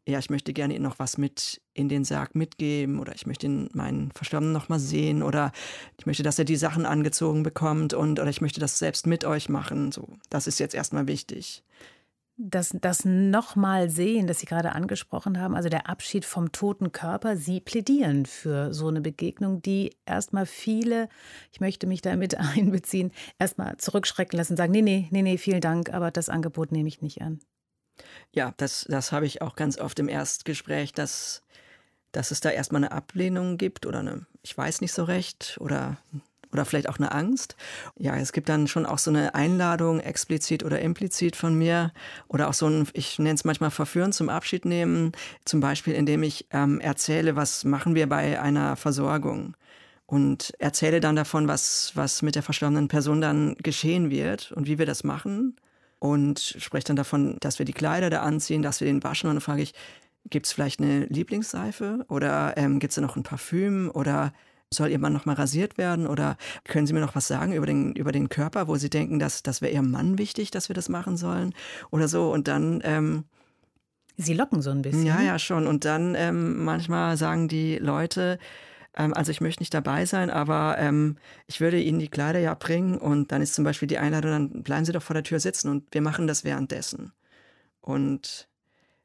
ja, 0.09 0.19
ich 0.19 0.29
möchte 0.29 0.53
gerne 0.53 0.75
Ihnen 0.75 0.83
noch 0.83 0.99
was 0.99 1.17
mit 1.17 1.61
in 1.73 1.89
den 1.89 2.03
Sarg 2.03 2.35
mitgeben 2.35 2.99
oder 2.99 3.15
ich 3.15 3.25
möchte 3.25 3.45
ihn, 3.45 3.69
meinen 3.73 4.11
Verstorbenen 4.11 4.53
noch 4.53 4.69
mal 4.69 4.79
sehen 4.79 5.23
oder 5.23 5.51
ich 5.97 6.05
möchte, 6.05 6.23
dass 6.23 6.39
er 6.39 6.45
die 6.45 6.55
Sachen 6.55 6.85
angezogen 6.85 7.43
bekommt 7.43 7.93
und 7.93 8.19
oder 8.19 8.29
ich 8.29 8.41
möchte 8.41 8.59
das 8.59 8.79
selbst 8.79 9.07
mit 9.07 9.25
euch 9.25 9.49
machen. 9.49 9.91
So, 9.91 10.17
das 10.29 10.47
ist 10.47 10.59
jetzt 10.59 10.75
erstmal 10.75 11.07
wichtig. 11.07 11.63
Das, 12.41 12.73
das 12.79 13.03
nochmal 13.03 13.89
sehen, 13.89 14.25
das 14.25 14.39
Sie 14.39 14.45
gerade 14.45 14.71
angesprochen 14.71 15.41
haben, 15.41 15.55
also 15.55 15.67
der 15.67 15.89
Abschied 15.89 16.23
vom 16.23 16.53
toten 16.53 16.93
Körper, 16.93 17.35
Sie 17.35 17.59
plädieren 17.59 18.25
für 18.25 18.73
so 18.73 18.87
eine 18.87 19.01
Begegnung, 19.01 19.61
die 19.61 19.93
erstmal 20.05 20.45
viele, 20.45 21.09
ich 21.51 21.59
möchte 21.59 21.85
mich 21.85 22.01
damit 22.01 22.37
einbeziehen, 22.57 23.11
erstmal 23.39 23.75
zurückschrecken 23.75 24.37
lassen, 24.37 24.55
sagen, 24.55 24.71
nee, 24.71 24.81
nee, 24.81 25.09
nee, 25.11 25.21
nee, 25.21 25.37
vielen 25.37 25.59
Dank, 25.59 25.91
aber 25.93 26.11
das 26.11 26.29
Angebot 26.29 26.71
nehme 26.71 26.87
ich 26.87 27.01
nicht 27.01 27.21
an. 27.21 27.41
Ja, 28.31 28.53
das, 28.57 28.85
das 28.89 29.11
habe 29.11 29.25
ich 29.25 29.41
auch 29.41 29.55
ganz 29.55 29.77
oft 29.79 29.99
im 29.99 30.07
Erstgespräch, 30.07 30.93
dass, 30.93 31.43
dass 32.11 32.31
es 32.31 32.41
da 32.41 32.49
erstmal 32.49 32.83
eine 32.83 32.91
Ablehnung 32.91 33.57
gibt 33.57 33.85
oder 33.85 33.99
eine, 33.99 34.25
ich 34.43 34.57
weiß 34.57 34.81
nicht 34.81 34.93
so 34.93 35.03
recht 35.03 35.57
oder, 35.59 35.97
oder 36.51 36.65
vielleicht 36.65 36.89
auch 36.89 36.97
eine 36.97 37.11
Angst. 37.11 37.55
Ja, 37.97 38.15
es 38.15 38.31
gibt 38.31 38.49
dann 38.49 38.67
schon 38.67 38.85
auch 38.85 38.99
so 38.99 39.09
eine 39.11 39.35
Einladung, 39.35 39.99
explizit 39.99 40.63
oder 40.63 40.79
implizit 40.79 41.35
von 41.35 41.55
mir 41.55 41.91
oder 42.27 42.49
auch 42.49 42.53
so 42.53 42.67
ein, 42.67 42.87
ich 42.93 43.19
nenne 43.19 43.35
es 43.35 43.45
manchmal 43.45 43.71
Verführen 43.71 44.11
zum 44.11 44.29
Abschied 44.29 44.65
nehmen, 44.65 45.11
zum 45.45 45.59
Beispiel 45.59 45.93
indem 45.93 46.23
ich 46.23 46.47
ähm, 46.51 46.79
erzähle, 46.79 47.35
was 47.35 47.65
machen 47.65 47.95
wir 47.95 48.07
bei 48.07 48.39
einer 48.39 48.75
Versorgung 48.75 49.55
und 50.05 50.53
erzähle 50.59 50.99
dann 50.99 51.15
davon, 51.15 51.47
was, 51.47 51.91
was 51.95 52.21
mit 52.21 52.35
der 52.35 52.43
verstorbenen 52.43 52.87
Person 52.87 53.21
dann 53.21 53.55
geschehen 53.55 54.09
wird 54.09 54.51
und 54.51 54.67
wie 54.67 54.79
wir 54.79 54.85
das 54.85 55.03
machen 55.03 55.55
und 55.99 56.39
spreche 56.39 56.85
dann 56.85 56.95
davon, 56.95 57.37
dass 57.39 57.59
wir 57.59 57.65
die 57.65 57.73
Kleider 57.73 58.09
da 58.09 58.21
anziehen, 58.21 58.61
dass 58.61 58.79
wir 58.79 58.87
den 58.87 59.03
waschen. 59.03 59.29
Und 59.29 59.35
dann 59.35 59.41
frage 59.41 59.61
ich, 59.61 59.73
gibt 60.29 60.45
es 60.45 60.53
vielleicht 60.53 60.79
eine 60.79 61.05
Lieblingsseife 61.05 62.05
oder 62.09 62.55
ähm, 62.57 62.79
gibt 62.79 62.91
es 62.91 62.95
da 62.95 63.01
noch 63.01 63.15
ein 63.15 63.23
Parfüm 63.23 63.91
oder 63.93 64.33
soll 64.71 64.89
ihr 64.89 64.99
Mann 64.99 65.13
noch 65.13 65.25
mal 65.25 65.33
rasiert 65.33 65.77
werden 65.77 66.05
oder 66.05 66.37
können 66.63 66.85
Sie 66.85 66.93
mir 66.93 66.99
noch 66.99 67.15
was 67.15 67.27
sagen 67.27 67.53
über 67.53 67.65
den, 67.65 67.93
über 67.93 68.11
den 68.11 68.29
Körper, 68.29 68.67
wo 68.67 68.75
Sie 68.75 68.89
denken, 68.89 69.17
dass 69.17 69.41
das 69.41 69.61
wäre 69.61 69.73
Ihrem 69.73 69.89
Mann 69.89 70.17
wichtig, 70.19 70.51
dass 70.51 70.69
wir 70.69 70.75
das 70.75 70.89
machen 70.89 71.17
sollen 71.17 71.53
oder 71.89 72.07
so 72.07 72.31
und 72.31 72.47
dann 72.47 72.81
ähm, 72.83 73.23
Sie 74.21 74.33
locken 74.33 74.61
so 74.61 74.69
ein 74.69 74.81
bisschen. 74.81 75.05
Ja, 75.05 75.21
ja, 75.21 75.39
schon. 75.39 75.65
Und 75.65 75.85
dann 75.85 76.13
ähm, 76.13 76.65
manchmal 76.65 77.15
sagen 77.15 77.47
die 77.47 77.77
Leute, 77.77 78.37
ähm, 78.97 79.13
also 79.13 79.31
ich 79.31 79.41
möchte 79.41 79.61
nicht 79.61 79.73
dabei 79.73 80.05
sein, 80.05 80.29
aber 80.29 80.77
ähm, 80.79 81.17
ich 81.47 81.61
würde 81.61 81.79
Ihnen 81.79 81.99
die 81.99 82.09
Kleider 82.09 82.39
ja 82.39 82.53
bringen 82.53 82.97
und 82.97 83.31
dann 83.31 83.41
ist 83.41 83.53
zum 83.55 83.63
Beispiel 83.63 83.87
die 83.87 83.97
Einladung, 83.97 84.31
dann 84.31 84.63
bleiben 84.63 84.85
Sie 84.85 84.91
doch 84.91 85.03
vor 85.03 85.13
der 85.13 85.23
Tür 85.23 85.39
sitzen 85.39 85.69
und 85.69 85.85
wir 85.93 86.01
machen 86.01 86.27
das 86.27 86.43
währenddessen. 86.43 87.13
Und 87.81 88.48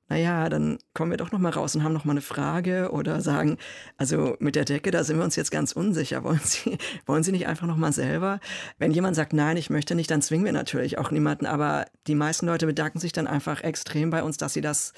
naja, 0.08 0.50
dann 0.50 0.78
kommen 0.92 1.10
wir 1.10 1.16
doch 1.16 1.32
noch 1.32 1.38
mal 1.38 1.50
raus 1.50 1.74
und 1.74 1.82
haben 1.82 1.94
noch 1.94 2.04
mal 2.04 2.12
eine 2.12 2.20
Frage 2.20 2.90
oder 2.92 3.22
sagen, 3.22 3.56
also 3.96 4.36
mit 4.38 4.54
der 4.54 4.66
Decke, 4.66 4.90
da 4.90 5.02
sind 5.02 5.16
wir 5.16 5.24
uns 5.24 5.34
jetzt 5.34 5.50
ganz 5.50 5.72
unsicher. 5.72 6.22
Wollen 6.24 6.40
Sie, 6.44 6.76
wollen 7.06 7.22
Sie 7.22 7.32
nicht 7.32 7.46
einfach 7.46 7.66
noch 7.66 7.76
mal 7.76 7.92
selber? 7.92 8.38
Wenn 8.78 8.92
jemand 8.92 9.16
sagt, 9.16 9.32
nein, 9.32 9.56
ich 9.56 9.70
möchte 9.70 9.94
nicht, 9.94 10.10
dann 10.10 10.20
zwingen 10.20 10.44
wir 10.44 10.52
natürlich 10.52 10.98
auch 10.98 11.10
niemanden. 11.10 11.46
Aber 11.46 11.86
die 12.06 12.14
meisten 12.14 12.46
Leute 12.46 12.66
bedanken 12.66 12.98
sich 12.98 13.12
dann 13.12 13.26
einfach 13.26 13.62
extrem 13.62 14.10
bei 14.10 14.22
uns, 14.22 14.36
dass 14.36 14.52
sie 14.52 14.60
das 14.60 14.92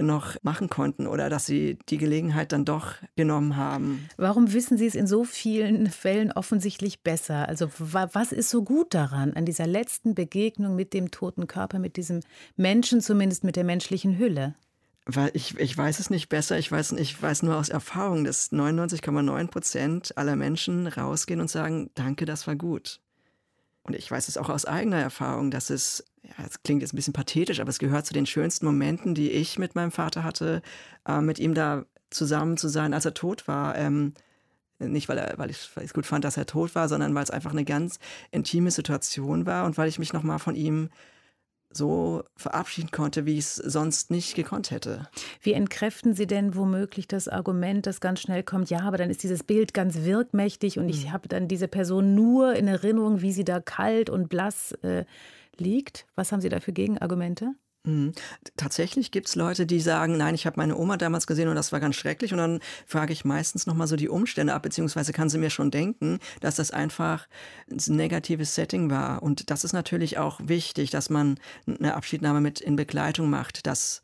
noch 0.00 0.36
machen 0.42 0.68
konnten 0.68 1.06
oder 1.06 1.28
dass 1.28 1.46
sie 1.46 1.78
die 1.88 1.98
Gelegenheit 1.98 2.52
dann 2.52 2.64
doch 2.64 2.94
genommen 3.16 3.56
haben. 3.56 4.08
Warum 4.16 4.52
wissen 4.52 4.78
Sie 4.78 4.86
es 4.86 4.94
in 4.94 5.06
so 5.06 5.24
vielen 5.24 5.88
Fällen 5.88 6.32
offensichtlich 6.32 7.02
besser? 7.02 7.48
Also 7.48 7.68
was 7.78 8.32
ist 8.32 8.50
so 8.50 8.62
gut 8.62 8.94
daran, 8.94 9.34
an 9.34 9.44
dieser 9.44 9.66
letzten 9.66 10.14
Begegnung 10.14 10.76
mit 10.76 10.94
dem 10.94 11.10
toten 11.10 11.46
Körper, 11.46 11.78
mit 11.78 11.96
diesem 11.96 12.20
Menschen, 12.56 13.00
zumindest 13.00 13.44
mit 13.44 13.56
der 13.56 13.64
menschlichen 13.64 14.18
Hülle? 14.18 14.54
Weil 15.10 15.30
ich, 15.32 15.58
ich 15.58 15.76
weiß 15.76 16.00
es 16.00 16.10
nicht 16.10 16.28
besser, 16.28 16.58
ich 16.58 16.70
weiß, 16.70 16.92
ich 16.92 17.20
weiß 17.20 17.42
nur 17.42 17.56
aus 17.56 17.70
Erfahrung, 17.70 18.24
dass 18.24 18.52
99,9 18.52 19.46
Prozent 19.46 20.18
aller 20.18 20.36
Menschen 20.36 20.86
rausgehen 20.86 21.40
und 21.40 21.50
sagen, 21.50 21.90
danke, 21.94 22.26
das 22.26 22.46
war 22.46 22.56
gut. 22.56 23.00
Und 23.84 23.96
ich 23.96 24.10
weiß 24.10 24.28
es 24.28 24.36
auch 24.36 24.50
aus 24.50 24.66
eigener 24.66 24.98
Erfahrung, 24.98 25.50
dass 25.50 25.70
es, 25.70 26.04
ja, 26.22 26.44
es 26.46 26.62
klingt 26.62 26.82
jetzt 26.82 26.92
ein 26.92 26.96
bisschen 26.96 27.14
pathetisch, 27.14 27.58
aber 27.60 27.70
es 27.70 27.78
gehört 27.78 28.04
zu 28.04 28.12
den 28.12 28.26
schönsten 28.26 28.66
Momenten, 28.66 29.14
die 29.14 29.30
ich 29.30 29.58
mit 29.58 29.74
meinem 29.74 29.92
Vater 29.92 30.24
hatte, 30.24 30.60
äh, 31.06 31.22
mit 31.22 31.38
ihm 31.38 31.54
da 31.54 31.86
zusammen 32.10 32.58
zu 32.58 32.68
sein, 32.68 32.92
als 32.92 33.06
er 33.06 33.14
tot 33.14 33.48
war. 33.48 33.76
Ähm, 33.76 34.12
nicht, 34.78 35.08
weil, 35.08 35.16
er, 35.16 35.38
weil 35.38 35.50
ich 35.50 35.70
es 35.74 35.94
gut 35.94 36.04
fand, 36.04 36.26
dass 36.26 36.36
er 36.36 36.44
tot 36.44 36.74
war, 36.74 36.86
sondern 36.86 37.14
weil 37.14 37.24
es 37.24 37.30
einfach 37.30 37.52
eine 37.52 37.64
ganz 37.64 37.98
intime 38.30 38.70
Situation 38.70 39.46
war 39.46 39.64
und 39.64 39.78
weil 39.78 39.88
ich 39.88 39.98
mich 39.98 40.12
nochmal 40.12 40.38
von 40.38 40.54
ihm 40.54 40.90
so 41.70 42.22
verabschieden 42.36 42.90
konnte, 42.90 43.26
wie 43.26 43.38
ich 43.38 43.44
es 43.44 43.56
sonst 43.56 44.10
nicht 44.10 44.34
gekonnt 44.34 44.70
hätte. 44.70 45.08
Wie 45.42 45.52
entkräften 45.52 46.14
Sie 46.14 46.26
denn 46.26 46.54
womöglich 46.54 47.08
das 47.08 47.28
Argument, 47.28 47.86
das 47.86 48.00
ganz 48.00 48.20
schnell 48.20 48.42
kommt, 48.42 48.70
ja, 48.70 48.80
aber 48.80 48.96
dann 48.96 49.10
ist 49.10 49.22
dieses 49.22 49.44
Bild 49.44 49.74
ganz 49.74 50.02
wirkmächtig 50.02 50.78
und 50.78 50.84
mhm. 50.84 50.90
ich 50.90 51.12
habe 51.12 51.28
dann 51.28 51.48
diese 51.48 51.68
Person 51.68 52.14
nur 52.14 52.54
in 52.54 52.68
Erinnerung, 52.68 53.20
wie 53.20 53.32
sie 53.32 53.44
da 53.44 53.60
kalt 53.60 54.10
und 54.10 54.28
blass 54.28 54.72
äh, 54.82 55.04
liegt? 55.56 56.06
Was 56.14 56.32
haben 56.32 56.40
Sie 56.40 56.48
da 56.48 56.60
für 56.60 56.72
Gegenargumente? 56.72 57.54
Mhm. 57.88 58.12
Tatsächlich 58.56 59.10
gibt 59.10 59.28
es 59.28 59.34
Leute, 59.34 59.64
die 59.64 59.80
sagen, 59.80 60.18
nein, 60.18 60.34
ich 60.34 60.44
habe 60.44 60.58
meine 60.58 60.76
Oma 60.76 60.98
damals 60.98 61.26
gesehen 61.26 61.48
und 61.48 61.56
das 61.56 61.72
war 61.72 61.80
ganz 61.80 61.96
schrecklich. 61.96 62.32
Und 62.32 62.38
dann 62.38 62.60
frage 62.86 63.14
ich 63.14 63.24
meistens 63.24 63.66
nochmal 63.66 63.86
so 63.86 63.96
die 63.96 64.10
Umstände 64.10 64.52
ab, 64.52 64.62
beziehungsweise 64.62 65.14
kann 65.14 65.30
sie 65.30 65.38
mir 65.38 65.48
schon 65.48 65.70
denken, 65.70 66.18
dass 66.40 66.56
das 66.56 66.70
einfach 66.70 67.26
ein 67.70 67.96
negatives 67.96 68.54
Setting 68.54 68.90
war. 68.90 69.22
Und 69.22 69.50
das 69.50 69.64
ist 69.64 69.72
natürlich 69.72 70.18
auch 70.18 70.38
wichtig, 70.44 70.90
dass 70.90 71.08
man 71.08 71.40
eine 71.66 71.94
Abschiednahme 71.94 72.42
mit 72.42 72.60
in 72.60 72.76
Begleitung 72.76 73.30
macht, 73.30 73.66
dass, 73.66 74.02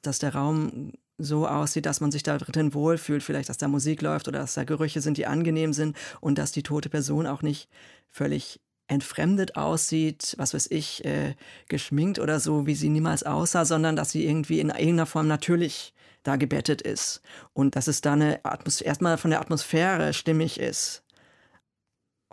dass 0.00 0.18
der 0.18 0.34
Raum 0.34 0.92
so 1.18 1.46
aussieht, 1.46 1.86
dass 1.86 2.00
man 2.00 2.12
sich 2.12 2.22
da 2.22 2.38
drin 2.38 2.72
wohlfühlt, 2.72 3.22
vielleicht, 3.22 3.48
dass 3.50 3.58
da 3.58 3.68
Musik 3.68 4.00
läuft 4.02 4.28
oder 4.28 4.38
dass 4.40 4.54
da 4.54 4.64
Gerüche 4.64 5.00
sind, 5.02 5.18
die 5.18 5.26
angenehm 5.26 5.72
sind 5.74 5.96
und 6.20 6.38
dass 6.38 6.52
die 6.52 6.62
tote 6.62 6.88
Person 6.88 7.26
auch 7.26 7.42
nicht 7.42 7.68
völlig 8.10 8.60
entfremdet 8.88 9.56
aussieht, 9.56 10.34
was 10.38 10.54
weiß 10.54 10.70
ich, 10.70 11.04
äh, 11.04 11.34
geschminkt 11.68 12.18
oder 12.18 12.40
so, 12.40 12.66
wie 12.66 12.74
sie 12.74 12.88
niemals 12.88 13.22
aussah, 13.22 13.64
sondern 13.64 13.96
dass 13.96 14.10
sie 14.10 14.26
irgendwie 14.26 14.60
in 14.60 14.68
irgendeiner 14.68 15.06
Form 15.06 15.26
natürlich 15.26 15.92
da 16.22 16.36
gebettet 16.36 16.82
ist. 16.82 17.22
Und 17.52 17.76
dass 17.76 17.88
es 17.88 18.00
da 18.00 18.12
eine 18.12 18.40
Atmosphäre, 18.44 18.88
erstmal 18.88 19.18
von 19.18 19.30
der 19.30 19.40
Atmosphäre 19.40 20.12
stimmig 20.12 20.58
ist. 20.60 21.02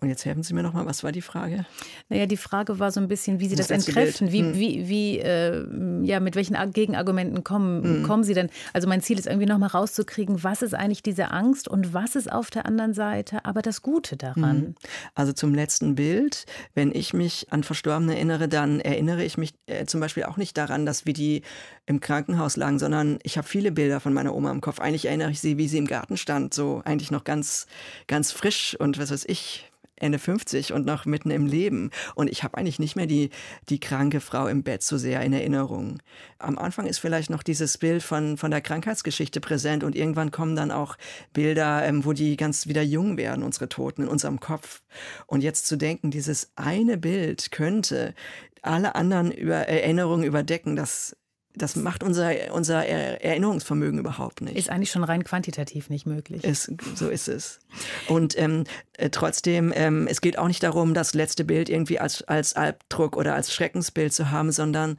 Und 0.03 0.09
jetzt 0.09 0.25
helfen 0.25 0.43
Sie 0.43 0.53
mir 0.53 0.63
nochmal, 0.63 0.85
was 0.85 1.01
war 1.05 1.13
die 1.13 1.21
Frage? 1.21 1.65
Naja, 2.09 2.25
die 2.25 2.35
Frage 2.35 2.77
war 2.77 2.91
so 2.91 2.99
ein 2.99 3.07
bisschen, 3.07 3.39
wie 3.39 3.47
Sie 3.47 3.55
das, 3.55 3.69
das 3.69 3.87
entkräften. 3.87 4.33
Wie, 4.33 4.41
hm. 4.41 4.55
wie, 4.59 4.89
wie 4.89 5.19
äh, 5.19 5.65
ja, 6.05 6.19
mit 6.19 6.35
welchen 6.35 6.57
Gegenargumenten 6.73 7.45
kommen, 7.45 7.83
hm. 7.83 8.03
kommen 8.03 8.25
Sie 8.25 8.33
denn? 8.33 8.49
Also 8.73 8.89
mein 8.89 9.01
Ziel 9.01 9.17
ist 9.17 9.27
irgendwie 9.27 9.45
nochmal 9.45 9.69
rauszukriegen, 9.69 10.43
was 10.43 10.61
ist 10.61 10.73
eigentlich 10.73 11.03
diese 11.03 11.31
Angst 11.31 11.69
und 11.69 11.93
was 11.93 12.17
ist 12.17 12.29
auf 12.29 12.49
der 12.49 12.65
anderen 12.65 12.93
Seite 12.93 13.45
aber 13.45 13.61
das 13.61 13.81
Gute 13.81 14.17
daran? 14.17 14.57
Hm. 14.57 14.75
Also 15.15 15.31
zum 15.31 15.55
letzten 15.55 15.95
Bild, 15.95 16.47
wenn 16.73 16.93
ich 16.93 17.13
mich 17.13 17.47
an 17.51 17.63
Verstorbene 17.63 18.13
erinnere, 18.13 18.49
dann 18.49 18.81
erinnere 18.81 19.23
ich 19.23 19.37
mich 19.37 19.53
äh, 19.67 19.85
zum 19.85 20.01
Beispiel 20.01 20.23
auch 20.23 20.35
nicht 20.35 20.57
daran, 20.57 20.85
dass 20.85 21.05
wir 21.05 21.13
die 21.13 21.43
im 21.85 22.01
Krankenhaus 22.01 22.57
lagen, 22.57 22.77
sondern 22.77 23.19
ich 23.23 23.37
habe 23.37 23.47
viele 23.47 23.71
Bilder 23.71 24.01
von 24.01 24.13
meiner 24.13 24.35
Oma 24.35 24.51
im 24.51 24.59
Kopf. 24.59 24.81
Eigentlich 24.81 25.05
erinnere 25.05 25.31
ich 25.31 25.39
sie, 25.39 25.57
wie 25.57 25.69
sie 25.69 25.77
im 25.77 25.87
Garten 25.87 26.17
stand, 26.17 26.53
so 26.53 26.81
eigentlich 26.83 27.09
noch 27.09 27.23
ganz, 27.23 27.67
ganz 28.07 28.33
frisch 28.33 28.75
und 28.77 28.97
was 28.97 29.09
weiß 29.09 29.23
ich, 29.29 29.69
Ende 30.03 30.19
50 30.19 30.73
und 30.73 30.85
noch 30.85 31.05
mitten 31.05 31.31
im 31.31 31.47
Leben. 31.47 31.89
Und 32.15 32.29
ich 32.29 32.43
habe 32.43 32.57
eigentlich 32.57 32.79
nicht 32.79 32.95
mehr 32.95 33.07
die, 33.07 33.29
die 33.69 33.79
kranke 33.79 34.19
Frau 34.19 34.47
im 34.47 34.63
Bett 34.63 34.83
so 34.83 34.97
sehr 34.97 35.21
in 35.21 35.33
Erinnerung. 35.33 35.99
Am 36.39 36.57
Anfang 36.57 36.85
ist 36.85 36.99
vielleicht 36.99 37.29
noch 37.29 37.43
dieses 37.43 37.77
Bild 37.77 38.03
von, 38.03 38.37
von 38.37 38.51
der 38.51 38.61
Krankheitsgeschichte 38.61 39.39
präsent 39.39 39.83
und 39.83 39.95
irgendwann 39.95 40.31
kommen 40.31 40.55
dann 40.55 40.71
auch 40.71 40.97
Bilder, 41.33 41.85
ähm, 41.85 42.05
wo 42.05 42.13
die 42.13 42.37
ganz 42.37 42.67
wieder 42.67 42.83
jung 42.83 43.17
werden, 43.17 43.43
unsere 43.43 43.69
Toten 43.69 44.03
in 44.03 44.07
unserem 44.07 44.39
Kopf. 44.39 44.81
Und 45.25 45.41
jetzt 45.41 45.65
zu 45.65 45.77
denken, 45.77 46.11
dieses 46.11 46.51
eine 46.55 46.97
Bild 46.97 47.51
könnte 47.51 48.13
alle 48.61 48.95
anderen 48.95 49.31
über 49.31 49.55
Erinnerungen 49.55 50.23
überdecken, 50.23 50.75
das 50.75 51.15
das 51.55 51.75
macht 51.75 52.03
unser, 52.03 52.31
unser 52.53 52.85
Erinnerungsvermögen 52.85 53.99
überhaupt 53.99 54.41
nicht. 54.41 54.55
Ist 54.55 54.69
eigentlich 54.69 54.91
schon 54.91 55.03
rein 55.03 55.23
quantitativ 55.23 55.89
nicht 55.89 56.05
möglich. 56.05 56.43
Ist, 56.43 56.71
so 56.95 57.09
ist 57.09 57.27
es. 57.27 57.59
Und 58.07 58.37
ähm, 58.39 58.63
äh, 58.97 59.09
trotzdem, 59.09 59.71
ähm, 59.75 60.07
es 60.07 60.21
geht 60.21 60.37
auch 60.37 60.47
nicht 60.47 60.63
darum, 60.63 60.93
das 60.93 61.13
letzte 61.13 61.45
Bild 61.45 61.69
irgendwie 61.69 61.99
als, 61.99 62.23
als 62.23 62.55
Albdruck 62.55 63.15
oder 63.15 63.35
als 63.35 63.53
Schreckensbild 63.53 64.13
zu 64.13 64.31
haben, 64.31 64.51
sondern 64.51 64.97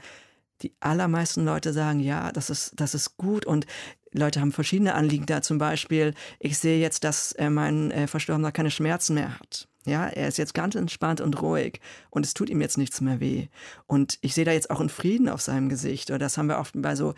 die 0.62 0.72
allermeisten 0.80 1.44
Leute 1.44 1.72
sagen, 1.72 2.00
ja, 2.00 2.30
das 2.30 2.50
ist, 2.50 2.72
das 2.76 2.94
ist 2.94 3.16
gut 3.16 3.44
und 3.44 3.66
Leute 4.12 4.40
haben 4.40 4.52
verschiedene 4.52 4.94
Anliegen 4.94 5.26
da. 5.26 5.42
Zum 5.42 5.58
Beispiel, 5.58 6.14
ich 6.38 6.58
sehe 6.58 6.80
jetzt, 6.80 7.02
dass 7.02 7.32
äh, 7.32 7.50
mein 7.50 7.90
äh, 7.90 8.06
Verstorbener 8.06 8.52
keine 8.52 8.70
Schmerzen 8.70 9.14
mehr 9.14 9.38
hat. 9.38 9.68
Ja, 9.86 10.06
er 10.06 10.28
ist 10.28 10.38
jetzt 10.38 10.54
ganz 10.54 10.74
entspannt 10.74 11.20
und 11.20 11.42
ruhig 11.42 11.80
und 12.10 12.24
es 12.24 12.32
tut 12.32 12.48
ihm 12.48 12.60
jetzt 12.60 12.78
nichts 12.78 13.00
mehr 13.00 13.20
weh. 13.20 13.48
Und 13.86 14.18
ich 14.22 14.34
sehe 14.34 14.46
da 14.46 14.52
jetzt 14.52 14.70
auch 14.70 14.80
einen 14.80 14.88
Frieden 14.88 15.28
auf 15.28 15.42
seinem 15.42 15.68
Gesicht. 15.68 16.10
Oder 16.10 16.20
das 16.20 16.38
haben 16.38 16.48
wir 16.48 16.58
oft 16.58 16.74
bei 16.76 16.96
so 16.96 17.14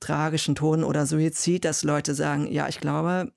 tragischen 0.00 0.54
Tonen 0.54 0.84
oder 0.84 1.06
Suizid, 1.06 1.64
dass 1.64 1.82
Leute 1.82 2.14
sagen, 2.14 2.46
ja, 2.50 2.68
ich 2.68 2.80
glaube, 2.80 3.32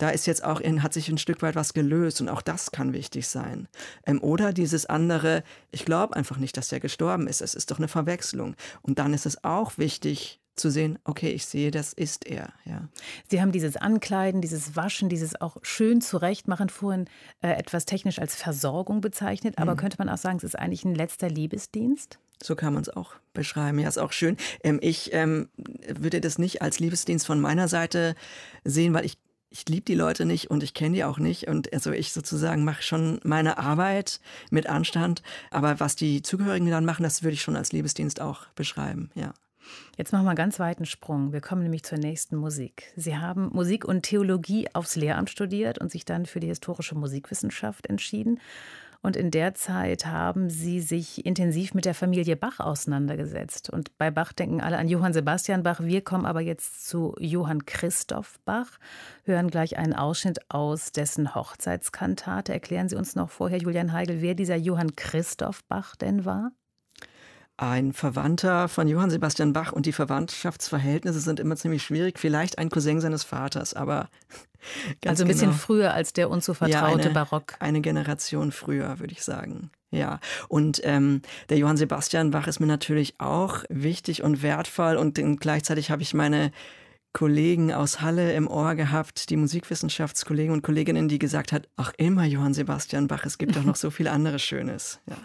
da 0.00 0.08
ist 0.08 0.26
jetzt 0.26 0.44
auch 0.44 0.60
in, 0.60 0.82
hat 0.82 0.94
sich 0.94 1.08
ein 1.08 1.18
Stück 1.18 1.42
weit 1.42 1.56
was 1.56 1.74
gelöst 1.74 2.20
und 2.20 2.30
auch 2.30 2.40
das 2.42 2.72
kann 2.72 2.94
wichtig 2.94 3.28
sein. 3.28 3.68
Ähm, 4.06 4.22
oder 4.22 4.52
dieses 4.52 4.86
andere, 4.86 5.42
ich 5.70 5.84
glaube 5.84 6.16
einfach 6.16 6.38
nicht, 6.38 6.56
dass 6.56 6.72
er 6.72 6.80
gestorben 6.80 7.26
ist. 7.26 7.42
Es 7.42 7.54
ist 7.54 7.70
doch 7.70 7.78
eine 7.78 7.88
Verwechslung. 7.88 8.56
Und 8.82 8.98
dann 8.98 9.12
ist 9.12 9.26
es 9.26 9.44
auch 9.44 9.76
wichtig, 9.76 10.40
zu 10.60 10.70
sehen, 10.70 10.98
okay, 11.04 11.30
ich 11.30 11.46
sehe, 11.46 11.70
das 11.70 11.92
ist 11.92 12.26
er. 12.26 12.52
Ja. 12.64 12.88
Sie 13.28 13.40
haben 13.40 13.52
dieses 13.52 13.76
Ankleiden, 13.76 14.40
dieses 14.40 14.76
Waschen, 14.76 15.08
dieses 15.08 15.40
auch 15.40 15.56
schön 15.62 16.00
zurechtmachen 16.00 16.68
vorhin 16.68 17.06
äh, 17.42 17.50
etwas 17.50 17.86
technisch 17.86 18.18
als 18.18 18.34
Versorgung 18.34 19.00
bezeichnet. 19.00 19.58
Aber 19.58 19.72
mhm. 19.72 19.78
könnte 19.78 19.96
man 19.98 20.08
auch 20.08 20.18
sagen, 20.18 20.36
es 20.36 20.44
ist 20.44 20.58
eigentlich 20.58 20.84
ein 20.84 20.94
letzter 20.94 21.28
Liebesdienst? 21.28 22.18
So 22.42 22.56
kann 22.56 22.72
man 22.72 22.82
es 22.82 22.88
auch 22.88 23.14
beschreiben. 23.34 23.78
Ja, 23.78 23.88
ist 23.88 23.98
auch 23.98 24.12
schön. 24.12 24.36
Ähm, 24.62 24.78
ich 24.82 25.12
ähm, 25.12 25.48
würde 25.88 26.20
das 26.20 26.38
nicht 26.38 26.62
als 26.62 26.78
Liebesdienst 26.78 27.26
von 27.26 27.40
meiner 27.40 27.68
Seite 27.68 28.14
sehen, 28.64 28.94
weil 28.94 29.04
ich 29.04 29.18
ich 29.50 29.68
liebe 29.68 29.84
die 29.84 29.96
Leute 29.96 30.24
nicht 30.24 30.48
und 30.50 30.62
ich 30.62 30.74
kenne 30.74 30.94
die 30.94 31.04
auch 31.04 31.18
nicht. 31.18 31.48
Und 31.48 31.72
also 31.72 31.90
ich 31.90 32.12
sozusagen 32.12 32.64
mache 32.64 32.82
schon 32.82 33.20
meine 33.24 33.58
Arbeit 33.58 34.20
mit 34.50 34.68
Anstand. 34.68 35.22
Aber 35.50 35.80
was 35.80 35.96
die 35.96 36.22
Zugehörigen 36.22 36.70
dann 36.70 36.84
machen, 36.84 37.02
das 37.02 37.22
würde 37.22 37.34
ich 37.34 37.42
schon 37.42 37.56
als 37.56 37.72
Liebesdienst 37.72 38.20
auch 38.20 38.46
beschreiben, 38.54 39.10
ja. 39.14 39.34
Jetzt 39.96 40.12
machen 40.12 40.24
wir 40.24 40.30
einen 40.30 40.36
ganz 40.36 40.58
weiten 40.58 40.86
Sprung. 40.86 41.32
Wir 41.32 41.40
kommen 41.40 41.62
nämlich 41.62 41.84
zur 41.84 41.98
nächsten 41.98 42.36
Musik. 42.36 42.92
Sie 42.96 43.16
haben 43.16 43.50
Musik 43.52 43.84
und 43.84 44.02
Theologie 44.02 44.68
aufs 44.72 44.96
Lehramt 44.96 45.30
studiert 45.30 45.78
und 45.78 45.90
sich 45.90 46.04
dann 46.04 46.26
für 46.26 46.40
die 46.40 46.48
historische 46.48 46.94
Musikwissenschaft 46.94 47.86
entschieden. 47.86 48.40
Und 49.02 49.16
in 49.16 49.30
der 49.30 49.54
Zeit 49.54 50.04
haben 50.04 50.50
Sie 50.50 50.80
sich 50.80 51.24
intensiv 51.24 51.72
mit 51.72 51.86
der 51.86 51.94
Familie 51.94 52.36
Bach 52.36 52.60
auseinandergesetzt. 52.60 53.70
Und 53.70 53.96
bei 53.96 54.10
Bach 54.10 54.32
denken 54.34 54.60
alle 54.60 54.76
an 54.76 54.88
Johann 54.88 55.14
Sebastian 55.14 55.62
Bach. 55.62 55.80
Wir 55.80 56.02
kommen 56.02 56.26
aber 56.26 56.42
jetzt 56.42 56.86
zu 56.86 57.14
Johann 57.18 57.64
Christoph 57.64 58.38
Bach, 58.44 58.78
hören 59.24 59.48
gleich 59.48 59.78
einen 59.78 59.94
Ausschnitt 59.94 60.50
aus 60.50 60.92
dessen 60.92 61.34
Hochzeitskantate. 61.34 62.52
Erklären 62.52 62.90
Sie 62.90 62.96
uns 62.96 63.14
noch 63.14 63.30
vorher, 63.30 63.58
Julian 63.58 63.92
Heigl, 63.92 64.20
wer 64.20 64.34
dieser 64.34 64.56
Johann 64.56 64.94
Christoph 64.96 65.64
Bach 65.64 65.96
denn 65.96 66.26
war? 66.26 66.52
Ein 67.60 67.92
Verwandter 67.92 68.68
von 68.68 68.88
Johann 68.88 69.10
Sebastian 69.10 69.52
Bach 69.52 69.72
und 69.72 69.84
die 69.84 69.92
Verwandtschaftsverhältnisse 69.92 71.20
sind 71.20 71.38
immer 71.38 71.56
ziemlich 71.56 71.82
schwierig. 71.82 72.18
Vielleicht 72.18 72.58
ein 72.58 72.70
Cousin 72.70 73.00
seines 73.00 73.22
Vaters, 73.22 73.74
aber 73.74 74.08
also 75.06 75.24
ein 75.24 75.28
bisschen 75.28 75.50
genau. 75.50 75.60
früher 75.60 75.92
als 75.92 76.14
der 76.14 76.30
uns 76.30 76.46
so 76.46 76.54
vertraute 76.54 77.02
ja, 77.02 77.04
eine, 77.04 77.10
Barock. 77.10 77.56
Eine 77.58 77.82
Generation 77.82 78.50
früher, 78.50 78.98
würde 78.98 79.12
ich 79.12 79.22
sagen. 79.22 79.70
Ja, 79.90 80.20
und 80.48 80.80
ähm, 80.84 81.20
der 81.50 81.58
Johann 81.58 81.76
Sebastian 81.76 82.30
Bach 82.30 82.46
ist 82.46 82.60
mir 82.60 82.66
natürlich 82.66 83.14
auch 83.18 83.64
wichtig 83.68 84.22
und 84.22 84.42
wertvoll 84.42 84.96
und 84.96 85.20
gleichzeitig 85.40 85.90
habe 85.90 86.00
ich 86.00 86.14
meine 86.14 86.52
Kollegen 87.12 87.72
aus 87.72 88.00
Halle 88.00 88.32
im 88.34 88.46
Ohr 88.46 88.76
gehabt, 88.76 89.30
die 89.30 89.36
Musikwissenschaftskollegen 89.36 90.52
und 90.52 90.62
Kolleginnen, 90.62 91.08
die 91.08 91.18
gesagt 91.18 91.50
hat, 91.50 91.68
ach 91.76 91.92
immer 91.96 92.24
Johann 92.24 92.54
Sebastian 92.54 93.08
Bach, 93.08 93.24
es 93.24 93.36
gibt 93.36 93.56
doch 93.56 93.64
noch 93.64 93.74
so 93.76 93.90
viel 93.90 94.06
anderes 94.06 94.42
Schönes. 94.42 95.00
Ja. 95.06 95.16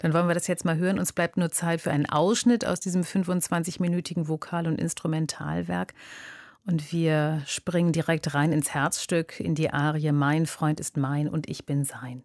Dann 0.00 0.12
wollen 0.12 0.26
wir 0.26 0.34
das 0.34 0.48
jetzt 0.48 0.64
mal 0.64 0.76
hören. 0.76 0.98
Uns 0.98 1.12
bleibt 1.12 1.36
nur 1.36 1.50
Zeit 1.50 1.80
für 1.80 1.92
einen 1.92 2.06
Ausschnitt 2.06 2.66
aus 2.66 2.80
diesem 2.80 3.02
25-minütigen 3.02 4.26
Vokal- 4.26 4.66
und 4.66 4.80
Instrumentalwerk. 4.80 5.94
Und 6.66 6.92
wir 6.92 7.42
springen 7.46 7.92
direkt 7.92 8.34
rein 8.34 8.52
ins 8.52 8.74
Herzstück, 8.74 9.38
in 9.40 9.54
die 9.54 9.70
Arie 9.70 10.12
Mein 10.12 10.46
Freund 10.46 10.80
ist 10.80 10.96
mein 10.96 11.28
und 11.28 11.48
ich 11.48 11.64
bin 11.64 11.84
sein. 11.84 12.24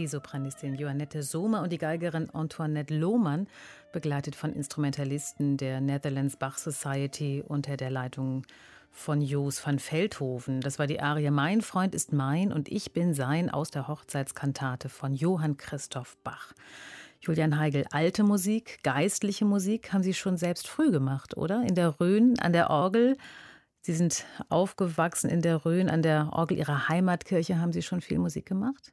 Die 0.00 0.06
Sopranistin 0.06 0.76
Joannette 0.76 1.22
Sommer 1.22 1.60
und 1.60 1.70
die 1.70 1.76
Geigerin 1.76 2.30
Antoinette 2.30 2.96
Lohmann, 2.96 3.46
begleitet 3.92 4.34
von 4.34 4.54
Instrumentalisten 4.54 5.58
der 5.58 5.82
Netherlands 5.82 6.38
Bach 6.38 6.56
Society 6.56 7.44
unter 7.46 7.76
der 7.76 7.90
Leitung 7.90 8.46
von 8.90 9.20
Jos 9.20 9.66
van 9.66 9.78
Veldhoven. 9.78 10.62
Das 10.62 10.78
war 10.78 10.86
die 10.86 11.00
Arie 11.00 11.30
Mein 11.30 11.60
Freund 11.60 11.94
ist 11.94 12.14
mein 12.14 12.50
und 12.50 12.70
ich 12.70 12.94
bin 12.94 13.12
sein 13.12 13.50
aus 13.50 13.70
der 13.70 13.88
Hochzeitskantate 13.88 14.88
von 14.88 15.12
Johann 15.12 15.58
Christoph 15.58 16.16
Bach. 16.24 16.54
Julian 17.20 17.58
Heigel, 17.58 17.84
alte 17.90 18.22
Musik, 18.22 18.82
geistliche 18.82 19.44
Musik 19.44 19.92
haben 19.92 20.02
Sie 20.02 20.14
schon 20.14 20.38
selbst 20.38 20.66
früh 20.66 20.90
gemacht, 20.90 21.36
oder? 21.36 21.62
In 21.68 21.74
der 21.74 22.00
Rhön, 22.00 22.38
an 22.38 22.54
der 22.54 22.70
Orgel. 22.70 23.18
Sie 23.82 23.92
sind 23.92 24.24
aufgewachsen 24.48 25.28
in 25.28 25.42
der 25.42 25.66
Rhön, 25.66 25.90
an 25.90 26.00
der 26.00 26.30
Orgel 26.32 26.56
Ihrer 26.56 26.88
Heimatkirche. 26.88 27.58
Haben 27.58 27.74
Sie 27.74 27.82
schon 27.82 28.00
viel 28.00 28.18
Musik 28.18 28.46
gemacht? 28.46 28.92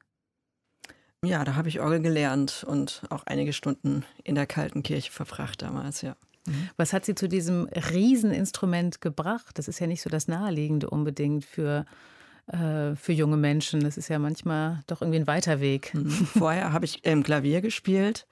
Ja, 1.24 1.44
da 1.44 1.56
habe 1.56 1.68
ich 1.68 1.80
Orgel 1.80 2.02
gelernt 2.02 2.64
und 2.68 3.02
auch 3.10 3.24
einige 3.26 3.54
Stunden 3.54 4.06
in 4.24 4.36
der 4.36 4.46
kalten 4.46 4.84
Kirche 4.84 5.12
verbracht 5.12 5.62
damals, 5.62 6.02
ja. 6.02 6.16
Mhm. 6.46 6.70
Was 6.78 6.94
hat 6.94 7.06
Sie 7.06 7.16
zu 7.16 7.28
diesem 7.28 7.68
Rieseninstrument 7.68 9.02
gebracht? 9.02 9.58
Das 9.58 9.68
ist 9.68 9.80
ja 9.80 9.88
nicht 9.88 10.02
so 10.02 10.10
das 10.10 10.28
Naheliegende 10.28 10.90
unbedingt 10.90 11.44
für, 11.44 11.86
äh, 12.48 12.96
für 12.96 13.14
junge 13.14 13.38
Menschen. 13.38 13.82
Das 13.82 13.98
ist 13.98 14.10
ja 14.10 14.20
manchmal 14.20 14.84
doch 14.88 15.02
irgendwie 15.02 15.20
ein 15.20 15.28
weiter 15.28 15.60
Weg. 15.60 15.94
Mhm. 15.94 16.10
Vorher 16.10 16.72
habe 16.72 16.86
ich 16.86 17.02
ähm, 17.04 17.24
Klavier 17.24 17.62
gespielt 17.62 18.28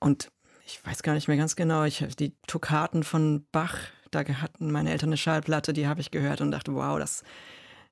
und 0.00 0.30
ich 0.66 0.84
weiß 0.84 1.02
gar 1.02 1.14
nicht 1.14 1.28
mehr 1.28 1.36
ganz 1.36 1.56
genau, 1.56 1.84
ich 1.84 2.04
die 2.16 2.32
Tokaten 2.46 3.02
von 3.02 3.44
Bach, 3.50 3.76
da 4.10 4.24
hatten 4.24 4.70
meine 4.70 4.90
Eltern 4.90 5.10
eine 5.10 5.16
Schallplatte, 5.16 5.72
die 5.72 5.86
habe 5.86 6.00
ich 6.00 6.10
gehört 6.10 6.40
und 6.40 6.50
dachte, 6.50 6.74
wow, 6.74 6.98
das, 6.98 7.24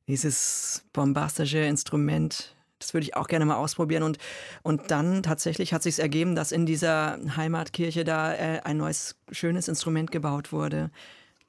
dieses 0.06 0.84
bombastische 0.92 1.58
Instrument 1.58 2.56
das 2.78 2.94
würde 2.94 3.04
ich 3.04 3.16
auch 3.16 3.26
gerne 3.26 3.44
mal 3.44 3.56
ausprobieren. 3.56 4.02
Und, 4.02 4.18
und 4.62 4.90
dann 4.90 5.22
tatsächlich 5.22 5.72
hat 5.72 5.82
sich 5.82 5.98
ergeben, 5.98 6.34
dass 6.34 6.52
in 6.52 6.66
dieser 6.66 7.18
Heimatkirche 7.36 8.04
da 8.04 8.34
äh, 8.34 8.60
ein 8.64 8.76
neues, 8.76 9.16
schönes 9.30 9.68
Instrument 9.68 10.10
gebaut 10.10 10.52
wurde. 10.52 10.90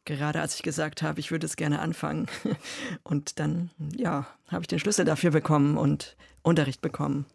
Gerade 0.06 0.42
als 0.42 0.56
ich 0.56 0.64
gesagt 0.64 1.02
habe, 1.02 1.20
ich 1.20 1.32
würde 1.32 1.46
es 1.46 1.56
gerne 1.56 1.80
anfangen. 1.80 2.28
Und 3.04 3.40
dann, 3.40 3.70
ja, 3.96 4.26
habe 4.48 4.64
ich 4.64 4.68
den 4.68 4.80
Schlüssel 4.80 5.06
dafür 5.06 5.30
bekommen 5.30 5.78
und 5.78 6.16
Unterricht 6.42 6.82
bekommen. 6.82 7.26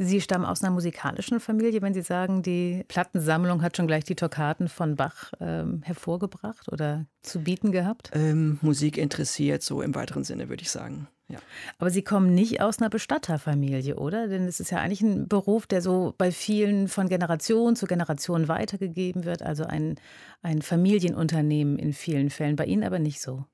Sie 0.00 0.20
stammen 0.20 0.44
aus 0.44 0.62
einer 0.62 0.72
musikalischen 0.72 1.40
Familie, 1.40 1.82
wenn 1.82 1.92
Sie 1.92 2.02
sagen, 2.02 2.42
die 2.42 2.84
Plattensammlung 2.86 3.62
hat 3.62 3.76
schon 3.76 3.88
gleich 3.88 4.04
die 4.04 4.14
Toccaten 4.14 4.68
von 4.68 4.94
Bach 4.94 5.32
ähm, 5.40 5.82
hervorgebracht 5.82 6.70
oder 6.70 7.06
zu 7.22 7.40
bieten 7.40 7.72
gehabt? 7.72 8.10
Ähm, 8.12 8.58
Musik 8.62 8.96
interessiert, 8.96 9.62
so 9.62 9.82
im 9.82 9.96
weiteren 9.96 10.22
Sinne, 10.22 10.48
würde 10.48 10.62
ich 10.62 10.70
sagen. 10.70 11.08
Ja. 11.28 11.38
Aber 11.78 11.90
Sie 11.90 12.02
kommen 12.02 12.34
nicht 12.34 12.60
aus 12.60 12.78
einer 12.78 12.88
Bestatterfamilie, 12.88 13.96
oder? 13.96 14.28
Denn 14.28 14.46
es 14.46 14.60
ist 14.60 14.70
ja 14.70 14.78
eigentlich 14.78 15.02
ein 15.02 15.28
Beruf, 15.28 15.66
der 15.66 15.82
so 15.82 16.14
bei 16.16 16.32
vielen 16.32 16.88
von 16.88 17.08
Generation 17.08 17.76
zu 17.76 17.86
Generation 17.86 18.48
weitergegeben 18.48 19.24
wird. 19.24 19.42
Also 19.42 19.64
ein, 19.64 19.96
ein 20.42 20.62
Familienunternehmen 20.62 21.78
in 21.78 21.92
vielen 21.92 22.30
Fällen. 22.30 22.56
Bei 22.56 22.64
Ihnen 22.64 22.84
aber 22.84 22.98
nicht 22.98 23.20
so. 23.20 23.44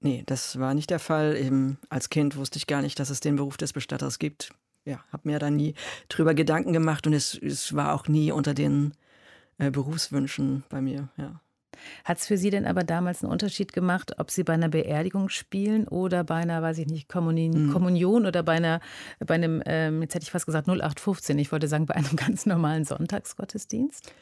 Nee, 0.00 0.24
das 0.26 0.58
war 0.58 0.74
nicht 0.74 0.90
der 0.90 0.98
Fall. 0.98 1.36
Eben 1.36 1.78
als 1.88 2.10
Kind 2.10 2.36
wusste 2.36 2.58
ich 2.58 2.66
gar 2.66 2.82
nicht, 2.82 2.98
dass 2.98 3.10
es 3.10 3.20
den 3.20 3.36
Beruf 3.36 3.56
des 3.56 3.72
Bestatters 3.72 4.18
gibt 4.18 4.52
ja, 4.84 5.04
habe 5.12 5.28
mir 5.28 5.38
da 5.38 5.50
nie 5.50 5.74
drüber 6.08 6.34
Gedanken 6.34 6.72
gemacht 6.72 7.06
und 7.06 7.12
es, 7.12 7.34
es 7.34 7.74
war 7.74 7.94
auch 7.94 8.08
nie 8.08 8.32
unter 8.32 8.54
den 8.54 8.92
äh, 9.58 9.70
Berufswünschen 9.70 10.64
bei 10.68 10.80
mir, 10.80 11.08
ja. 11.16 11.40
Hat 12.04 12.18
es 12.18 12.26
für 12.26 12.36
Sie 12.36 12.50
denn 12.50 12.66
aber 12.66 12.84
damals 12.84 13.22
einen 13.22 13.32
Unterschied 13.32 13.72
gemacht, 13.72 14.18
ob 14.18 14.30
Sie 14.30 14.44
bei 14.44 14.54
einer 14.54 14.68
Beerdigung 14.68 15.28
spielen 15.28 15.88
oder 15.88 16.24
bei 16.24 16.36
einer, 16.36 16.62
weiß 16.62 16.78
ich 16.78 16.86
nicht, 16.86 17.08
Kommunion, 17.08 17.66
mhm. 17.66 17.72
Kommunion 17.72 18.26
oder 18.26 18.42
bei 18.42 18.54
einer, 18.54 18.80
bei 19.18 19.34
einem, 19.34 19.62
ähm, 19.66 20.02
jetzt 20.02 20.14
hätte 20.14 20.24
ich 20.24 20.30
fast 20.30 20.46
gesagt 20.46 20.68
0815, 20.68 21.38
ich 21.38 21.52
wollte 21.52 21.68
sagen, 21.68 21.86
bei 21.86 21.94
einem 21.94 22.16
ganz 22.16 22.46
normalen 22.46 22.84
Sonntagsgottesdienst? 22.84 24.12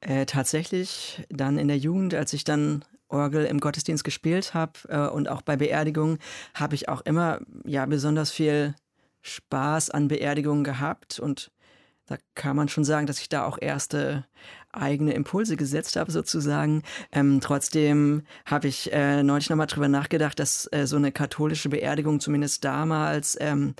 Äh, 0.00 0.26
tatsächlich 0.26 1.24
dann 1.28 1.58
in 1.58 1.68
der 1.68 1.78
Jugend, 1.78 2.14
als 2.14 2.32
ich 2.32 2.44
dann 2.44 2.84
Orgel 3.08 3.44
im 3.44 3.60
Gottesdienst 3.60 4.04
gespielt 4.04 4.54
habe 4.54 4.72
äh, 4.88 5.08
und 5.08 5.28
auch 5.28 5.42
bei 5.42 5.56
Beerdigungen, 5.56 6.18
habe 6.54 6.74
ich 6.74 6.88
auch 6.88 7.02
immer 7.02 7.40
ja 7.64 7.86
besonders 7.86 8.30
viel 8.30 8.74
Spaß 9.20 9.90
an 9.90 10.08
Beerdigungen 10.08 10.64
gehabt 10.64 11.20
und 11.20 11.52
da 12.06 12.16
kann 12.34 12.56
man 12.56 12.68
schon 12.68 12.84
sagen, 12.84 13.06
dass 13.06 13.20
ich 13.20 13.28
da 13.28 13.46
auch 13.46 13.58
erste 13.60 14.24
eigene 14.72 15.12
Impulse 15.12 15.56
gesetzt 15.56 15.96
habe, 15.96 16.10
sozusagen. 16.10 16.82
Ähm, 17.12 17.40
trotzdem 17.40 18.22
habe 18.44 18.68
ich 18.68 18.92
äh, 18.92 19.22
neulich 19.22 19.50
nochmal 19.50 19.66
drüber 19.66 19.88
nachgedacht, 19.88 20.38
dass 20.38 20.68
äh, 20.72 20.86
so 20.86 20.96
eine 20.96 21.12
katholische 21.12 21.68
Beerdigung 21.68 22.20
zumindest 22.20 22.64
damals 22.64 23.36
ähm, 23.40 23.74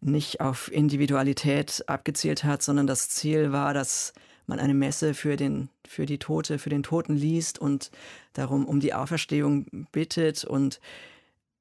nicht 0.00 0.40
auf 0.40 0.70
Individualität 0.70 1.84
abgezielt 1.86 2.44
hat, 2.44 2.62
sondern 2.62 2.86
das 2.86 3.08
Ziel 3.08 3.52
war, 3.52 3.72
dass 3.72 4.12
man 4.46 4.58
eine 4.58 4.74
Messe 4.74 5.14
für 5.14 5.36
den 5.36 5.68
für 5.86 6.06
die 6.06 6.18
Tote, 6.18 6.58
für 6.58 6.70
den 6.70 6.82
Toten 6.82 7.14
liest 7.14 7.58
und 7.58 7.90
darum 8.32 8.66
um 8.66 8.80
die 8.80 8.94
Auferstehung 8.94 9.86
bittet 9.92 10.44
und 10.44 10.80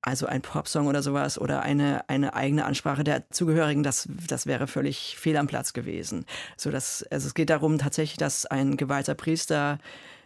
also 0.01 0.25
ein 0.25 0.41
Popsong 0.41 0.87
oder 0.87 1.03
sowas 1.03 1.39
oder 1.39 1.61
eine, 1.61 2.07
eine 2.09 2.33
eigene 2.33 2.65
Ansprache 2.65 3.03
der 3.03 3.29
Zugehörigen, 3.29 3.83
das, 3.83 4.09
das 4.27 4.47
wäre 4.47 4.67
völlig 4.67 5.15
fehl 5.17 5.37
am 5.37 5.47
Platz 5.47 5.73
gewesen. 5.73 6.25
So 6.57 6.71
dass, 6.71 7.03
also 7.11 7.27
es 7.27 7.33
geht 7.33 7.49
darum 7.49 7.77
tatsächlich, 7.77 8.17
dass 8.17 8.45
ein 8.45 8.77
geweihter 8.77 9.13
Priester 9.13 9.77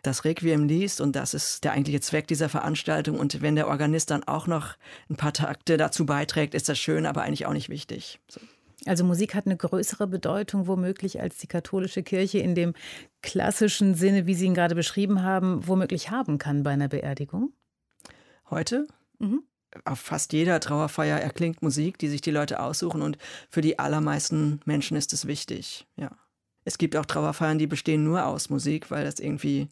das 0.02 0.24
Requiem 0.24 0.68
liest 0.68 1.02
und 1.02 1.16
das 1.16 1.34
ist 1.34 1.64
der 1.64 1.74
eigentliche 1.74 2.00
Zweck 2.00 2.28
dieser 2.28 2.48
Veranstaltung. 2.48 3.20
Und 3.20 3.42
wenn 3.42 3.56
der 3.56 3.68
Organist 3.68 4.12
dann 4.12 4.24
auch 4.24 4.48
noch 4.48 4.76
ein 5.10 5.16
paar 5.16 5.34
Takte 5.34 5.78
dazu 5.78 6.06
beiträgt, 6.06 6.54
ist 6.54 6.70
das 6.70 6.80
schön, 6.80 7.06
aber 7.06 7.24
eigentlich 7.24 7.46
auch 7.46 7.54
nicht 7.54 7.70
wichtig. 7.70 8.20
So. 8.30 8.40
Also 8.86 9.04
Musik 9.04 9.34
hat 9.34 9.48
eine 9.48 9.58
größere 9.58 10.06
Bedeutung 10.06 10.68
womöglich 10.68 11.20
als 11.20 11.38
die 11.40 11.48
katholische 11.48 12.04
Kirche 12.04 12.38
in 12.38 12.54
dem 12.54 12.74
klassischen 13.24 13.96
Sinne, 13.96 14.28
wie 14.28 14.36
Sie 14.36 14.46
ihn 14.46 14.54
gerade 14.54 14.76
beschrieben 14.76 15.24
haben, 15.24 15.68
womöglich 15.68 16.12
haben 16.12 16.38
kann 16.38 16.62
bei 16.62 16.72
einer 16.72 16.88
Beerdigung? 16.88 17.52
Heute? 18.50 18.88
Mhm 19.18 19.44
auf 19.84 20.00
fast 20.00 20.34
jeder 20.34 20.60
Trauerfeier 20.60 21.20
erklingt 21.20 21.62
Musik, 21.62 21.98
die 21.98 22.08
sich 22.08 22.22
die 22.22 22.32
Leute 22.32 22.60
aussuchen 22.60 23.02
und 23.02 23.18
für 23.50 23.62
die 23.62 23.80
allermeisten 23.80 24.62
Menschen 24.66 24.96
ist 24.98 25.14
es 25.14 25.28
wichtig. 25.28 25.86
Ja. 25.98 26.12
Es 26.64 26.78
gibt 26.78 26.96
auch 26.96 27.06
Trauerfeiern, 27.06 27.60
die 27.60 27.68
bestehen 27.68 28.04
nur 28.04 28.26
aus 28.26 28.50
Musik, 28.50 28.90
weil 28.90 29.04
das 29.06 29.20
irgendwie 29.20 29.68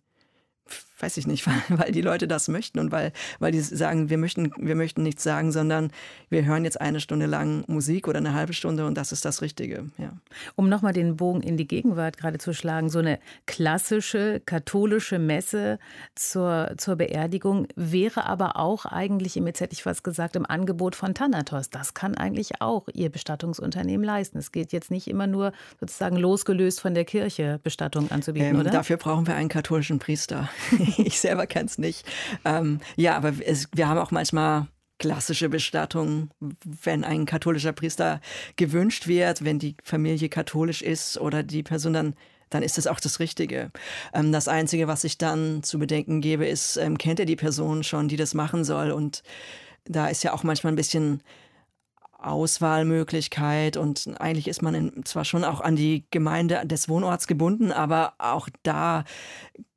weiß 1.03 1.18
ich 1.18 1.28
nicht, 1.28 1.45
weil, 1.70 1.80
weil 1.80 1.91
die 1.91 2.01
Leute 2.01 2.28
das 2.28 2.47
möchten 2.47 2.80
und 2.80 2.91
weil, 2.91 3.11
weil 3.39 3.51
die 3.51 3.59
sagen, 3.59 4.09
wir 4.09 4.18
möchten, 4.18 4.51
wir 4.57 4.76
möchten 4.76 5.03
nichts 5.03 5.24
sagen, 5.24 5.51
sondern 5.51 5.91
wir 6.30 6.45
hören 6.45 6.64
jetzt 6.64 6.80
eine 6.82 6.99
Stunde 6.99 7.26
lang 7.26 7.64
Musik 7.68 8.07
oder 8.07 8.18
eine 8.18 8.34
halbe 8.34 8.53
Stunde 8.53 8.86
und 8.86 8.95
das 8.95 9.11
ist 9.11 9.26
das 9.26 9.41
Richtige. 9.41 9.86
Ja. 9.97 10.14
Um 10.55 10.70
nochmal 10.70 10.93
den 10.93 11.18
Bogen 11.18 11.41
in 11.41 11.57
die 11.57 11.68
Gegenwart 11.68 12.18
gerade 12.18 12.38
zu 12.38 12.53
schlagen, 12.53 12.89
so 12.89 12.99
eine 12.99 13.20
klassische 13.45 14.41
katholische 14.45 15.20
Messe 15.20 15.80
zur, 16.16 16.74
zur 16.78 16.95
Beerdigung 16.95 17.68
wäre 17.76 18.26
aber 18.26 18.57
auch 18.57 18.86
eigentlich, 18.86 19.36
jetzt 19.36 19.59
hätte 19.59 19.74
ich 19.74 19.86
was 19.86 20.03
gesagt, 20.03 20.36
im 20.36 20.45
Angebot 20.45 20.95
von 20.95 21.14
Thanatos. 21.14 21.70
Das 21.70 21.93
kann 21.93 22.16
eigentlich 22.16 22.61
auch 22.61 22.88
Ihr 22.93 23.09
Bestattungsunternehmen 23.09 24.05
leisten. 24.05 24.38
Es 24.38 24.51
geht 24.51 24.72
jetzt 24.72 24.89
nicht 24.91 25.07
immer 25.07 25.28
nur 25.28 25.51
sozusagen 25.80 26.16
losgelöst 26.16 26.80
von 26.80 26.93
der 26.93 27.05
Kirche 27.05 27.59
Bestattung 27.64 28.09
anzubieten, 28.11 28.55
ähm, 28.55 28.59
oder? 28.59 28.72
Dafür 28.72 28.97
brauchen 28.97 29.28
wir 29.28 29.36
einen 29.36 29.49
katholischen 29.49 29.99
Priester. 29.99 30.49
ich 30.97 31.20
selber 31.20 31.47
kenne 31.47 31.66
es 31.66 31.78
nicht. 31.78 32.06
Ähm, 32.45 32.80
ja, 32.95 33.16
aber 33.16 33.34
es, 33.45 33.68
wir 33.74 33.88
haben 33.88 33.99
auch 33.99 34.12
manchmal 34.12 34.68
klassische 34.99 35.49
Bestattung, 35.49 36.30
wenn 36.39 37.04
ein 37.04 37.26
katholischer 37.26 37.74
Priester 37.74 38.22
gewünscht 38.56 39.08
wird, 39.08 39.43
wenn 39.43 39.60
die 39.60 39.76
Familie 39.84 40.30
katholisch 40.30 40.82
ist 40.82 41.18
oder 41.18 41.43
die 41.43 41.64
Person 41.64 41.93
dann 41.93 42.16
dann 42.49 42.62
ist 42.62 42.78
das 42.78 42.86
auch 42.86 42.99
das 42.99 43.20
Richtige. 43.20 43.72
Ähm, 44.14 44.32
das 44.32 44.47
Einzige, 44.47 44.88
was 44.88 45.04
ich 45.04 45.18
dann 45.18 45.64
zu 45.64 45.80
bedenken 45.80 46.22
gebe, 46.22 46.45
ist, 46.45 46.78
ähm, 46.78 46.99
kennt 46.99 47.20
er 47.20 47.26
die 47.26 47.36
Person 47.36 47.84
schon, 47.84 48.08
die 48.08 48.16
das 48.16 48.36
machen 48.36 48.64
soll? 48.64 48.91
Und 48.91 49.24
da 49.86 50.08
ist 50.08 50.24
ja 50.24 50.34
auch 50.34 50.43
manchmal 50.43 50.74
ein 50.74 50.78
bisschen 50.78 51.24
Auswahlmöglichkeit 52.20 53.76
und 53.76 54.10
eigentlich 54.20 54.47
ist 54.47 54.62
man 54.62 55.04
zwar 55.04 55.26
schon 55.26 55.43
auch 55.43 55.60
an 55.60 55.76
die 55.76 56.06
Gemeinde 56.10 56.62
des 56.66 56.88
Wohnorts 56.88 57.28
gebunden, 57.28 57.72
aber 57.72 58.14
auch 58.18 58.47
da 58.64 59.04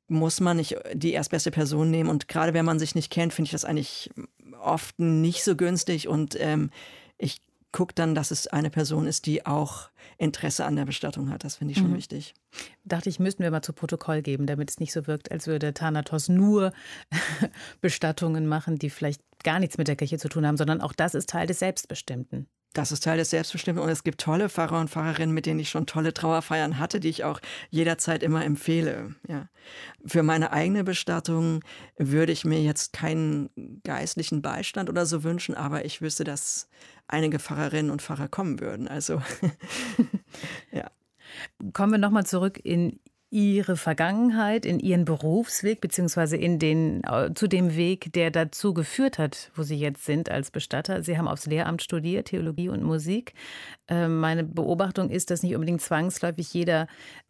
muss 0.07 0.39
man 0.39 0.57
nicht 0.57 0.77
die 0.93 1.13
erstbeste 1.13 1.51
Person 1.51 1.91
nehmen. 1.91 2.09
Und 2.09 2.27
gerade 2.27 2.53
wenn 2.53 2.65
man 2.65 2.79
sich 2.79 2.95
nicht 2.95 3.11
kennt, 3.11 3.33
finde 3.33 3.47
ich 3.47 3.51
das 3.51 3.65
eigentlich 3.65 4.09
oft 4.59 4.99
nicht 4.99 5.43
so 5.43 5.55
günstig. 5.55 6.07
Und 6.07 6.39
ähm, 6.39 6.71
ich 7.17 7.41
gucke 7.71 7.93
dann, 7.93 8.15
dass 8.15 8.31
es 8.31 8.47
eine 8.47 8.69
Person 8.69 9.07
ist, 9.07 9.25
die 9.25 9.45
auch 9.45 9.89
Interesse 10.17 10.65
an 10.65 10.75
der 10.75 10.85
Bestattung 10.85 11.29
hat. 11.29 11.43
Das 11.43 11.57
finde 11.57 11.73
ich 11.73 11.77
schon 11.77 11.91
mhm. 11.91 11.97
wichtig. 11.97 12.33
Dachte 12.85 13.09
ich, 13.09 13.19
müssten 13.19 13.43
wir 13.43 13.51
mal 13.51 13.61
zu 13.61 13.73
Protokoll 13.73 14.21
geben, 14.21 14.47
damit 14.47 14.69
es 14.69 14.79
nicht 14.79 14.93
so 14.93 15.05
wirkt, 15.05 15.31
als 15.31 15.47
würde 15.47 15.73
Thanatos 15.73 16.29
nur 16.29 16.73
Bestattungen 17.81 18.47
machen, 18.47 18.77
die 18.79 18.89
vielleicht 18.89 19.21
gar 19.43 19.59
nichts 19.59 19.77
mit 19.77 19.87
der 19.87 19.95
Kirche 19.95 20.17
zu 20.17 20.29
tun 20.29 20.47
haben, 20.47 20.57
sondern 20.57 20.81
auch 20.81 20.93
das 20.93 21.13
ist 21.13 21.29
Teil 21.29 21.45
des 21.45 21.59
Selbstbestimmten. 21.59 22.47
Das 22.73 22.91
ist 22.91 23.03
Teil 23.03 23.17
des 23.17 23.31
Selbstbestimmten 23.31 23.83
und 23.83 23.89
es 23.89 24.03
gibt 24.03 24.21
tolle 24.21 24.49
Pfarrer 24.49 24.79
und 24.79 24.89
Pfarrerinnen, 24.89 25.33
mit 25.33 25.45
denen 25.45 25.59
ich 25.59 25.69
schon 25.69 25.87
tolle 25.87 26.13
Trauerfeiern 26.13 26.77
hatte, 26.77 26.99
die 26.99 27.09
ich 27.09 27.23
auch 27.23 27.39
jederzeit 27.69 28.21
immer 28.21 28.45
empfehle. 28.45 29.15
Ja. 29.27 29.49
Für 30.05 30.21
meine 30.21 30.51
eigene 30.51 30.83
Bestattung 30.83 31.63
würde 31.97 32.31
ich 32.31 32.45
mir 32.45 32.61
jetzt 32.61 32.93
keinen 32.93 33.49
geistlichen 33.83 34.41
Beistand 34.41 34.89
oder 34.89 35.05
so 35.05 35.23
wünschen, 35.23 35.55
aber 35.55 35.85
ich 35.85 36.01
wüsste, 36.01 36.23
dass 36.23 36.69
einige 37.07 37.39
Pfarrerinnen 37.39 37.91
und 37.91 38.01
Pfarrer 38.01 38.27
kommen 38.27 38.59
würden. 38.59 38.87
Also 38.87 39.21
ja. 40.71 40.91
Kommen 41.73 41.93
wir 41.93 41.99
nochmal 41.99 42.25
zurück 42.25 42.59
in 42.63 42.99
Ihre 43.29 43.75
Vergangenheit, 43.75 44.65
in 44.65 44.79
Ihren 44.79 45.03
Berufsweg, 45.03 45.81
beziehungsweise 45.81 46.37
in 46.37 46.59
den, 46.59 47.03
äh, 47.03 47.33
zu 47.33 47.47
dem 47.47 47.75
Weg, 47.75 48.13
der 48.13 48.31
dazu 48.31 48.73
geführt 48.73 49.17
hat, 49.17 49.51
wo 49.53 49.63
Sie 49.63 49.77
jetzt 49.77 50.05
sind 50.05 50.31
als 50.31 50.49
Bestatter. 50.49 51.03
Sie 51.03 51.17
haben 51.17 51.27
aufs 51.27 51.45
Lehramt 51.45 51.81
studiert, 51.81 52.27
Theologie 52.29 52.69
und 52.69 52.83
Musik. 52.83 53.33
Ähm, 53.89 54.19
meine 54.19 54.45
Beobachtung 54.45 55.09
ist, 55.09 55.29
dass 55.29 55.43
nicht 55.43 55.55
unbedingt 55.55 55.81
zwangsläufig 55.81 56.53
jeder 56.53 56.87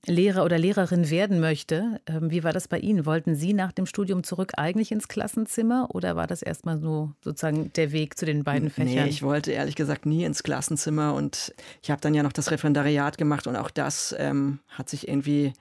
Lehrer 0.08 0.44
oder 0.46 0.58
Lehrerin 0.58 1.10
werden 1.10 1.40
möchte. 1.40 2.00
Ähm, 2.08 2.32
wie 2.32 2.44
war 2.44 2.54
das 2.54 2.68
bei 2.68 2.80
Ihnen? 2.80 3.06
Wollten 3.06 3.36
Sie 3.36 3.54
nach 3.54 3.72
dem 3.72 3.86
Studium 3.86 4.24
zurück 4.24 4.54
eigentlich 4.58 4.92
ins 4.92 5.08
Klassenzimmer 5.08 5.90
oder 5.94 6.16
war 6.16 6.28
das 6.28 6.42
erstmal 6.42 6.80
so 6.80 7.12
sozusagen 7.22 7.72
der 7.74 7.92
Weg 7.92 8.18
zu 8.18 8.26
den 8.26 8.44
beiden 8.44 8.70
Fächern? 8.70 9.04
Nee, 9.04 9.10
ich 9.10 9.22
wollte 9.22 9.52
ehrlich 9.52 9.76
gesagt 9.76 10.06
nie 10.06 10.24
ins 10.24 10.44
Klassenzimmer 10.44 11.14
und 11.14 11.54
ich 11.82 11.92
habe 11.92 12.02
dann 12.02 12.14
ja 12.14 12.24
noch 12.24 12.34
das 12.34 12.52
Referendariat 12.52 13.18
gemacht 13.18 13.48
und 13.48 13.56
auch 13.56 13.70
das 13.70 14.16
ähm, 14.18 14.60
hat 14.70 14.90
sich 14.90 15.08
irgendwie 15.08 15.54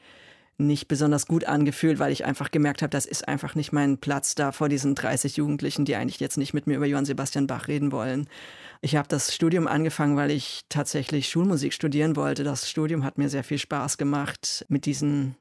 nicht 0.58 0.88
besonders 0.88 1.26
gut 1.26 1.44
angefühlt, 1.44 1.98
weil 1.98 2.12
ich 2.12 2.24
einfach 2.24 2.50
gemerkt 2.50 2.82
habe, 2.82 2.90
das 2.90 3.06
ist 3.06 3.28
einfach 3.28 3.54
nicht 3.54 3.72
mein 3.72 3.98
Platz 3.98 4.34
da 4.34 4.52
vor 4.52 4.68
diesen 4.68 4.94
30 4.94 5.36
Jugendlichen, 5.36 5.84
die 5.84 5.96
eigentlich 5.96 6.20
jetzt 6.20 6.38
nicht 6.38 6.54
mit 6.54 6.66
mir 6.66 6.76
über 6.76 6.86
Johann 6.86 7.04
Sebastian 7.04 7.46
Bach 7.46 7.68
reden 7.68 7.92
wollen. 7.92 8.28
Ich 8.80 8.96
habe 8.96 9.08
das 9.08 9.34
Studium 9.34 9.66
angefangen, 9.66 10.16
weil 10.16 10.30
ich 10.30 10.62
tatsächlich 10.68 11.28
Schulmusik 11.28 11.72
studieren 11.72 12.16
wollte. 12.16 12.44
Das 12.44 12.70
Studium 12.70 13.04
hat 13.04 13.18
mir 13.18 13.28
sehr 13.28 13.44
viel 13.44 13.58
Spaß 13.58 13.98
gemacht 13.98 14.64
mit 14.68 14.86
diesen 14.86 15.36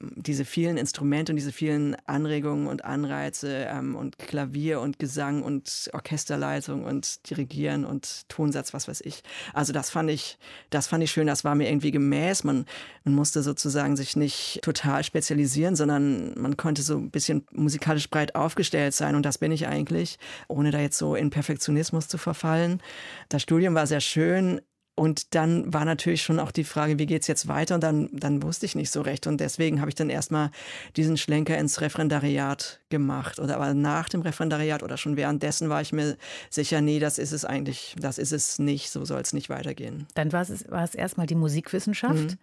diese 0.00 0.44
vielen 0.44 0.76
Instrumente 0.76 1.32
und 1.32 1.36
diese 1.36 1.52
vielen 1.52 1.96
Anregungen 2.06 2.66
und 2.66 2.84
Anreize 2.84 3.66
ähm, 3.68 3.96
und 3.96 4.18
Klavier 4.18 4.80
und 4.80 4.98
Gesang 4.98 5.42
und 5.42 5.90
Orchesterleitung 5.92 6.84
und 6.84 7.28
Dirigieren 7.30 7.84
und 7.84 8.28
Tonsatz, 8.28 8.74
was 8.74 8.88
weiß 8.88 9.00
ich. 9.02 9.22
Also 9.52 9.72
das 9.72 9.90
fand 9.90 10.10
ich, 10.10 10.38
das 10.70 10.86
fand 10.86 11.04
ich 11.04 11.10
schön. 11.10 11.26
Das 11.26 11.44
war 11.44 11.54
mir 11.54 11.68
irgendwie 11.68 11.90
gemäß. 11.90 12.44
Man, 12.44 12.66
man 13.04 13.14
musste 13.14 13.42
sozusagen 13.42 13.96
sich 13.96 14.16
nicht 14.16 14.60
total 14.62 15.04
spezialisieren, 15.04 15.76
sondern 15.76 16.38
man 16.38 16.56
konnte 16.56 16.82
so 16.82 16.96
ein 16.96 17.10
bisschen 17.10 17.46
musikalisch 17.52 18.10
breit 18.10 18.34
aufgestellt 18.34 18.94
sein. 18.94 19.14
Und 19.14 19.24
das 19.24 19.38
bin 19.38 19.52
ich 19.52 19.66
eigentlich, 19.66 20.18
ohne 20.48 20.70
da 20.70 20.80
jetzt 20.80 20.98
so 20.98 21.14
in 21.14 21.30
Perfektionismus 21.30 22.08
zu 22.08 22.18
verfallen. 22.18 22.82
Das 23.28 23.42
Studium 23.42 23.74
war 23.74 23.86
sehr 23.86 24.00
schön. 24.00 24.60
Und 24.96 25.34
dann 25.34 25.72
war 25.74 25.84
natürlich 25.84 26.22
schon 26.22 26.38
auch 26.38 26.52
die 26.52 26.62
Frage, 26.62 26.98
wie 26.98 27.06
geht's 27.06 27.26
jetzt 27.26 27.48
weiter? 27.48 27.74
Und 27.74 27.82
dann, 27.82 28.08
dann 28.12 28.42
wusste 28.42 28.66
ich 28.66 28.76
nicht 28.76 28.92
so 28.92 29.00
recht. 29.00 29.26
Und 29.26 29.40
deswegen 29.40 29.80
habe 29.80 29.88
ich 29.88 29.96
dann 29.96 30.08
erstmal 30.08 30.50
diesen 30.96 31.16
Schlenker 31.16 31.58
ins 31.58 31.80
Referendariat 31.80 32.80
gemacht. 32.90 33.40
Oder 33.40 33.56
aber 33.56 33.74
nach 33.74 34.08
dem 34.08 34.22
Referendariat 34.22 34.84
oder 34.84 34.96
schon 34.96 35.16
währenddessen 35.16 35.68
war 35.68 35.80
ich 35.80 35.92
mir 35.92 36.16
sicher, 36.48 36.80
nee, 36.80 37.00
das 37.00 37.18
ist 37.18 37.32
es 37.32 37.44
eigentlich, 37.44 37.96
das 37.98 38.18
ist 38.18 38.32
es 38.32 38.60
nicht, 38.60 38.90
so 38.90 39.04
soll 39.04 39.20
es 39.20 39.32
nicht 39.32 39.50
weitergehen. 39.50 40.06
Dann 40.14 40.32
war 40.32 40.42
es, 40.42 40.70
war 40.70 40.84
es 40.84 40.94
erstmal 40.94 41.26
die 41.26 41.34
Musikwissenschaft. 41.34 42.14
Mhm 42.14 42.38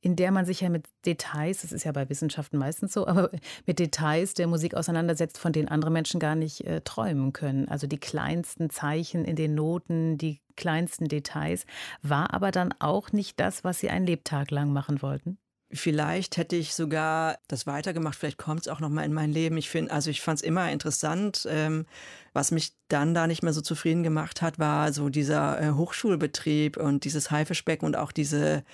in 0.00 0.16
der 0.16 0.30
man 0.30 0.46
sich 0.46 0.60
ja 0.60 0.68
mit 0.68 0.84
Details, 1.06 1.62
das 1.62 1.72
ist 1.72 1.84
ja 1.84 1.92
bei 1.92 2.08
Wissenschaften 2.08 2.56
meistens 2.56 2.92
so, 2.92 3.06
aber 3.06 3.30
mit 3.66 3.78
Details 3.78 4.34
der 4.34 4.46
Musik 4.46 4.74
auseinandersetzt, 4.74 5.38
von 5.38 5.52
denen 5.52 5.68
andere 5.68 5.90
Menschen 5.90 6.20
gar 6.20 6.36
nicht 6.36 6.60
äh, 6.62 6.80
träumen 6.82 7.32
können. 7.32 7.68
Also 7.68 7.86
die 7.86 7.98
kleinsten 7.98 8.70
Zeichen 8.70 9.24
in 9.24 9.36
den 9.36 9.54
Noten, 9.54 10.16
die 10.16 10.40
kleinsten 10.58 11.08
Details, 11.08 11.64
war 12.02 12.34
aber 12.34 12.50
dann 12.50 12.74
auch 12.78 13.12
nicht 13.12 13.40
das, 13.40 13.64
was 13.64 13.80
Sie 13.80 13.88
einen 13.88 14.06
Lebtag 14.06 14.50
lang 14.50 14.72
machen 14.72 15.00
wollten? 15.00 15.38
Vielleicht 15.70 16.38
hätte 16.38 16.56
ich 16.56 16.74
sogar 16.74 17.38
das 17.46 17.66
weitergemacht. 17.66 18.18
Vielleicht 18.18 18.38
kommt 18.38 18.62
es 18.62 18.68
auch 18.68 18.80
noch 18.80 18.88
mal 18.88 19.04
in 19.04 19.12
mein 19.12 19.32
Leben. 19.32 19.58
Ich 19.58 19.68
finde, 19.68 19.92
also 19.92 20.10
ich 20.10 20.22
fand 20.22 20.38
es 20.38 20.42
immer 20.42 20.70
interessant. 20.70 21.46
Ähm, 21.50 21.86
was 22.32 22.50
mich 22.50 22.72
dann 22.88 23.12
da 23.14 23.26
nicht 23.26 23.42
mehr 23.42 23.52
so 23.52 23.60
zufrieden 23.60 24.02
gemacht 24.02 24.40
hat, 24.40 24.58
war 24.58 24.92
so 24.94 25.10
dieser 25.10 25.60
äh, 25.60 25.72
Hochschulbetrieb 25.72 26.78
und 26.78 27.04
dieses 27.04 27.30
Haifischbecken 27.30 27.86
und 27.86 27.96
auch 27.96 28.12
diese 28.12 28.64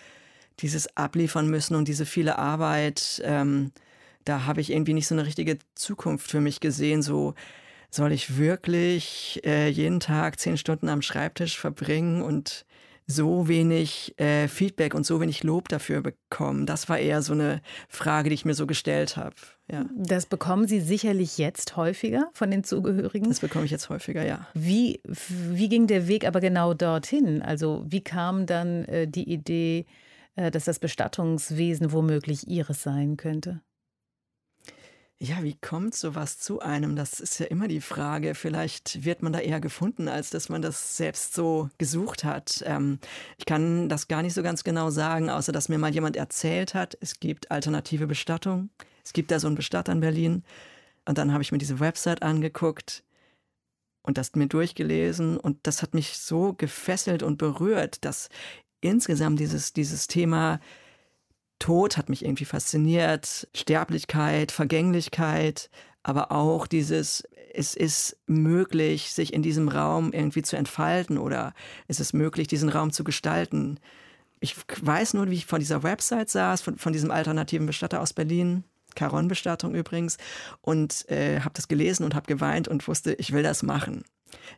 dieses 0.61 0.97
Abliefern 0.97 1.49
müssen 1.49 1.75
und 1.75 1.89
diese 1.89 2.07
viele 2.07 2.39
Arbeit. 2.39 3.21
Ähm, 3.25 3.73
da 4.25 4.47
habe 4.47 4.61
ich 4.61 4.71
irgendwie 4.71 4.95
nicht 4.95 5.09
so 5.09 5.15
eine 5.15 5.27
richtige 5.27 5.59
Zukunft 5.75 6.31
für 6.31 6.41
mich 6.41 6.61
gesehen. 6.61 7.03
So 7.03 7.35
soll 7.95 8.13
ich 8.13 8.39
wirklich 8.39 9.41
äh, 9.45 9.69
jeden 9.69 10.01
Tag 10.01 10.39
zehn 10.41 10.57
Stunden 10.57 10.89
am 10.89 11.03
Schreibtisch 11.03 11.59
verbringen 11.59 12.23
und 12.23 12.67
so 13.07 13.49
wenig 13.49 14.19
äh, 14.19 14.49
Feedback 14.49 14.95
und 14.95 15.05
so 15.05 15.21
wenig 15.21 15.43
Lob 15.45 15.69
dafür 15.69 16.01
bekommen? 16.01 16.67
Das 16.67 16.89
war 16.89 16.99
eher 16.99 17.23
so 17.23 17.33
eine 17.33 17.61
Frage, 17.89 18.31
die 18.31 18.35
ich 18.35 18.45
mir 18.45 18.55
so 18.55 18.67
gestellt 18.67 19.17
habe. 19.17 19.37
Ja. 19.71 19.87
Das 19.97 20.27
bekommen 20.27 20.67
Sie 20.67 20.81
sicherlich 20.81 21.39
jetzt 21.39 21.77
häufiger 21.77 22.31
von 22.33 22.51
den 22.51 22.65
Zugehörigen? 22.65 23.29
Das 23.29 23.41
bekomme 23.41 23.65
ich 23.65 23.71
jetzt 23.71 23.89
häufiger, 23.89 24.27
ja. 24.27 24.47
Wie, 24.55 25.01
wie 25.05 25.69
ging 25.69 25.87
der 25.87 26.09
Weg 26.09 26.27
aber 26.27 26.41
genau 26.41 26.75
dorthin? 26.75 27.43
Also 27.43 27.85
wie 27.87 28.03
kam 28.03 28.47
dann 28.47 28.85
äh, 28.87 29.07
die 29.07 29.31
Idee, 29.31 29.87
äh, 30.37 30.51
dass 30.51 30.65
das 30.65 30.79
Bestattungswesen 30.79 31.93
womöglich 31.93 32.49
Ihres 32.49 32.83
sein 32.83 33.17
könnte? 33.17 33.61
Ja, 35.25 35.43
wie 35.43 35.55
kommt 35.55 35.95
sowas 35.95 36.39
zu 36.39 36.61
einem? 36.61 36.97
Das 36.97 37.19
ist 37.19 37.39
ja 37.39 37.47
immer 37.47 37.67
die 37.67 37.81
Frage. 37.81 38.35
Vielleicht 38.35 39.07
wird 39.07 39.23
man 39.23 39.33
da 39.33 39.39
eher 39.39 39.59
gefunden, 39.59 40.07
als 40.07 40.29
dass 40.29 40.51
man 40.51 40.61
das 40.61 40.99
selbst 40.99 41.33
so 41.33 41.71
gesucht 41.79 42.25
hat. 42.25 42.63
Ähm, 42.67 42.99
ich 43.39 43.47
kann 43.47 43.89
das 43.89 44.07
gar 44.07 44.21
nicht 44.21 44.35
so 44.35 44.43
ganz 44.43 44.65
genau 44.65 44.91
sagen, 44.91 45.31
außer 45.31 45.51
dass 45.51 45.71
mir 45.71 45.79
mal 45.79 45.95
jemand 45.95 46.17
erzählt 46.17 46.75
hat, 46.75 46.99
es 47.01 47.21
gibt 47.21 47.51
alternative 47.51 48.07
Bestattung. 48.07 48.69
Es 49.03 49.15
gibt 49.15 49.31
da 49.31 49.41
so 49.41 49.47
einen 49.47 49.57
Bestatter 49.57 49.93
in 49.93 50.01
Berlin. 50.01 50.45
Und 51.07 51.17
dann 51.17 51.33
habe 51.33 51.43
ich 51.43 51.53
mir 51.53 51.59
diese 51.59 51.81
Website 51.81 52.23
angeguckt 52.23 53.03
und 54.03 54.19
das 54.19 54.35
mir 54.35 54.47
durchgelesen. 54.47 55.39
Und 55.39 55.57
das 55.63 55.81
hat 55.81 55.95
mich 55.95 56.19
so 56.19 56.53
gefesselt 56.53 57.23
und 57.23 57.39
berührt, 57.39 58.05
dass 58.05 58.29
insgesamt 58.83 59.41
dieses, 59.41 59.73
dieses 59.73 60.07
Thema 60.07 60.61
Tod 61.65 61.97
hat 61.97 62.11
mich 62.11 62.23
irgendwie 62.23 62.45
fasziniert, 62.45 63.49
Sterblichkeit, 63.55 64.53
Vergänglichkeit, 64.53 65.71
aber 66.03 66.31
auch 66.31 66.67
dieses, 66.67 67.27
es 67.55 67.75
ist 67.75 68.19
möglich, 68.27 69.13
sich 69.13 69.33
in 69.33 69.41
diesem 69.41 69.69
Raum 69.69 70.13
irgendwie 70.13 70.43
zu 70.43 70.57
entfalten 70.57 71.17
oder 71.17 71.55
es 71.89 72.01
ist 72.01 72.13
möglich, 72.13 72.49
diesen 72.49 72.69
Raum 72.69 72.93
zu 72.93 73.03
gestalten. 73.03 73.81
Ich 74.41 74.57
weiß 74.83 75.15
nur, 75.15 75.31
wie 75.31 75.37
ich 75.37 75.47
von 75.47 75.59
dieser 75.59 75.83
Website 75.83 76.29
saß, 76.29 76.61
von, 76.61 76.77
von 76.77 76.93
diesem 76.93 77.11
alternativen 77.11 77.67
Bestatter 77.67 78.03
aus 78.03 78.13
Berlin 78.13 78.65
Caron-Bestattung 78.95 79.75
übrigens, 79.75 80.19
und 80.61 81.09
äh, 81.09 81.41
habe 81.41 81.55
das 81.55 81.67
gelesen 81.67 82.05
und 82.05 82.15
habe 82.15 82.27
geweint 82.27 82.69
und 82.69 82.87
wusste, 82.87 83.15
ich 83.15 83.33
will 83.33 83.43
das 83.43 83.63
machen. 83.63 84.05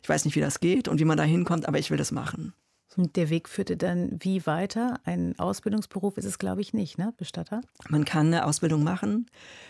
Ich 0.03 0.09
weiß 0.09 0.25
nicht, 0.25 0.35
wie 0.35 0.41
das 0.41 0.59
geht 0.59 0.89
und 0.89 0.99
wie 0.99 1.05
man 1.05 1.17
da 1.17 1.23
hinkommt, 1.23 1.69
aber 1.69 1.79
ich 1.79 1.89
will 1.89 1.97
das 1.97 2.11
machen. 2.11 2.53
Und 2.97 3.15
der 3.15 3.29
Weg 3.29 3.47
führte 3.47 3.77
dann 3.77 4.17
wie 4.19 4.45
weiter? 4.45 4.99
Ein 5.05 5.37
Ausbildungsberuf 5.37 6.17
ist 6.17 6.25
es, 6.25 6.39
glaube 6.39 6.61
ich, 6.61 6.73
nicht, 6.73 6.97
ne? 6.97 7.13
Bestatter? 7.15 7.61
Man 7.89 8.05
kann 8.05 8.27
eine 8.27 8.45
Ausbildung 8.45 8.83
machen. 8.83 9.27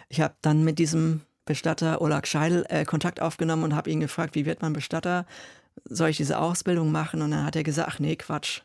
Ich 0.08 0.22
habe 0.22 0.34
dann 0.42 0.64
mit 0.64 0.80
diesem 0.80 1.22
Bestatter 1.46 2.02
Olag 2.02 2.26
Scheidel 2.26 2.66
äh, 2.70 2.86
Kontakt 2.86 3.22
aufgenommen 3.22 3.64
und 3.64 3.76
habe 3.76 3.90
ihn 3.90 4.00
gefragt, 4.00 4.36
wie 4.36 4.46
wird 4.46 4.62
man 4.62 4.74
Bestatter? 4.74 5.26
Soll 5.86 6.10
ich 6.10 6.18
diese 6.18 6.40
Ausbildung 6.40 6.92
machen? 6.92 7.22
Und 7.22 7.32
dann 7.32 7.46
hat 7.46 7.56
er 7.56 7.64
gesagt, 7.64 7.90
ach 7.92 8.00
nee, 8.00 8.16
Quatsch. 8.16 8.62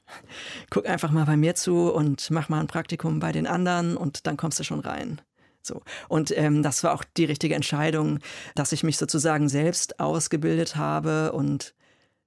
Guck 0.70 0.88
einfach 0.88 1.10
mal 1.10 1.26
bei 1.26 1.36
mir 1.36 1.54
zu 1.54 1.92
und 1.92 2.30
mach 2.30 2.48
mal 2.48 2.60
ein 2.60 2.68
Praktikum 2.68 3.18
bei 3.18 3.32
den 3.32 3.46
anderen 3.46 3.96
und 3.96 4.26
dann 4.26 4.36
kommst 4.36 4.60
du 4.60 4.64
schon 4.64 4.80
rein. 4.80 5.20
So. 5.62 5.82
Und 6.08 6.36
ähm, 6.36 6.62
das 6.62 6.82
war 6.84 6.94
auch 6.94 7.04
die 7.16 7.24
richtige 7.24 7.54
Entscheidung, 7.54 8.18
dass 8.54 8.72
ich 8.72 8.82
mich 8.82 8.96
sozusagen 8.96 9.48
selbst 9.48 10.00
ausgebildet 10.00 10.76
habe 10.76 11.32
und 11.32 11.74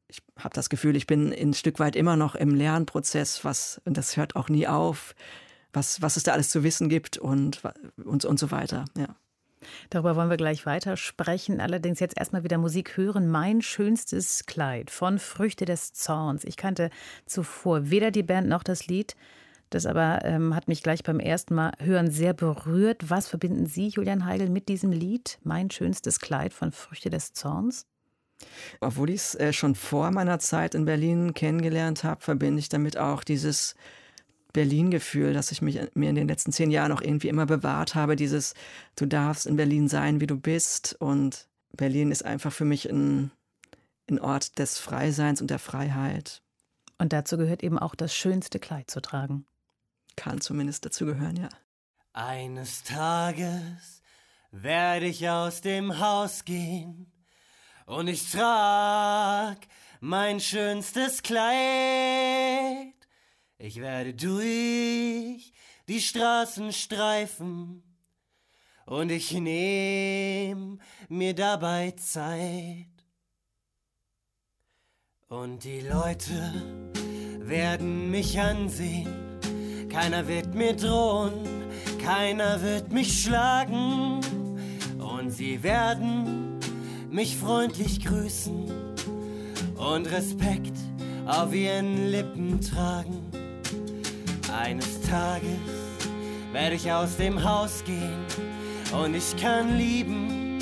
ich 0.07 0.21
habe 0.39 0.53
das 0.53 0.69
Gefühl, 0.69 0.95
ich 0.95 1.07
bin 1.07 1.33
ein 1.33 1.53
Stück 1.53 1.79
weit 1.79 1.95
immer 1.95 2.15
noch 2.15 2.35
im 2.35 2.53
Lernprozess, 2.53 3.43
was, 3.43 3.81
und 3.85 3.97
das 3.97 4.17
hört 4.17 4.35
auch 4.35 4.49
nie 4.49 4.67
auf, 4.67 5.15
was, 5.73 6.01
was 6.01 6.17
es 6.17 6.23
da 6.23 6.33
alles 6.33 6.49
zu 6.49 6.63
wissen 6.63 6.89
gibt 6.89 7.17
und, 7.17 7.61
und, 8.03 8.25
und 8.25 8.39
so 8.39 8.51
weiter, 8.51 8.85
ja. 8.97 9.15
Darüber 9.89 10.15
wollen 10.15 10.29
wir 10.29 10.37
gleich 10.37 10.65
weiter 10.65 10.95
sprechen. 10.95 11.59
Allerdings 11.59 11.99
jetzt 11.99 12.17
erstmal 12.17 12.43
wieder 12.43 12.59
Musik 12.59 12.97
hören. 12.97 13.29
Mein 13.29 13.61
schönstes 13.61 14.45
Kleid 14.45 14.91
von 14.91 15.17
Früchte 15.17 15.65
des 15.65 15.91
Zorns. 15.93 16.43
Ich 16.43 16.55
kannte 16.55 16.91
zuvor 17.25 17.89
weder 17.89 18.11
die 18.11 18.21
Band 18.21 18.47
noch 18.47 18.63
das 18.63 18.85
Lied. 18.85 19.15
Das 19.71 19.85
aber 19.85 20.23
ähm, 20.23 20.55
hat 20.55 20.67
mich 20.67 20.83
gleich 20.83 21.03
beim 21.03 21.19
ersten 21.19 21.55
Mal 21.55 21.71
hören 21.79 22.11
sehr 22.11 22.33
berührt. 22.33 23.09
Was 23.09 23.27
verbinden 23.27 23.65
Sie, 23.65 23.87
Julian 23.87 24.25
Heigl, 24.25 24.49
mit 24.49 24.69
diesem 24.69 24.91
Lied? 24.91 25.39
Mein 25.43 25.71
schönstes 25.71 26.19
Kleid 26.19 26.53
von 26.53 26.71
Früchte 26.71 27.09
des 27.09 27.33
Zorns? 27.33 27.87
Obwohl 28.81 29.09
ich 29.09 29.21
es 29.21 29.35
äh, 29.35 29.53
schon 29.53 29.75
vor 29.75 30.11
meiner 30.11 30.39
Zeit 30.39 30.75
in 30.75 30.85
Berlin 30.85 31.33
kennengelernt 31.33 32.03
habe, 32.03 32.21
verbinde 32.21 32.59
ich 32.59 32.69
damit 32.69 32.97
auch 32.97 33.23
dieses 33.23 33.75
Berlin-Gefühl, 34.53 35.33
das 35.33 35.51
ich 35.51 35.61
mich, 35.61 35.79
mir 35.95 36.09
in 36.09 36.15
den 36.15 36.27
letzten 36.27 36.51
zehn 36.51 36.71
Jahren 36.71 36.91
auch 36.91 37.01
irgendwie 37.01 37.27
immer 37.27 37.45
bewahrt 37.45 37.95
habe. 37.95 38.15
Dieses, 38.15 38.53
du 38.95 39.05
darfst 39.05 39.45
in 39.45 39.57
Berlin 39.57 39.87
sein, 39.87 40.21
wie 40.21 40.27
du 40.27 40.37
bist. 40.37 40.95
Und 40.99 41.47
Berlin 41.73 42.11
ist 42.11 42.23
einfach 42.23 42.53
für 42.53 42.65
mich 42.65 42.89
ein, 42.89 43.31
ein 44.09 44.19
Ort 44.19 44.57
des 44.57 44.77
Freiseins 44.77 45.41
und 45.41 45.51
der 45.51 45.59
Freiheit. 45.59 46.41
Und 46.97 47.11
dazu 47.11 47.37
gehört 47.37 47.63
eben 47.63 47.77
auch 47.77 47.95
das 47.95 48.15
schönste 48.15 48.59
Kleid 48.59 48.89
zu 48.89 49.01
tragen. 49.01 49.45
Kann 50.15 50.39
zumindest 50.39 50.85
dazu 50.85 51.05
gehören, 51.05 51.35
ja. 51.35 51.49
Eines 52.13 52.83
Tages 52.83 54.01
werde 54.51 55.07
ich 55.07 55.27
aus 55.27 55.59
dem 55.59 55.99
Haus 55.99 56.45
gehen 56.45 57.11
und 57.85 58.07
ich 58.07 58.31
trag 58.31 59.57
mein 59.99 60.39
schönstes 60.39 61.21
Kleid. 61.21 62.93
Ich 63.57 63.79
werde 63.79 64.13
durch 64.13 65.53
die 65.87 66.01
Straßen 66.01 66.73
streifen 66.73 67.83
und 68.85 69.11
ich 69.11 69.31
nehm 69.31 70.79
mir 71.09 71.33
dabei 71.33 71.91
Zeit. 71.91 72.87
Und 75.27 75.63
die 75.63 75.81
Leute 75.81 76.91
werden 77.39 78.11
mich 78.11 78.39
ansehen, 78.39 79.39
keiner 79.89 80.27
wird 80.27 80.53
mir 80.53 80.75
drohen, 80.75 81.65
keiner 82.03 82.61
wird 82.61 82.91
mich 82.91 83.23
schlagen 83.23 84.19
und 84.99 85.31
sie 85.31 85.61
werden 85.63 86.44
mich 87.15 87.37
freundlich 87.37 88.03
grüßen 88.03 88.69
und 89.77 90.11
Respekt 90.11 90.73
auf 91.25 91.55
ihren 91.55 92.11
Lippen 92.11 92.59
tragen. 92.59 93.23
Eines 94.53 94.99
Tages 94.99 95.47
werde 96.51 96.75
ich 96.75 96.91
aus 96.91 97.15
dem 97.15 97.41
Haus 97.41 97.85
gehen 97.85 98.25
und 99.01 99.15
ich 99.15 99.33
kann 99.37 99.77
lieben, 99.77 100.59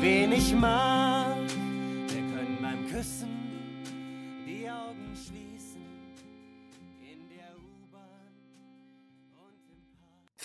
wen 0.00 0.30
ich 0.30 0.54
mag. 0.54 1.33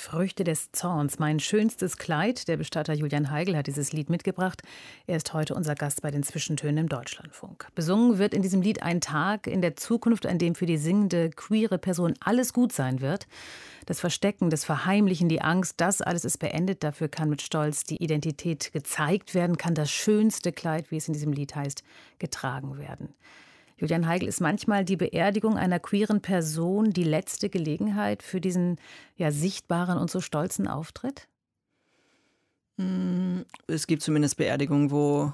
Früchte 0.09 0.43
des 0.43 0.71
Zorns, 0.71 1.19
mein 1.19 1.39
schönstes 1.39 1.97
Kleid. 1.97 2.47
Der 2.47 2.57
Bestatter 2.57 2.93
Julian 2.93 3.29
Heigl 3.29 3.55
hat 3.55 3.67
dieses 3.67 3.93
Lied 3.93 4.09
mitgebracht. 4.09 4.63
Er 5.05 5.17
ist 5.17 5.35
heute 5.35 5.53
unser 5.53 5.75
Gast 5.75 6.01
bei 6.01 6.09
den 6.09 6.23
Zwischentönen 6.23 6.79
im 6.79 6.89
Deutschlandfunk. 6.89 7.67
Besungen 7.75 8.17
wird 8.17 8.33
in 8.33 8.41
diesem 8.41 8.63
Lied 8.63 8.81
ein 8.81 9.01
Tag 9.01 9.45
in 9.45 9.61
der 9.61 9.75
Zukunft, 9.75 10.25
an 10.25 10.39
dem 10.39 10.55
für 10.55 10.65
die 10.65 10.77
singende 10.77 11.29
queere 11.29 11.77
Person 11.77 12.15
alles 12.21 12.53
gut 12.53 12.73
sein 12.73 13.01
wird. 13.01 13.27
Das 13.85 13.99
Verstecken, 13.99 14.49
das 14.49 14.65
Verheimlichen, 14.65 15.29
die 15.29 15.43
Angst, 15.43 15.75
das 15.77 16.01
alles 16.01 16.25
ist 16.25 16.39
beendet. 16.39 16.83
Dafür 16.83 17.07
kann 17.07 17.29
mit 17.29 17.43
Stolz 17.43 17.83
die 17.83 18.01
Identität 18.01 18.73
gezeigt 18.73 19.35
werden, 19.35 19.57
kann 19.57 19.75
das 19.75 19.91
schönste 19.91 20.51
Kleid, 20.51 20.89
wie 20.89 20.97
es 20.97 21.07
in 21.07 21.13
diesem 21.13 21.33
Lied 21.33 21.55
heißt, 21.55 21.83
getragen 22.17 22.79
werden. 22.79 23.13
Julian 23.79 24.07
Heigl, 24.07 24.27
ist 24.27 24.41
manchmal 24.41 24.83
die 24.83 24.97
Beerdigung 24.97 25.57
einer 25.57 25.79
queeren 25.79 26.21
Person 26.21 26.91
die 26.91 27.03
letzte 27.03 27.49
Gelegenheit 27.49 28.23
für 28.23 28.41
diesen 28.41 28.77
ja, 29.15 29.31
sichtbaren 29.31 29.97
und 29.97 30.11
so 30.11 30.19
stolzen 30.19 30.67
Auftritt? 30.67 31.29
Hm, 32.77 33.45
es 33.67 33.87
gibt 33.87 34.01
zumindest 34.01 34.35
Beerdigungen, 34.35 34.91
wo, 34.91 35.31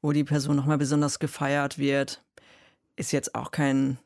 wo 0.00 0.12
die 0.12 0.24
Person 0.24 0.56
nochmal 0.56 0.78
besonders 0.78 1.18
gefeiert 1.18 1.78
wird. 1.78 2.22
Ist 2.96 3.12
jetzt 3.12 3.34
auch 3.34 3.50
kein 3.50 3.98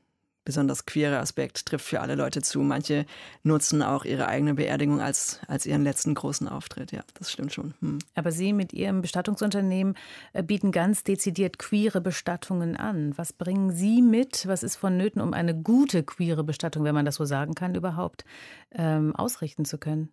besonders 0.49 0.86
queerer 0.86 1.20
Aspekt, 1.20 1.66
trifft 1.66 1.84
für 1.84 2.01
alle 2.01 2.14
Leute 2.14 2.40
zu. 2.40 2.61
Manche 2.61 3.05
nutzen 3.42 3.82
auch 3.82 4.07
ihre 4.07 4.28
eigene 4.28 4.55
Beerdigung 4.55 4.99
als, 4.99 5.40
als 5.46 5.66
ihren 5.66 5.84
letzten 5.84 6.14
großen 6.14 6.49
Auftritt. 6.49 6.90
Ja, 6.90 7.03
das 7.18 7.30
stimmt 7.30 7.53
schon. 7.53 7.74
Hm. 7.82 7.99
Aber 8.14 8.32
Sie 8.32 8.55
mit 8.55 8.72
Ihrem 8.72 9.03
Bestattungsunternehmen 9.03 9.94
äh, 10.32 10.42
bieten 10.42 10.72
ganz 10.72 11.05
dezidiert 11.05 11.59
queere 11.59 12.01
Bestattungen 12.01 12.76
an. 12.78 13.12
Was 13.18 13.34
bringen 13.34 13.72
Sie 13.72 14.01
mit? 14.01 14.46
Was 14.46 14.62
ist 14.62 14.76
vonnöten, 14.76 15.20
um 15.20 15.34
eine 15.34 15.55
gute 15.55 16.03
queere 16.03 16.44
Bestattung, 16.44 16.82
wenn 16.82 16.94
man 16.94 17.05
das 17.05 17.16
so 17.16 17.26
sagen 17.26 17.53
kann, 17.55 17.74
überhaupt 17.74 18.24
ähm, 18.72 19.14
ausrichten 19.14 19.66
zu 19.66 19.76
können? 19.76 20.09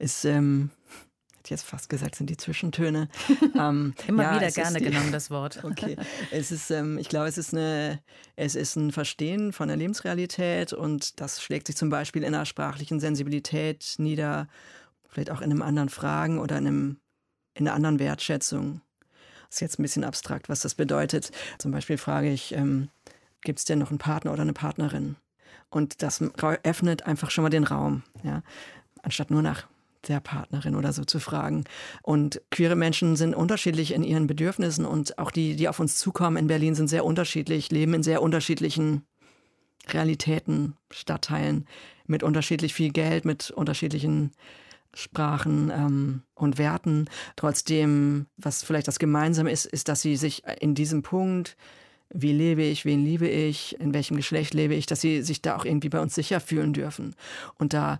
Ist 0.00 0.24
ähm, 0.24 0.70
hätte 1.44 1.54
jetzt 1.54 1.66
fast 1.66 1.90
gesagt, 1.90 2.14
sind 2.14 2.30
die 2.30 2.36
Zwischentöne. 2.36 3.08
Ähm, 3.56 3.94
Immer 4.08 4.24
ja, 4.24 4.36
wieder 4.36 4.50
gerne 4.50 4.78
die, 4.78 4.84
genommen, 4.86 5.12
das 5.12 5.30
Wort. 5.30 5.60
Okay. 5.64 5.96
Es 6.32 6.50
ist, 6.50 6.70
ähm, 6.70 6.98
ich 6.98 7.08
glaube, 7.08 7.28
es 7.28 7.38
ist, 7.38 7.52
eine, 7.52 8.00
es 8.36 8.54
ist 8.54 8.74
ein 8.74 8.90
Verstehen 8.90 9.52
von 9.52 9.68
der 9.68 9.76
Lebensrealität 9.76 10.72
und 10.72 11.20
das 11.20 11.42
schlägt 11.42 11.68
sich 11.68 11.76
zum 11.76 11.88
Beispiel 11.88 12.24
in 12.24 12.34
einer 12.34 12.46
sprachlichen 12.46 13.00
Sensibilität 13.00 13.94
nieder, 13.98 14.48
vielleicht 15.08 15.30
auch 15.30 15.40
in 15.40 15.50
einem 15.50 15.62
anderen 15.62 15.88
Fragen 15.88 16.38
oder 16.38 16.58
in, 16.58 16.66
einem, 16.66 16.96
in 17.54 17.68
einer 17.68 17.76
anderen 17.76 17.98
Wertschätzung. 18.00 18.80
Das 19.48 19.56
ist 19.56 19.60
jetzt 19.60 19.78
ein 19.78 19.82
bisschen 19.82 20.04
abstrakt, 20.04 20.48
was 20.48 20.60
das 20.60 20.74
bedeutet. 20.74 21.30
Zum 21.58 21.70
Beispiel 21.70 21.98
frage 21.98 22.30
ich, 22.30 22.54
ähm, 22.54 22.88
gibt 23.42 23.60
es 23.60 23.64
denn 23.64 23.78
noch 23.78 23.90
einen 23.90 23.98
Partner 23.98 24.32
oder 24.32 24.42
eine 24.42 24.54
Partnerin? 24.54 25.16
Und 25.70 26.02
das 26.02 26.22
öffnet 26.62 27.06
einfach 27.06 27.30
schon 27.30 27.42
mal 27.42 27.50
den 27.50 27.64
Raum, 27.64 28.02
ja, 28.22 28.42
anstatt 29.02 29.30
nur 29.30 29.42
nach 29.42 29.66
der 30.08 30.20
Partnerin 30.20 30.74
oder 30.76 30.92
so 30.92 31.04
zu 31.04 31.20
fragen. 31.20 31.64
Und 32.02 32.40
queere 32.50 32.76
Menschen 32.76 33.16
sind 33.16 33.34
unterschiedlich 33.34 33.92
in 33.92 34.04
ihren 34.04 34.26
Bedürfnissen 34.26 34.84
und 34.84 35.18
auch 35.18 35.30
die, 35.30 35.56
die 35.56 35.68
auf 35.68 35.80
uns 35.80 35.96
zukommen 35.96 36.36
in 36.36 36.46
Berlin, 36.46 36.74
sind 36.74 36.88
sehr 36.88 37.04
unterschiedlich, 37.04 37.70
leben 37.70 37.94
in 37.94 38.02
sehr 38.02 38.22
unterschiedlichen 38.22 39.02
Realitäten, 39.88 40.76
Stadtteilen, 40.90 41.66
mit 42.06 42.22
unterschiedlich 42.22 42.74
viel 42.74 42.90
Geld, 42.90 43.24
mit 43.24 43.50
unterschiedlichen 43.50 44.32
Sprachen 44.94 45.70
ähm, 45.70 46.22
und 46.34 46.58
Werten. 46.58 47.08
Trotzdem, 47.36 48.26
was 48.36 48.62
vielleicht 48.62 48.88
das 48.88 48.98
Gemeinsame 48.98 49.50
ist, 49.50 49.66
ist, 49.66 49.88
dass 49.88 50.02
sie 50.02 50.16
sich 50.16 50.42
in 50.60 50.74
diesem 50.74 51.02
Punkt, 51.02 51.56
wie 52.10 52.32
lebe 52.32 52.62
ich, 52.62 52.84
wen 52.84 53.04
liebe 53.04 53.28
ich, 53.28 53.78
in 53.80 53.92
welchem 53.92 54.16
Geschlecht 54.16 54.54
lebe 54.54 54.74
ich, 54.74 54.86
dass 54.86 55.00
sie 55.00 55.22
sich 55.22 55.42
da 55.42 55.56
auch 55.56 55.64
irgendwie 55.64 55.88
bei 55.88 56.00
uns 56.00 56.14
sicher 56.14 56.40
fühlen 56.40 56.72
dürfen. 56.72 57.16
Und 57.58 57.72
da 57.72 57.98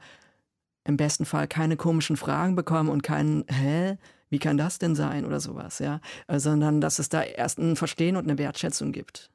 im 0.84 0.96
besten 0.96 1.24
Fall 1.24 1.48
keine 1.48 1.76
komischen 1.76 2.16
Fragen 2.16 2.54
bekommen 2.54 2.88
und 2.88 3.02
kein, 3.02 3.44
hä, 3.48 3.96
wie 4.30 4.38
kann 4.38 4.56
das 4.56 4.78
denn 4.78 4.94
sein 4.94 5.24
oder 5.24 5.40
sowas, 5.40 5.78
ja, 5.78 6.00
äh, 6.28 6.38
sondern 6.38 6.80
dass 6.80 6.98
es 6.98 7.08
da 7.08 7.22
erst 7.22 7.58
ein 7.58 7.76
Verstehen 7.76 8.16
und 8.16 8.24
eine 8.24 8.38
Wertschätzung 8.38 8.92
gibt. 8.92 9.30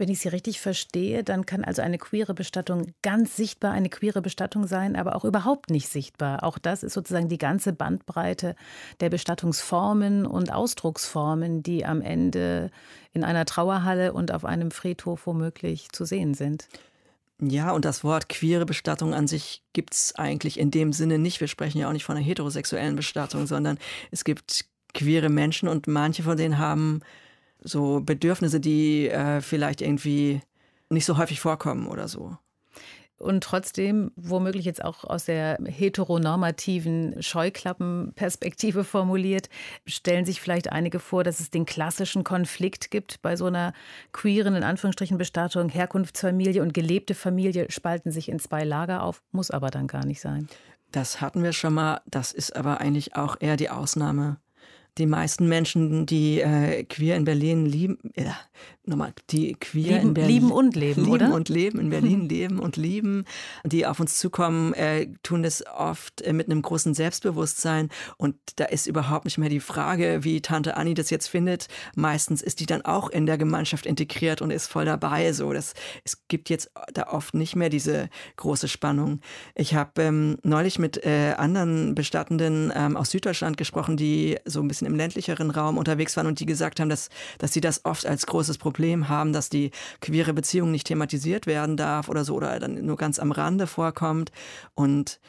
Wenn 0.00 0.08
ich 0.08 0.20
Sie 0.20 0.28
richtig 0.28 0.62
verstehe, 0.62 1.22
dann 1.22 1.44
kann 1.44 1.62
also 1.62 1.82
eine 1.82 1.98
queere 1.98 2.32
Bestattung 2.32 2.94
ganz 3.02 3.36
sichtbar 3.36 3.72
eine 3.72 3.90
queere 3.90 4.22
Bestattung 4.22 4.66
sein, 4.66 4.96
aber 4.96 5.14
auch 5.14 5.26
überhaupt 5.26 5.68
nicht 5.68 5.88
sichtbar. 5.88 6.42
Auch 6.42 6.56
das 6.56 6.82
ist 6.82 6.94
sozusagen 6.94 7.28
die 7.28 7.36
ganze 7.36 7.74
Bandbreite 7.74 8.56
der 9.00 9.10
Bestattungsformen 9.10 10.24
und 10.24 10.54
Ausdrucksformen, 10.54 11.62
die 11.62 11.84
am 11.84 12.00
Ende 12.00 12.70
in 13.12 13.24
einer 13.24 13.44
Trauerhalle 13.44 14.14
und 14.14 14.32
auf 14.32 14.46
einem 14.46 14.70
Friedhof 14.70 15.26
womöglich 15.26 15.90
zu 15.92 16.06
sehen 16.06 16.32
sind. 16.32 16.68
Ja, 17.40 17.72
und 17.72 17.84
das 17.86 18.04
Wort 18.04 18.28
queere 18.28 18.66
Bestattung 18.66 19.14
an 19.14 19.26
sich 19.26 19.62
gibt 19.72 19.94
es 19.94 20.14
eigentlich 20.16 20.58
in 20.58 20.70
dem 20.70 20.92
Sinne 20.92 21.18
nicht. 21.18 21.40
Wir 21.40 21.48
sprechen 21.48 21.78
ja 21.78 21.88
auch 21.88 21.92
nicht 21.92 22.04
von 22.04 22.16
einer 22.16 22.24
heterosexuellen 22.24 22.96
Bestattung, 22.96 23.46
sondern 23.46 23.78
es 24.10 24.24
gibt 24.24 24.66
queere 24.92 25.30
Menschen 25.30 25.68
und 25.68 25.86
manche 25.86 26.22
von 26.22 26.36
denen 26.36 26.58
haben 26.58 27.00
so 27.62 28.00
Bedürfnisse, 28.00 28.60
die 28.60 29.08
äh, 29.08 29.40
vielleicht 29.40 29.80
irgendwie 29.80 30.42
nicht 30.90 31.06
so 31.06 31.16
häufig 31.16 31.40
vorkommen 31.40 31.86
oder 31.86 32.08
so 32.08 32.36
und 33.20 33.44
trotzdem 33.44 34.12
womöglich 34.16 34.64
jetzt 34.64 34.82
auch 34.82 35.04
aus 35.04 35.26
der 35.26 35.58
heteronormativen 35.64 37.22
Scheuklappenperspektive 37.22 38.82
formuliert, 38.82 39.50
stellen 39.86 40.24
sich 40.24 40.40
vielleicht 40.40 40.72
einige 40.72 40.98
vor, 40.98 41.22
dass 41.22 41.38
es 41.38 41.50
den 41.50 41.66
klassischen 41.66 42.24
Konflikt 42.24 42.90
gibt 42.90 43.20
bei 43.20 43.36
so 43.36 43.46
einer 43.46 43.74
queeren, 44.12 44.54
in 44.54 44.64
Anführungsstrichen, 44.64 45.18
Bestattung. 45.18 45.68
Herkunftsfamilie 45.68 46.62
und 46.62 46.72
gelebte 46.72 47.14
Familie 47.14 47.66
spalten 47.70 48.10
sich 48.10 48.30
in 48.30 48.38
zwei 48.38 48.64
Lager 48.64 49.02
auf, 49.02 49.22
muss 49.32 49.50
aber 49.50 49.70
dann 49.70 49.86
gar 49.86 50.06
nicht 50.06 50.20
sein. 50.20 50.48
Das 50.90 51.20
hatten 51.20 51.42
wir 51.42 51.52
schon 51.52 51.74
mal, 51.74 52.00
das 52.06 52.32
ist 52.32 52.56
aber 52.56 52.80
eigentlich 52.80 53.16
auch 53.16 53.36
eher 53.38 53.56
die 53.56 53.70
Ausnahme 53.70 54.38
die 54.98 55.06
meisten 55.06 55.48
Menschen, 55.48 56.06
die 56.06 56.40
äh, 56.40 56.84
queer 56.84 57.16
in 57.16 57.24
Berlin 57.24 57.66
lieben, 57.66 57.98
äh, 58.14 58.30
nochmal, 58.90 59.12
die 59.30 59.54
queer 59.54 59.96
lieben, 59.96 60.08
in 60.08 60.14
Berlin 60.14 60.34
lieben 60.34 60.52
und 60.52 60.76
leben, 60.76 61.04
lieben 61.04 61.12
oder? 61.12 61.34
und 61.34 61.48
leben 61.48 61.78
in 61.80 61.90
Berlin 61.90 62.28
leben 62.28 62.58
und 62.58 62.76
lieben, 62.76 63.24
die 63.64 63.86
auf 63.86 64.00
uns 64.00 64.18
zukommen, 64.18 64.74
äh, 64.74 65.08
tun 65.22 65.42
das 65.42 65.64
oft 65.66 66.22
äh, 66.22 66.32
mit 66.32 66.50
einem 66.50 66.62
großen 66.62 66.94
Selbstbewusstsein 66.94 67.88
und 68.16 68.36
da 68.56 68.66
ist 68.66 68.86
überhaupt 68.86 69.24
nicht 69.24 69.38
mehr 69.38 69.48
die 69.48 69.60
Frage, 69.60 70.24
wie 70.24 70.40
Tante 70.40 70.76
Annie 70.76 70.94
das 70.94 71.10
jetzt 71.10 71.28
findet. 71.28 71.68
Meistens 71.94 72.42
ist 72.42 72.60
die 72.60 72.66
dann 72.66 72.82
auch 72.82 73.08
in 73.08 73.26
der 73.26 73.38
Gemeinschaft 73.38 73.86
integriert 73.86 74.42
und 74.42 74.50
ist 74.50 74.66
voll 74.66 74.84
dabei. 74.84 75.32
So, 75.32 75.52
das 75.52 75.74
es 76.04 76.26
gibt 76.28 76.50
jetzt 76.50 76.70
da 76.92 77.08
oft 77.08 77.34
nicht 77.34 77.56
mehr 77.56 77.68
diese 77.68 78.08
große 78.36 78.68
Spannung. 78.68 79.20
Ich 79.54 79.74
habe 79.74 80.02
ähm, 80.02 80.38
neulich 80.42 80.78
mit 80.78 81.04
äh, 81.04 81.34
anderen 81.36 81.94
Bestattenden 81.94 82.72
ähm, 82.74 82.96
aus 82.96 83.10
Süddeutschland 83.10 83.56
gesprochen, 83.56 83.96
die 83.96 84.38
so 84.44 84.60
ein 84.60 84.68
bisschen 84.68 84.86
im 84.86 84.96
ländlicheren 84.96 85.50
Raum 85.50 85.78
unterwegs 85.78 86.16
waren 86.16 86.26
und 86.26 86.40
die 86.40 86.46
gesagt 86.46 86.80
haben, 86.80 86.88
dass, 86.88 87.08
dass 87.38 87.52
sie 87.52 87.60
das 87.60 87.84
oft 87.84 88.06
als 88.06 88.26
großes 88.26 88.58
Problem 88.58 88.79
haben, 89.08 89.32
dass 89.32 89.48
die 89.48 89.70
queere 90.00 90.32
Beziehung 90.32 90.70
nicht 90.70 90.86
thematisiert 90.86 91.46
werden 91.46 91.76
darf 91.76 92.08
oder 92.08 92.24
so 92.24 92.34
oder 92.34 92.58
dann 92.58 92.84
nur 92.84 92.96
ganz 92.96 93.18
am 93.18 93.32
Rande 93.32 93.66
vorkommt. 93.66 94.32
Und 94.74 95.20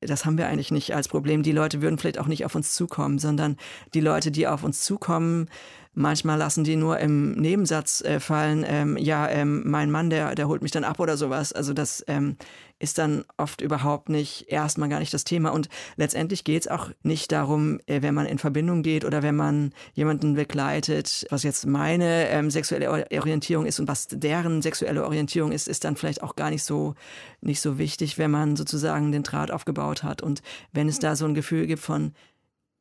das 0.00 0.24
haben 0.24 0.38
wir 0.38 0.46
eigentlich 0.46 0.70
nicht 0.70 0.94
als 0.94 1.08
Problem. 1.08 1.42
Die 1.42 1.52
Leute 1.52 1.82
würden 1.82 1.98
vielleicht 1.98 2.18
auch 2.18 2.26
nicht 2.26 2.44
auf 2.44 2.54
uns 2.54 2.74
zukommen, 2.74 3.18
sondern 3.18 3.56
die 3.92 4.00
Leute, 4.00 4.30
die 4.30 4.46
auf 4.46 4.64
uns 4.64 4.82
zukommen, 4.82 5.48
Manchmal 5.92 6.38
lassen 6.38 6.62
die 6.62 6.76
nur 6.76 7.00
im 7.00 7.32
Nebensatz 7.32 8.00
äh, 8.02 8.20
fallen, 8.20 8.64
ähm, 8.66 8.96
ja, 8.96 9.28
ähm, 9.28 9.68
mein 9.68 9.90
Mann, 9.90 10.08
der, 10.08 10.36
der 10.36 10.46
holt 10.46 10.62
mich 10.62 10.70
dann 10.70 10.84
ab 10.84 11.00
oder 11.00 11.16
sowas. 11.16 11.52
Also 11.52 11.72
das 11.72 12.04
ähm, 12.06 12.36
ist 12.78 12.98
dann 12.98 13.24
oft 13.36 13.60
überhaupt 13.60 14.08
nicht, 14.08 14.46
erstmal 14.52 14.88
gar 14.88 15.00
nicht 15.00 15.12
das 15.12 15.24
Thema. 15.24 15.50
Und 15.50 15.68
letztendlich 15.96 16.44
geht 16.44 16.62
es 16.62 16.68
auch 16.68 16.90
nicht 17.02 17.32
darum, 17.32 17.80
äh, 17.86 18.02
wenn 18.02 18.14
man 18.14 18.26
in 18.26 18.38
Verbindung 18.38 18.84
geht 18.84 19.04
oder 19.04 19.24
wenn 19.24 19.34
man 19.34 19.72
jemanden 19.92 20.34
begleitet, 20.34 21.26
was 21.30 21.42
jetzt 21.42 21.66
meine 21.66 22.28
ähm, 22.28 22.52
sexuelle 22.52 22.88
Orientierung 22.88 23.66
ist 23.66 23.80
und 23.80 23.88
was 23.88 24.06
deren 24.08 24.62
sexuelle 24.62 25.04
Orientierung 25.04 25.50
ist, 25.50 25.66
ist 25.66 25.82
dann 25.82 25.96
vielleicht 25.96 26.22
auch 26.22 26.36
gar 26.36 26.50
nicht 26.50 26.62
so, 26.62 26.94
nicht 27.40 27.60
so 27.60 27.78
wichtig, 27.78 28.16
wenn 28.16 28.30
man 28.30 28.54
sozusagen 28.54 29.10
den 29.10 29.24
Draht 29.24 29.50
aufgebaut 29.50 30.04
hat. 30.04 30.22
Und 30.22 30.40
wenn 30.72 30.88
es 30.88 31.00
da 31.00 31.16
so 31.16 31.24
ein 31.24 31.34
Gefühl 31.34 31.66
gibt 31.66 31.82
von, 31.82 32.12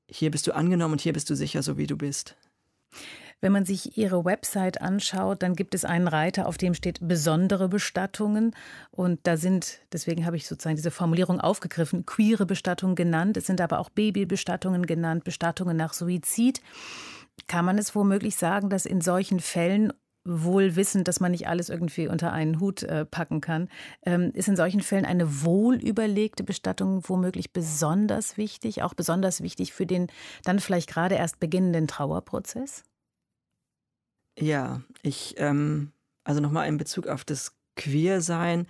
hier 0.07 0.29
bist 0.29 0.45
du 0.45 0.53
angenommen 0.53 0.93
und 0.93 1.01
hier 1.01 1.13
bist 1.13 1.29
du 1.31 1.35
sicher, 1.35 1.63
so 1.63 1.77
wie 1.77 1.87
du 1.87 1.97
bist. 1.97 2.35
Wenn 3.41 3.53
man 3.53 3.65
sich 3.65 3.97
Ihre 3.97 4.25
Website 4.25 4.81
anschaut, 4.81 5.43
dann 5.43 5.55
gibt 5.55 5.73
es 5.73 5.85
einen 5.85 6.09
Reiter, 6.09 6.45
auf 6.45 6.57
dem 6.57 6.73
steht 6.73 6.99
besondere 7.01 7.69
Bestattungen. 7.69 8.53
Und 8.91 9.19
da 9.23 9.37
sind, 9.37 9.79
deswegen 9.93 10.25
habe 10.25 10.35
ich 10.35 10.45
sozusagen 10.45 10.75
diese 10.75 10.91
Formulierung 10.91 11.39
aufgegriffen, 11.39 12.05
queere 12.05 12.45
Bestattungen 12.45 12.95
genannt. 12.95 13.37
Es 13.37 13.45
sind 13.45 13.61
aber 13.61 13.79
auch 13.79 13.89
Babybestattungen 13.89 14.85
genannt, 14.85 15.23
Bestattungen 15.23 15.77
nach 15.77 15.93
Suizid. 15.93 16.61
Kann 17.47 17.63
man 17.63 17.77
es 17.77 17.95
womöglich 17.95 18.35
sagen, 18.35 18.69
dass 18.69 18.85
in 18.85 18.99
solchen 18.99 19.39
Fällen 19.39 19.93
wohl 20.25 20.75
wissend, 20.75 21.07
dass 21.07 21.19
man 21.19 21.31
nicht 21.31 21.47
alles 21.47 21.69
irgendwie 21.69 22.07
unter 22.07 22.31
einen 22.31 22.59
Hut 22.59 22.83
äh, 22.83 23.05
packen 23.05 23.41
kann, 23.41 23.69
ähm, 24.05 24.31
ist 24.33 24.47
in 24.47 24.55
solchen 24.55 24.81
Fällen 24.81 25.05
eine 25.05 25.43
wohlüberlegte 25.43 26.43
Bestattung 26.43 27.03
womöglich 27.07 27.53
besonders 27.53 28.37
wichtig, 28.37 28.83
auch 28.83 28.93
besonders 28.93 29.41
wichtig 29.41 29.73
für 29.73 29.85
den 29.85 30.07
dann 30.43 30.59
vielleicht 30.59 30.89
gerade 30.89 31.15
erst 31.15 31.39
beginnenden 31.39 31.87
Trauerprozess? 31.87 32.83
Ja, 34.37 34.81
ich, 35.01 35.35
ähm, 35.37 35.91
also 36.23 36.41
nochmal 36.41 36.67
in 36.67 36.77
Bezug 36.77 37.07
auf 37.07 37.25
das 37.25 37.53
Queersein, 37.75 38.67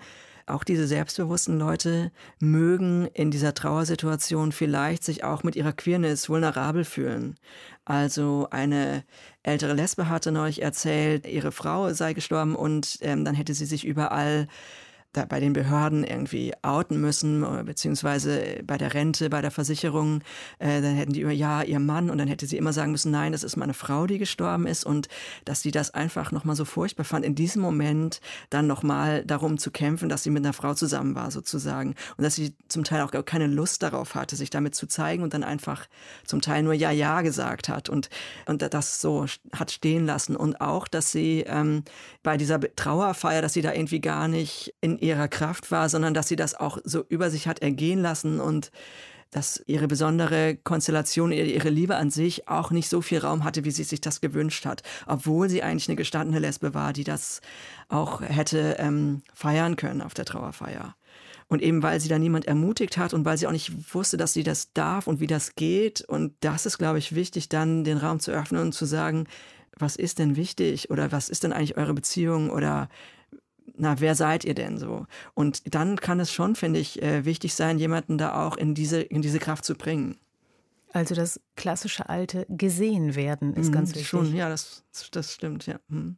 auch 0.50 0.64
diese 0.64 0.88
selbstbewussten 0.88 1.58
Leute 1.60 2.12
mögen 2.40 3.08
in 3.14 3.32
dieser 3.32 3.54
Trauersituation 3.54 4.52
vielleicht 4.52 5.04
sich 5.04 5.24
auch 5.24 5.44
mit 5.44 5.56
ihrer 5.56 5.74
Queerness 5.74 6.30
vulnerabel 6.30 6.84
fühlen. 6.86 7.36
Also 7.86 8.48
eine 8.52 9.04
ältere 9.44 9.74
Lesbe 9.74 10.10
hatte 10.10 10.32
neulich 10.32 10.62
erzählt, 10.62 11.26
ihre 11.26 11.52
Frau 11.52 11.92
sei 11.94 12.14
gestorben 12.14 12.56
und 12.56 13.00
ähm, 13.02 13.26
dann 13.26 13.36
hätte 13.36 13.54
sie 13.54 13.66
sich 13.66 13.86
überall 13.86 14.48
da 15.14 15.26
bei 15.26 15.40
den 15.40 15.54
Behörden 15.54 16.04
irgendwie 16.04 16.54
outen 16.62 17.02
müssen, 17.02 17.46
beziehungsweise 17.66 18.60
bei 18.64 18.78
der 18.78 18.94
Rente, 18.94 19.30
bei 19.30 19.42
der 19.42 19.52
Versicherung, 19.52 20.22
äh, 20.60 20.82
dann 20.82 20.96
hätten 20.96 21.14
die 21.14 21.22
immer, 21.22 21.32
ja, 21.32 21.64
ihr 21.64 21.80
Mann, 21.80 22.10
und 22.10 22.20
dann 22.20 22.28
hätte 22.28 22.46
sie 22.46 22.58
immer 22.58 22.74
sagen 22.74 22.92
müssen, 22.92 23.12
nein, 23.12 23.32
das 23.32 23.44
ist 23.44 23.58
meine 23.58 23.74
Frau, 23.74 24.06
die 24.06 24.20
gestorben 24.20 24.68
ist, 24.68 24.86
und 24.86 25.08
dass 25.46 25.62
sie 25.62 25.72
das 25.72 25.94
einfach 25.94 26.32
nochmal 26.32 26.56
so 26.56 26.64
furchtbar 26.66 27.06
fand, 27.06 27.26
in 27.26 27.34
diesem 27.34 27.62
Moment 27.62 28.22
dann 28.50 28.68
nochmal 28.68 29.26
darum 29.26 29.58
zu 29.58 29.72
kämpfen, 29.72 30.10
dass 30.10 30.24
sie 30.24 30.30
mit 30.30 30.46
einer 30.46 30.54
Frau 30.54 30.74
zusammen 30.76 31.16
war, 31.16 31.32
sozusagen. 31.32 31.96
Und 32.18 32.24
dass 32.24 32.36
sie 32.36 32.54
zum 32.68 32.84
Teil 32.84 33.02
auch 33.02 33.12
keine 33.26 33.48
Lust 33.48 33.82
darauf 33.82 34.14
hatte, 34.14 34.36
sich 34.36 34.52
damit 34.52 34.76
zu 34.76 34.88
zeigen 34.88 35.24
und 35.24 35.34
dann 35.34 35.44
einfach 35.44 35.88
zum 36.26 36.42
Teil 36.42 36.64
nur 36.64 36.74
Ja, 36.74 36.92
Ja 36.92 37.22
gesagt 37.22 37.68
hat 37.68 37.90
und, 37.90 38.10
und 38.46 38.62
das 38.62 39.02
so 39.02 39.26
hat 39.54 39.72
stehen 39.72 40.06
lassen. 40.06 40.36
Und 40.36 40.62
auch, 40.62 40.88
dass 40.88 41.12
sie 41.12 41.46
ähm, 41.48 41.84
bei 42.22 42.38
dieser 42.38 42.60
Trauerfeier, 42.60 43.42
dass 43.42 43.54
sie 43.54 43.62
da 43.62 43.74
irgendwie 43.74 44.02
gar 44.02 44.28
nicht 44.28 44.76
in 44.82 44.99
ihrer 45.02 45.28
Kraft 45.28 45.72
war, 45.72 45.90
sondern 45.90 46.14
dass 46.14 46.28
sie 46.28 46.36
das 46.36 46.56
auch 46.56 46.78
so 46.84 47.06
über 47.10 47.30
sich 47.30 47.48
hat 47.48 47.62
ergehen 47.62 48.02
lassen 48.02 48.40
und 48.40 48.72
dass 49.32 49.62
ihre 49.68 49.88
besondere 49.88 50.56
Konstellation, 50.56 51.32
ihre 51.32 51.70
Liebe 51.70 51.96
an 51.96 52.10
sich 52.10 52.48
auch 52.48 52.72
nicht 52.72 52.90
so 52.90 53.02
viel 53.02 53.20
Raum 53.20 53.44
hatte, 53.44 53.64
wie 53.64 53.72
sie 53.72 53.84
sich 53.84 54.02
das 54.02 54.22
gewünscht 54.22 54.66
hat, 54.66 54.82
obwohl 55.06 55.50
sie 55.50 55.62
eigentlich 55.62 55.88
eine 55.88 55.96
gestandene 55.96 56.40
Lesbe 56.40 56.74
war, 56.74 56.94
die 56.94 57.04
das 57.04 57.42
auch 57.90 58.22
hätte 58.22 58.78
ähm, 58.80 59.22
feiern 59.34 59.76
können 59.76 60.02
auf 60.02 60.16
der 60.16 60.26
Trauerfeier. 60.26 60.96
Und 61.48 61.62
eben 61.62 61.82
weil 61.82 62.00
sie 62.00 62.10
da 62.10 62.20
niemand 62.20 62.46
ermutigt 62.46 62.98
hat 62.98 63.14
und 63.14 63.26
weil 63.26 63.38
sie 63.38 63.48
auch 63.48 63.52
nicht 63.52 63.94
wusste, 63.94 64.18
dass 64.18 64.34
sie 64.34 64.44
das 64.44 64.72
darf 64.74 65.08
und 65.08 65.20
wie 65.20 65.28
das 65.28 65.56
geht. 65.56 66.02
Und 66.02 66.34
das 66.42 66.68
ist, 66.68 66.78
glaube 66.78 67.00
ich, 67.00 67.16
wichtig, 67.16 67.50
dann 67.50 67.84
den 67.84 67.98
Raum 67.98 68.20
zu 68.20 68.32
öffnen 68.32 68.62
und 68.62 68.74
zu 68.74 68.86
sagen, 68.86 69.26
was 69.76 69.96
ist 69.96 70.20
denn 70.20 70.36
wichtig 70.36 70.92
oder 70.92 71.12
was 71.12 71.30
ist 71.30 71.44
denn 71.44 71.54
eigentlich 71.54 71.78
eure 71.78 71.94
Beziehung 71.94 72.52
oder 72.52 72.90
na, 73.78 74.00
wer 74.00 74.16
seid 74.16 74.46
ihr 74.46 74.54
denn 74.54 74.78
so? 74.78 75.06
Und 75.34 75.74
dann 75.74 75.98
kann 75.98 76.20
es 76.20 76.32
schon, 76.32 76.56
finde 76.56 76.80
ich, 76.80 77.02
äh, 77.02 77.26
wichtig 77.26 77.54
sein, 77.54 77.80
jemanden 77.80 78.18
da 78.18 78.46
auch 78.46 78.58
in 78.58 78.74
diese, 78.74 79.02
in 79.02 79.22
diese 79.22 79.40
Kraft 79.40 79.66
zu 79.66 79.76
bringen. 79.76 80.18
Also 80.92 81.14
das 81.14 81.40
klassische 81.56 82.10
alte 82.10 82.46
gesehen 82.50 83.16
werden 83.16 83.54
ist 83.54 83.70
mhm, 83.70 83.74
ganz 83.74 83.90
wichtig. 83.90 84.08
Schon, 84.08 84.36
ja, 84.36 84.50
das, 84.50 84.84
das 85.12 85.34
stimmt, 85.34 85.68
ja. 85.68 85.80
Mhm. 85.88 86.18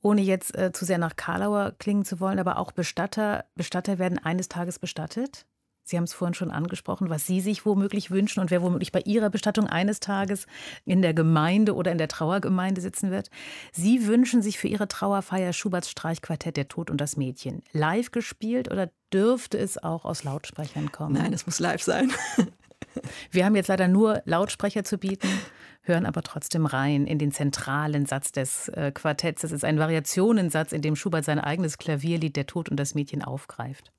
Ohne 0.00 0.22
jetzt 0.22 0.56
äh, 0.56 0.72
zu 0.72 0.84
sehr 0.84 0.98
nach 0.98 1.16
Karlauer 1.16 1.74
klingen 1.78 2.04
zu 2.04 2.18
wollen, 2.20 2.38
aber 2.38 2.58
auch 2.58 2.72
Bestatter, 2.72 3.44
Bestatter 3.56 3.98
werden 3.98 4.18
eines 4.18 4.48
Tages 4.48 4.78
bestattet? 4.78 5.46
Sie 5.88 5.96
haben 5.96 6.04
es 6.04 6.12
vorhin 6.12 6.34
schon 6.34 6.50
angesprochen, 6.50 7.10
was 7.10 7.26
Sie 7.26 7.40
sich 7.40 7.64
womöglich 7.64 8.10
wünschen 8.10 8.40
und 8.40 8.50
wer 8.50 8.60
womöglich 8.60 8.90
bei 8.90 9.02
Ihrer 9.04 9.30
Bestattung 9.30 9.68
eines 9.68 10.00
Tages 10.00 10.48
in 10.84 11.00
der 11.00 11.14
Gemeinde 11.14 11.76
oder 11.76 11.92
in 11.92 11.98
der 11.98 12.08
Trauergemeinde 12.08 12.80
sitzen 12.80 13.12
wird. 13.12 13.30
Sie 13.70 14.08
wünschen 14.08 14.42
sich 14.42 14.58
für 14.58 14.66
Ihre 14.66 14.88
Trauerfeier 14.88 15.52
Schuberts 15.52 15.88
Streichquartett 15.88 16.56
Der 16.56 16.66
Tod 16.66 16.90
und 16.90 17.00
das 17.00 17.16
Mädchen. 17.16 17.62
Live 17.70 18.10
gespielt 18.10 18.68
oder 18.68 18.90
dürfte 19.12 19.58
es 19.58 19.80
auch 19.80 20.04
aus 20.04 20.24
Lautsprechern 20.24 20.90
kommen? 20.90 21.14
Nein, 21.14 21.32
es 21.32 21.46
muss 21.46 21.60
live 21.60 21.82
sein. 21.82 22.10
Wir 23.30 23.44
haben 23.44 23.54
jetzt 23.54 23.68
leider 23.68 23.86
nur 23.86 24.22
Lautsprecher 24.24 24.82
zu 24.82 24.98
bieten, 24.98 25.28
hören 25.82 26.04
aber 26.04 26.22
trotzdem 26.22 26.66
rein 26.66 27.06
in 27.06 27.20
den 27.20 27.30
zentralen 27.30 28.06
Satz 28.06 28.32
des 28.32 28.68
äh, 28.70 28.90
Quartetts. 28.90 29.44
Es 29.44 29.52
ist 29.52 29.64
ein 29.64 29.78
Variationensatz, 29.78 30.72
in 30.72 30.82
dem 30.82 30.96
Schubert 30.96 31.24
sein 31.24 31.38
eigenes 31.38 31.78
Klavierlied 31.78 32.34
Der 32.34 32.46
Tod 32.46 32.70
und 32.70 32.76
das 32.76 32.96
Mädchen 32.96 33.22
aufgreift. 33.22 33.92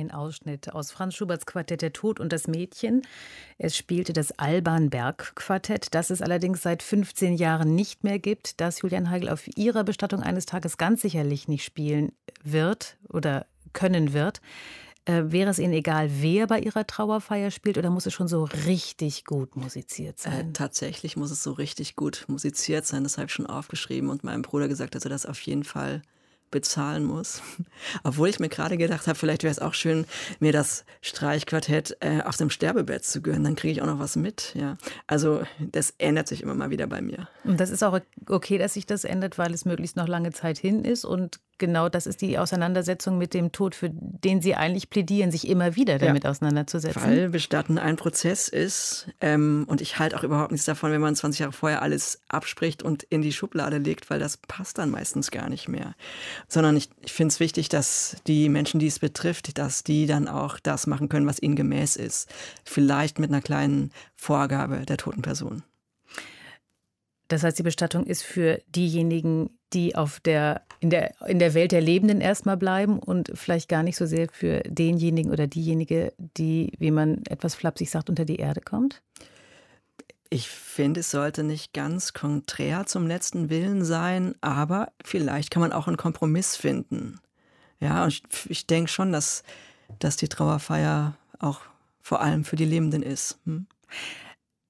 Ein 0.00 0.10
Ausschnitt 0.10 0.72
aus 0.72 0.92
Franz 0.92 1.14
Schuberts 1.14 1.44
Quartett 1.44 1.82
Der 1.82 1.92
Tod 1.92 2.20
und 2.20 2.32
das 2.32 2.48
Mädchen. 2.48 3.02
Es 3.58 3.76
spielte 3.76 4.14
das 4.14 4.32
Alban 4.38 4.88
Berg 4.88 5.32
Quartett, 5.34 5.94
das 5.94 6.08
es 6.08 6.22
allerdings 6.22 6.62
seit 6.62 6.82
15 6.82 7.34
Jahren 7.34 7.74
nicht 7.74 8.02
mehr 8.02 8.18
gibt, 8.18 8.62
das 8.62 8.80
Julian 8.80 9.10
Heigl 9.10 9.28
auf 9.28 9.46
ihrer 9.58 9.84
Bestattung 9.84 10.22
eines 10.22 10.46
Tages 10.46 10.78
ganz 10.78 11.02
sicherlich 11.02 11.48
nicht 11.48 11.64
spielen 11.64 12.12
wird 12.42 12.96
oder 13.10 13.44
können 13.74 14.14
wird. 14.14 14.40
Äh, 15.04 15.24
wäre 15.26 15.50
es 15.50 15.58
Ihnen 15.58 15.74
egal, 15.74 16.08
wer 16.10 16.46
bei 16.46 16.60
Ihrer 16.60 16.86
Trauerfeier 16.86 17.50
spielt 17.50 17.76
oder 17.76 17.90
muss 17.90 18.06
es 18.06 18.14
schon 18.14 18.28
so 18.28 18.44
richtig 18.66 19.26
gut 19.26 19.54
musiziert 19.54 20.18
äh, 20.20 20.22
sein? 20.22 20.50
Äh, 20.50 20.52
tatsächlich 20.54 21.18
muss 21.18 21.30
es 21.30 21.42
so 21.42 21.52
richtig 21.52 21.94
gut 21.94 22.24
musiziert 22.26 22.86
sein. 22.86 23.02
Das 23.02 23.18
habe 23.18 23.26
ich 23.26 23.32
schon 23.32 23.46
aufgeschrieben 23.46 24.08
und 24.08 24.24
meinem 24.24 24.40
Bruder 24.40 24.66
gesagt, 24.66 24.94
dass 24.94 25.04
er 25.04 25.10
das 25.10 25.26
auf 25.26 25.40
jeden 25.42 25.64
Fall 25.64 26.00
bezahlen 26.50 27.04
muss. 27.04 27.42
Obwohl 28.04 28.28
ich 28.28 28.40
mir 28.40 28.48
gerade 28.48 28.76
gedacht 28.76 29.06
habe, 29.06 29.18
vielleicht 29.18 29.42
wäre 29.42 29.52
es 29.52 29.58
auch 29.58 29.74
schön, 29.74 30.06
mir 30.38 30.52
das 30.52 30.84
Streichquartett 31.00 31.96
äh, 32.00 32.22
auf 32.22 32.36
dem 32.36 32.50
Sterbebett 32.50 33.04
zu 33.04 33.22
gönnen. 33.22 33.44
Dann 33.44 33.56
kriege 33.56 33.72
ich 33.72 33.82
auch 33.82 33.86
noch 33.86 33.98
was 33.98 34.16
mit. 34.16 34.54
Ja. 34.54 34.76
Also 35.06 35.42
das 35.58 35.94
ändert 35.98 36.28
sich 36.28 36.42
immer 36.42 36.54
mal 36.54 36.70
wieder 36.70 36.86
bei 36.86 37.00
mir. 37.00 37.28
Und 37.44 37.60
das 37.60 37.70
ist 37.70 37.82
auch 37.82 37.98
okay, 38.28 38.58
dass 38.58 38.74
sich 38.74 38.86
das 38.86 39.04
ändert, 39.04 39.38
weil 39.38 39.52
es 39.52 39.64
möglichst 39.64 39.96
noch 39.96 40.08
lange 40.08 40.32
Zeit 40.32 40.58
hin 40.58 40.84
ist 40.84 41.04
und 41.04 41.40
genau 41.60 41.88
das 41.88 42.08
ist 42.08 42.20
die 42.20 42.38
Auseinandersetzung 42.38 43.16
mit 43.18 43.32
dem 43.34 43.52
Tod, 43.52 43.76
für 43.76 43.90
den 43.92 44.42
Sie 44.42 44.56
eigentlich 44.56 44.90
plädieren, 44.90 45.30
sich 45.30 45.46
immer 45.46 45.76
wieder 45.76 46.00
damit 46.00 46.24
ja. 46.24 46.30
auseinanderzusetzen. 46.30 47.00
Weil 47.00 47.28
Bestatten 47.28 47.78
ein 47.78 47.94
Prozess 47.94 48.48
ist 48.48 49.06
ähm, 49.20 49.64
und 49.68 49.80
ich 49.80 50.00
halte 50.00 50.18
auch 50.18 50.24
überhaupt 50.24 50.50
nichts 50.50 50.66
davon, 50.66 50.90
wenn 50.90 51.00
man 51.00 51.14
20 51.14 51.38
Jahre 51.38 51.52
vorher 51.52 51.82
alles 51.82 52.22
abspricht 52.26 52.82
und 52.82 53.04
in 53.04 53.22
die 53.22 53.32
Schublade 53.32 53.78
legt, 53.78 54.10
weil 54.10 54.18
das 54.18 54.38
passt 54.38 54.78
dann 54.78 54.90
meistens 54.90 55.30
gar 55.30 55.48
nicht 55.48 55.68
mehr. 55.68 55.94
Sondern 56.48 56.76
ich, 56.76 56.90
ich 57.02 57.12
finde 57.12 57.32
es 57.32 57.38
wichtig, 57.38 57.68
dass 57.68 58.16
die 58.26 58.48
Menschen, 58.48 58.80
die 58.80 58.88
es 58.88 58.98
betrifft, 58.98 59.56
dass 59.58 59.84
die 59.84 60.06
dann 60.06 60.26
auch 60.26 60.58
das 60.58 60.88
machen 60.88 61.08
können, 61.08 61.28
was 61.28 61.40
ihnen 61.40 61.54
gemäß 61.54 61.94
ist. 61.94 62.28
Vielleicht 62.64 63.20
mit 63.20 63.30
einer 63.30 63.42
kleinen 63.42 63.92
Vorgabe 64.16 64.84
der 64.86 64.96
toten 64.96 65.22
Person. 65.22 65.62
Das 67.30 67.44
heißt, 67.44 67.58
die 67.58 67.62
Bestattung 67.62 68.04
ist 68.06 68.24
für 68.24 68.60
diejenigen, 68.66 69.50
die 69.72 69.94
auf 69.94 70.18
der, 70.18 70.62
in, 70.80 70.90
der, 70.90 71.12
in 71.26 71.38
der 71.38 71.54
Welt 71.54 71.72
der 71.72 71.80
Lebenden 71.80 72.20
erstmal 72.20 72.56
bleiben 72.56 72.98
und 72.98 73.30
vielleicht 73.34 73.68
gar 73.68 73.82
nicht 73.82 73.96
so 73.96 74.06
sehr 74.06 74.28
für 74.32 74.60
denjenigen 74.60 75.30
oder 75.30 75.46
diejenige, 75.46 76.12
die, 76.18 76.72
wie 76.78 76.90
man 76.90 77.22
etwas 77.28 77.54
flapsig 77.54 77.90
sagt, 77.90 78.08
unter 78.08 78.24
die 78.24 78.36
Erde 78.36 78.62
kommt? 78.62 79.02
Ich 80.30 80.48
finde, 80.48 81.00
es 81.00 81.10
sollte 81.10 81.42
nicht 81.42 81.72
ganz 81.72 82.12
konträr 82.12 82.86
zum 82.86 83.06
letzten 83.06 83.50
Willen 83.50 83.84
sein, 83.84 84.34
aber 84.40 84.92
vielleicht 85.04 85.50
kann 85.50 85.60
man 85.60 85.72
auch 85.72 85.86
einen 85.86 85.96
Kompromiss 85.96 86.56
finden. 86.56 87.20
Ja, 87.80 88.04
und 88.04 88.08
ich, 88.08 88.22
ich 88.48 88.66
denke 88.66 88.90
schon, 88.90 89.12
dass, 89.12 89.42
dass 89.98 90.16
die 90.16 90.28
Trauerfeier 90.28 91.16
auch 91.38 91.60
vor 92.00 92.20
allem 92.20 92.44
für 92.44 92.56
die 92.56 92.64
Lebenden 92.64 93.02
ist. 93.02 93.38
Hm? 93.44 93.66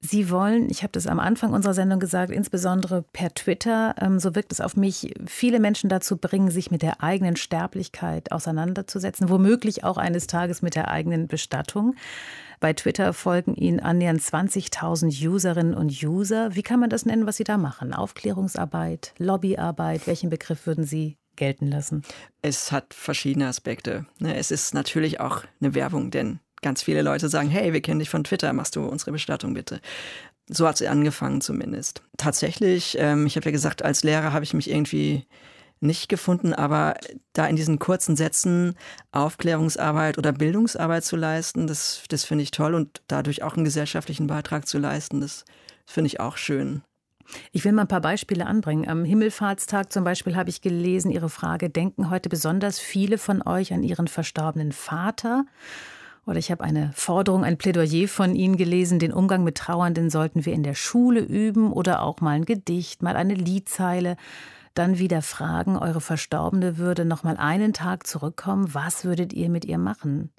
Sie 0.02 0.30
wollen, 0.30 0.70
ich 0.70 0.82
habe 0.82 0.92
das 0.92 1.06
am 1.06 1.20
Anfang 1.20 1.52
unserer 1.52 1.74
Sendung 1.74 2.00
gesagt, 2.00 2.32
insbesondere 2.32 3.02
per 3.12 3.34
Twitter, 3.34 3.94
ähm, 4.00 4.18
so 4.18 4.34
wirkt 4.34 4.50
es 4.50 4.62
auf 4.62 4.74
mich, 4.74 5.12
viele 5.26 5.60
Menschen 5.60 5.90
dazu 5.90 6.16
bringen, 6.16 6.50
sich 6.50 6.70
mit 6.70 6.80
der 6.80 7.02
eigenen 7.02 7.36
Sterblichkeit 7.36 8.32
auseinanderzusetzen, 8.32 9.28
womöglich 9.28 9.84
auch 9.84 9.98
eines 9.98 10.26
Tages 10.26 10.62
mit 10.62 10.74
der 10.74 10.88
eigenen 10.88 11.28
Bestattung. 11.28 11.96
Bei 12.60 12.72
Twitter 12.72 13.12
folgen 13.12 13.54
Ihnen 13.54 13.80
annähernd 13.80 14.22
20.000 14.22 15.28
Userinnen 15.28 15.74
und 15.74 16.02
User. 16.02 16.54
Wie 16.54 16.62
kann 16.62 16.80
man 16.80 16.90
das 16.90 17.04
nennen, 17.04 17.26
was 17.26 17.36
Sie 17.36 17.44
da 17.44 17.58
machen? 17.58 17.92
Aufklärungsarbeit, 17.92 19.12
Lobbyarbeit? 19.18 20.06
Welchen 20.06 20.30
Begriff 20.30 20.66
würden 20.66 20.84
Sie 20.84 21.18
gelten 21.36 21.66
lassen? 21.66 22.02
Es 22.42 22.72
hat 22.72 22.94
verschiedene 22.94 23.48
Aspekte. 23.48 24.06
Ne? 24.18 24.34
Es 24.36 24.50
ist 24.50 24.72
natürlich 24.74 25.20
auch 25.20 25.44
eine 25.60 25.74
Werbung, 25.74 26.10
denn 26.10 26.40
ganz 26.62 26.82
viele 26.82 27.02
Leute 27.02 27.28
sagen, 27.28 27.48
hey, 27.48 27.72
wir 27.72 27.80
kennen 27.80 28.00
dich 28.00 28.10
von 28.10 28.24
Twitter, 28.24 28.52
machst 28.52 28.76
du 28.76 28.84
unsere 28.84 29.12
Bestattung 29.12 29.54
bitte. 29.54 29.80
So 30.48 30.66
hat 30.66 30.78
sie 30.78 30.88
angefangen 30.88 31.40
zumindest. 31.40 32.02
Tatsächlich, 32.16 32.96
ähm, 32.98 33.26
ich 33.26 33.36
habe 33.36 33.46
ja 33.46 33.52
gesagt, 33.52 33.84
als 33.84 34.02
Lehrer 34.02 34.32
habe 34.32 34.44
ich 34.44 34.54
mich 34.54 34.70
irgendwie 34.70 35.26
nicht 35.80 36.08
gefunden, 36.08 36.52
aber 36.52 36.94
da 37.32 37.46
in 37.46 37.56
diesen 37.56 37.78
kurzen 37.78 38.14
Sätzen 38.16 38.74
Aufklärungsarbeit 39.12 40.18
oder 40.18 40.32
Bildungsarbeit 40.32 41.04
zu 41.04 41.16
leisten, 41.16 41.66
das, 41.66 42.02
das 42.08 42.24
finde 42.24 42.42
ich 42.42 42.50
toll 42.50 42.74
und 42.74 43.00
dadurch 43.08 43.42
auch 43.42 43.54
einen 43.54 43.64
gesellschaftlichen 43.64 44.26
Beitrag 44.26 44.68
zu 44.68 44.78
leisten, 44.78 45.20
das 45.20 45.44
finde 45.86 46.08
ich 46.08 46.20
auch 46.20 46.36
schön. 46.36 46.82
Ich 47.52 47.64
will 47.64 47.72
mal 47.72 47.82
ein 47.82 47.88
paar 47.88 48.00
Beispiele 48.00 48.46
anbringen. 48.46 48.88
Am 48.88 49.04
Himmelfahrtstag 49.04 49.92
zum 49.92 50.04
Beispiel 50.04 50.36
habe 50.36 50.50
ich 50.50 50.60
gelesen, 50.60 51.10
Ihre 51.10 51.30
Frage, 51.30 51.70
denken 51.70 52.10
heute 52.10 52.28
besonders 52.28 52.78
viele 52.80 53.18
von 53.18 53.42
euch 53.42 53.72
an 53.72 53.82
ihren 53.82 54.08
verstorbenen 54.08 54.72
Vater? 54.72 55.44
Oder 56.30 56.38
ich 56.38 56.52
habe 56.52 56.62
eine 56.62 56.92
Forderung, 56.94 57.42
ein 57.42 57.58
Plädoyer 57.58 58.06
von 58.06 58.36
Ihnen 58.36 58.56
gelesen, 58.56 59.00
den 59.00 59.12
Umgang 59.12 59.42
mit 59.42 59.56
Trauernden 59.56 60.10
sollten 60.10 60.46
wir 60.46 60.52
in 60.52 60.62
der 60.62 60.76
Schule 60.76 61.18
üben 61.18 61.72
oder 61.72 62.02
auch 62.02 62.20
mal 62.20 62.36
ein 62.36 62.44
Gedicht, 62.44 63.02
mal 63.02 63.16
eine 63.16 63.34
Liedzeile. 63.34 64.16
Dann 64.74 65.00
wieder 65.00 65.22
fragen, 65.22 65.76
eure 65.76 66.00
Verstorbene 66.00 66.78
würde 66.78 67.04
noch 67.04 67.24
mal 67.24 67.36
einen 67.36 67.72
Tag 67.72 68.06
zurückkommen, 68.06 68.72
was 68.72 69.04
würdet 69.04 69.32
ihr 69.32 69.48
mit 69.48 69.64
ihr 69.64 69.78
machen? 69.78 70.30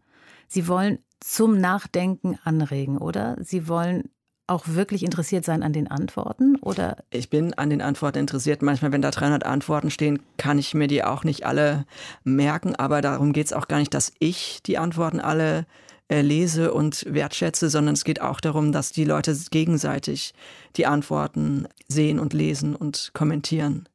Sie 0.47 0.69
wollen 0.69 0.99
zum 1.19 1.59
Nachdenken 1.59 2.39
anregen, 2.45 2.97
oder? 2.97 3.35
Sie 3.41 3.67
wollen 3.67 4.09
auch 4.51 4.67
wirklich 4.67 5.03
interessiert 5.03 5.45
sein 5.45 5.63
an 5.63 5.73
den 5.73 5.89
Antworten? 5.89 6.57
Oder? 6.57 6.97
Ich 7.09 7.29
bin 7.29 7.53
an 7.53 7.69
den 7.69 7.81
Antworten 7.81 8.19
interessiert. 8.19 8.61
Manchmal, 8.61 8.91
wenn 8.91 9.01
da 9.01 9.11
300 9.11 9.45
Antworten 9.45 9.89
stehen, 9.89 10.19
kann 10.37 10.59
ich 10.59 10.73
mir 10.73 10.87
die 10.87 11.03
auch 11.03 11.23
nicht 11.23 11.45
alle 11.45 11.85
merken. 12.23 12.75
Aber 12.75 13.01
darum 13.01 13.33
geht 13.33 13.47
es 13.47 13.53
auch 13.53 13.67
gar 13.67 13.79
nicht, 13.79 13.93
dass 13.93 14.11
ich 14.19 14.61
die 14.63 14.77
Antworten 14.77 15.19
alle 15.19 15.65
äh, 16.09 16.21
lese 16.21 16.73
und 16.73 17.05
wertschätze, 17.07 17.69
sondern 17.69 17.93
es 17.93 18.03
geht 18.03 18.19
auch 18.19 18.41
darum, 18.41 18.73
dass 18.73 18.91
die 18.91 19.05
Leute 19.05 19.37
gegenseitig 19.49 20.33
die 20.75 20.85
Antworten 20.85 21.67
sehen 21.87 22.19
und 22.19 22.33
lesen 22.33 22.75
und 22.75 23.11
kommentieren. 23.13 23.87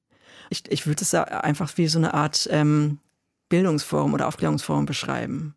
Ich, 0.48 0.62
ich 0.70 0.86
würde 0.86 1.02
es 1.02 1.12
einfach 1.14 1.76
wie 1.76 1.88
so 1.88 1.98
eine 1.98 2.14
Art 2.14 2.48
ähm, 2.50 3.00
Bildungsforum 3.50 4.14
oder 4.14 4.28
Aufklärungsforum 4.28 4.86
beschreiben. 4.86 5.55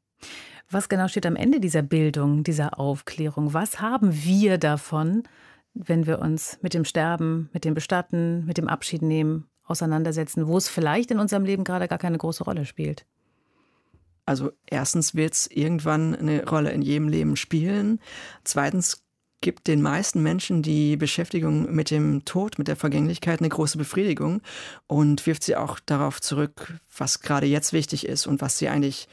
Was 0.72 0.88
genau 0.88 1.08
steht 1.08 1.26
am 1.26 1.36
Ende 1.36 1.60
dieser 1.60 1.82
Bildung, 1.82 2.44
dieser 2.44 2.80
Aufklärung? 2.80 3.54
Was 3.54 3.82
haben 3.82 4.14
wir 4.14 4.60
davon, 4.60 5.24
wenn 5.74 6.06
wir 6.06 6.20
uns 6.20 6.60
mit 6.62 6.76
dem 6.76 6.86
Sterben, 6.86 7.50
mit 7.54 7.66
dem 7.66 7.74
Bestatten, 7.74 8.46
mit 8.46 8.58
dem 8.58 8.68
Abschied 8.68 9.02
nehmen 9.02 9.48
auseinandersetzen, 9.64 10.48
wo 10.48 10.58
es 10.58 10.68
vielleicht 10.68 11.10
in 11.10 11.20
unserem 11.20 11.44
Leben 11.44 11.64
gerade 11.64 11.88
gar 11.88 11.98
keine 11.98 12.20
große 12.20 12.44
Rolle 12.44 12.66
spielt? 12.66 13.06
Also 14.28 14.52
erstens 14.68 15.16
wird 15.16 15.34
es 15.34 15.48
irgendwann 15.48 16.16
eine 16.16 16.48
Rolle 16.48 16.72
in 16.72 16.84
jedem 16.84 17.08
Leben 17.08 17.36
spielen. 17.36 18.00
Zweitens 18.44 19.04
gibt 19.42 19.68
den 19.68 19.82
meisten 19.82 20.22
Menschen 20.22 20.62
die 20.62 20.98
Beschäftigung 20.98 21.74
mit 21.74 21.90
dem 21.90 22.26
Tod, 22.26 22.60
mit 22.60 22.68
der 22.68 22.76
Vergänglichkeit 22.76 23.40
eine 23.40 23.50
große 23.50 23.80
Befriedigung 23.80 24.42
und 24.86 25.26
wirft 25.26 25.44
sie 25.44 25.56
auch 25.56 25.80
darauf 25.80 26.22
zurück, 26.22 26.80
was 26.96 27.22
gerade 27.22 27.48
jetzt 27.48 27.74
wichtig 27.74 28.06
ist 28.06 28.28
und 28.28 28.42
was 28.42 28.60
sie 28.60 28.70
eigentlich 28.70 29.08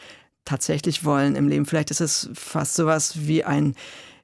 tatsächlich 0.47 1.05
wollen 1.05 1.37
im 1.37 1.49
Leben. 1.49 1.67
Vielleicht 1.67 1.91
ist 1.91 2.01
es 2.01 2.31
fast 2.33 2.75
sowas 2.75 3.27
wie 3.27 3.45
ein, 3.45 3.75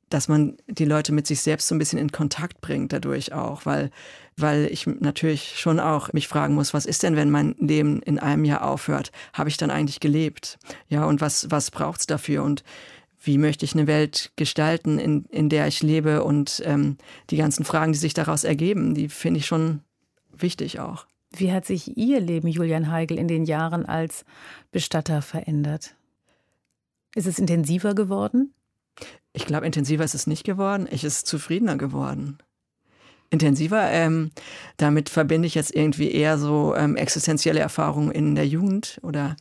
dass 0.09 0.29
man 0.29 0.57
die 0.66 0.85
Leute 0.85 1.12
mit 1.12 1.27
sich 1.27 1.43
selbst 1.43 1.68
so 1.68 1.75
ein 1.75 1.79
bisschen 1.79 1.99
in 1.99 2.12
Kontakt 2.12 2.61
bringt 2.61 2.93
dadurch 2.93 3.33
auch, 3.33 3.66
weil, 3.66 3.91
weil 4.37 4.68
ich 4.70 4.87
natürlich 4.87 5.59
schon 5.59 5.81
auch 5.81 6.12
mich 6.12 6.29
fragen 6.29 6.55
muss, 6.55 6.75
was 6.75 6.87
ist 6.87 7.03
denn, 7.03 7.16
wenn 7.16 7.31
mein 7.31 7.55
Leben 7.59 8.01
in 8.03 8.18
einem 8.18 8.45
Jahr 8.45 8.64
aufhört? 8.64 9.12
Habe 9.33 9.49
ich 9.49 9.57
dann 9.57 9.70
eigentlich 9.70 10.01
gelebt? 10.01 10.59
Ja, 10.89 11.05
und 11.05 11.20
was, 11.20 11.51
was 11.51 11.70
braucht's 11.70 12.07
dafür? 12.07 12.43
Und 12.43 12.62
wie 13.23 13.39
möchte 13.39 13.64
ich 13.64 13.75
eine 13.75 13.87
Welt 13.87 14.33
gestalten, 14.37 14.99
in, 14.99 15.25
in 15.27 15.49
der 15.49 15.66
ich 15.66 15.83
lebe? 15.83 16.25
Und 16.25 16.62
ähm, 16.64 16.99
die 17.31 17.37
ganzen 17.37 17.64
Fragen, 17.64 17.93
die 17.93 17.99
sich 17.99 18.14
daraus 18.14 18.45
ergeben, 18.45 18.95
die 18.95 19.09
finde 19.09 19.39
ich 19.39 19.47
schon 19.47 19.81
wichtig 20.37 20.81
auch. 20.81 21.07
Wie 21.35 21.53
hat 21.53 21.64
sich 21.64 21.97
Ihr 21.97 22.20
Leben, 22.20 22.49
Julian 22.49 22.91
Heigl, 22.91 23.18
in 23.18 23.29
den 23.29 23.45
Jahren 23.45 23.87
als 23.87 24.25
Bestatter 24.70 25.23
verändert? 25.23 25.95
Ist 27.14 27.26
es 27.26 27.38
intensiver 27.38 27.94
geworden? 27.94 28.54
Ich 29.32 29.46
glaube, 29.46 29.66
intensiver 29.66 30.04
ist 30.04 30.14
es 30.14 30.26
nicht 30.26 30.44
geworden. 30.44 30.88
Ich 30.90 31.04
ist 31.04 31.26
zufriedener 31.26 31.76
geworden. 31.76 32.38
Intensiver, 33.30 33.90
ähm, 33.90 34.30
damit 34.76 35.08
verbinde 35.08 35.46
ich 35.46 35.54
jetzt 35.54 35.74
irgendwie 35.74 36.10
eher 36.10 36.36
so 36.36 36.74
ähm, 36.76 36.96
existenzielle 36.96 37.60
Erfahrungen 37.60 38.10
in 38.10 38.34
der 38.34 38.46
Jugend 38.46 39.00
oder 39.02 39.36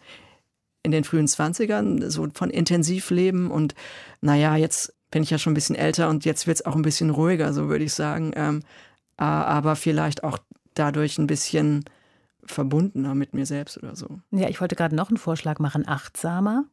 in 0.84 0.92
den 0.92 1.04
frühen 1.04 1.28
Zwanzigern, 1.28 2.10
so 2.10 2.28
von 2.34 2.50
Intensivleben. 2.50 3.52
Und 3.52 3.76
naja, 4.22 4.56
jetzt 4.56 4.94
bin 5.12 5.24
ich 5.24 5.30
ja 5.30 5.38
schon 5.38 5.52
ein 5.52 5.56
bisschen 5.56 5.76
älter 5.76 6.10
und 6.10 6.24
jetzt 6.24 6.48
wird 6.48 6.56
es 6.56 6.66
auch 6.66 6.76
ein 6.76 6.82
bisschen 6.82 7.10
ruhiger, 7.10 7.54
so 7.54 7.68
würde 7.68 7.84
ich 7.84 7.94
sagen. 7.94 8.32
Ähm, 8.36 8.64
aber 9.18 9.76
vielleicht 9.76 10.24
auch 10.24 10.40
dadurch 10.74 11.18
ein 11.20 11.28
bisschen 11.28 11.84
verbundener 12.46 13.14
mit 13.14 13.34
mir 13.34 13.46
selbst 13.46 13.78
oder 13.78 13.96
so. 13.96 14.20
Ja, 14.32 14.50
ich 14.50 14.62
wollte 14.62 14.76
gerade 14.76 14.96
noch 14.96 15.10
einen 15.10 15.18
Vorschlag 15.18 15.60
machen, 15.60 15.88
achtsamer. 15.88 16.66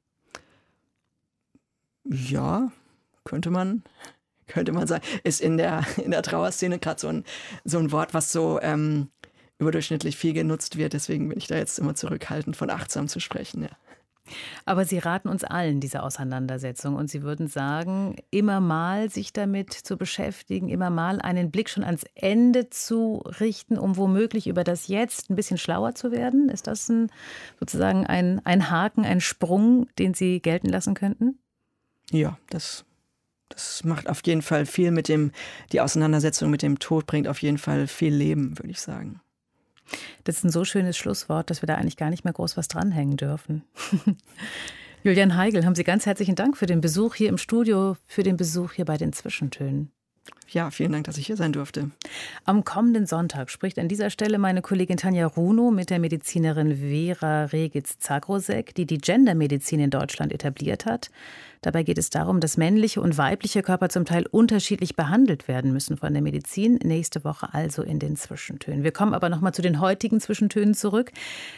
Ja, 2.09 2.73
könnte 3.25 3.51
man, 3.51 3.83
könnte 4.47 4.73
man 4.73 4.87
sagen. 4.87 5.05
Ist 5.25 5.41
in 5.41 5.57
der, 5.57 5.85
in 5.97 6.11
der 6.11 6.23
Trauerszene 6.23 6.79
gerade 6.79 7.01
so 7.01 7.09
ein, 7.09 7.25
so 7.65 7.79
ein 7.79 7.93
Wort, 7.93 8.15
was 8.15 8.33
so 8.33 8.61
ähm, 8.61 9.09
überdurchschnittlich 9.59 10.17
viel 10.17 10.33
genutzt 10.33 10.77
wird. 10.77 10.93
Deswegen 10.93 11.29
bin 11.29 11.39
ich 11.39 11.47
da 11.47 11.57
jetzt 11.57 11.79
immer 11.79 11.95
zurückhaltend, 11.95 12.57
von 12.57 12.71
achtsam 12.71 13.09
zu 13.09 13.21
sprechen. 13.21 13.63
Ja. 13.63 13.71
Aber 14.65 14.85
Sie 14.85 14.99
raten 14.99 15.29
uns 15.29 15.45
allen 15.45 15.81
diese 15.81 16.03
Auseinandersetzung 16.03 16.97
und 16.97 17.11
Sie 17.11 17.23
würden 17.23 17.49
sagen, 17.49 18.17
immer 18.31 18.61
mal 18.61 19.11
sich 19.11 19.33
damit 19.33 19.73
zu 19.73 19.97
beschäftigen, 19.97 20.69
immer 20.69 20.91
mal 20.91 21.21
einen 21.21 21.51
Blick 21.51 21.71
schon 21.71 21.85
ans 21.85 22.05
Ende 22.15 22.71
zu 22.71 23.23
richten, 23.41 23.79
um 23.79 23.97
womöglich 23.97 24.47
über 24.47 24.65
das 24.65 24.89
Jetzt 24.89 25.31
ein 25.31 25.37
bisschen 25.37 25.59
schlauer 25.59 25.95
zu 25.95 26.13
werden. 26.13 26.49
Ist 26.49 26.67
das 26.67 26.89
ein, 26.89 27.11
sozusagen 27.59 28.07
ein, 28.07 28.45
ein 28.45 28.71
Haken, 28.71 29.05
ein 29.05 29.21
Sprung, 29.21 29.89
den 29.99 30.15
Sie 30.15 30.41
gelten 30.41 30.69
lassen 30.69 30.95
könnten? 30.95 31.39
Ja, 32.11 32.39
das, 32.51 32.85
das 33.49 33.85
macht 33.85 34.09
auf 34.09 34.21
jeden 34.25 34.43
Fall 34.43 34.67
viel 34.67 34.91
mit 34.91 35.09
dem, 35.09 35.33
die 35.73 35.81
Auseinandersetzung 35.81 36.51
mit 36.51 36.63
dem 36.63 36.79
Tod 36.79 37.07
bringt 37.07 37.29
auf 37.29 37.43
jeden 37.43 37.59
Fall 37.59 37.87
viel 37.87 38.15
Leben, 38.15 38.59
würde 38.59 38.71
ich 38.71 38.81
sagen. 38.81 39.21
Das 40.25 40.39
ist 40.39 40.45
ein 40.45 40.51
so 40.51 40.65
schönes 40.65 40.97
Schlusswort, 40.97 41.51
dass 41.51 41.63
wir 41.63 41.67
da 41.67 41.77
eigentlich 41.77 41.97
gar 41.97 42.11
nicht 42.11 42.25
mehr 42.25 42.33
groß 42.33 42.57
was 42.57 42.69
dranhängen 42.69 43.17
dürfen. 43.17 43.65
Julian 45.03 45.37
Heigel, 45.37 45.65
haben 45.65 45.75
Sie 45.75 45.85
ganz 45.85 46.07
herzlichen 46.07 46.35
Dank 46.35 46.57
für 46.57 46.67
den 46.67 46.81
Besuch 46.81 47.15
hier 47.15 47.29
im 47.29 47.39
Studio, 47.39 47.97
für 48.07 48.23
den 48.23 48.37
Besuch 48.37 48.73
hier 48.73 48.85
bei 48.85 48.97
den 48.97 49.13
Zwischentönen. 49.13 49.93
Ja, 50.51 50.71
vielen 50.71 50.93
Dank, 50.93 51.05
dass 51.05 51.19
ich 51.19 51.27
hier 51.27 51.37
sein 51.37 51.53
durfte. 51.53 51.91
Am 52.45 52.65
kommenden 52.65 53.07
Sonntag 53.07 53.51
spricht 53.51 53.79
an 53.79 53.89
dieser 53.89 54.09
Stelle 54.09 54.39
meine 54.39 54.63
Kollegin 54.63 54.97
Tanja 54.97 55.27
Runo 55.27 55.71
mit 55.71 55.91
der 55.91 55.99
Medizinerin 55.99 56.79
Vera 56.79 57.45
Regitz-Zagrosek, 57.45 58.75
die 58.75 58.87
die 58.87 58.97
Gendermedizin 58.97 59.79
in 59.79 59.91
Deutschland 59.91 60.33
etabliert 60.33 60.87
hat. 60.87 61.11
Dabei 61.61 61.83
geht 61.83 61.99
es 61.99 62.09
darum, 62.09 62.41
dass 62.41 62.57
männliche 62.57 63.01
und 63.03 63.19
weibliche 63.19 63.63
Körper 63.63 63.89
zum 63.89 64.05
Teil 64.05 64.27
unterschiedlich 64.31 64.97
behandelt 64.97 65.49
werden 65.49 65.73
müssen 65.73 65.97
von 65.97 66.13
der 66.13 66.23
Medizin. 66.23 66.79
Nächste 66.83 67.25
Woche 67.25 67.53
also 67.53 67.83
in 67.83 67.99
den 67.99 68.17
Zwischentönen. 68.17 68.85
Wir 68.85 68.93
kommen 68.93 69.13
aber 69.13 69.29
noch 69.29 69.41
mal 69.41 69.53
zu 69.53 69.61
den 69.61 69.81
heutigen 69.81 70.21
Zwischentönen 70.21 70.75
zurück, 70.75 71.13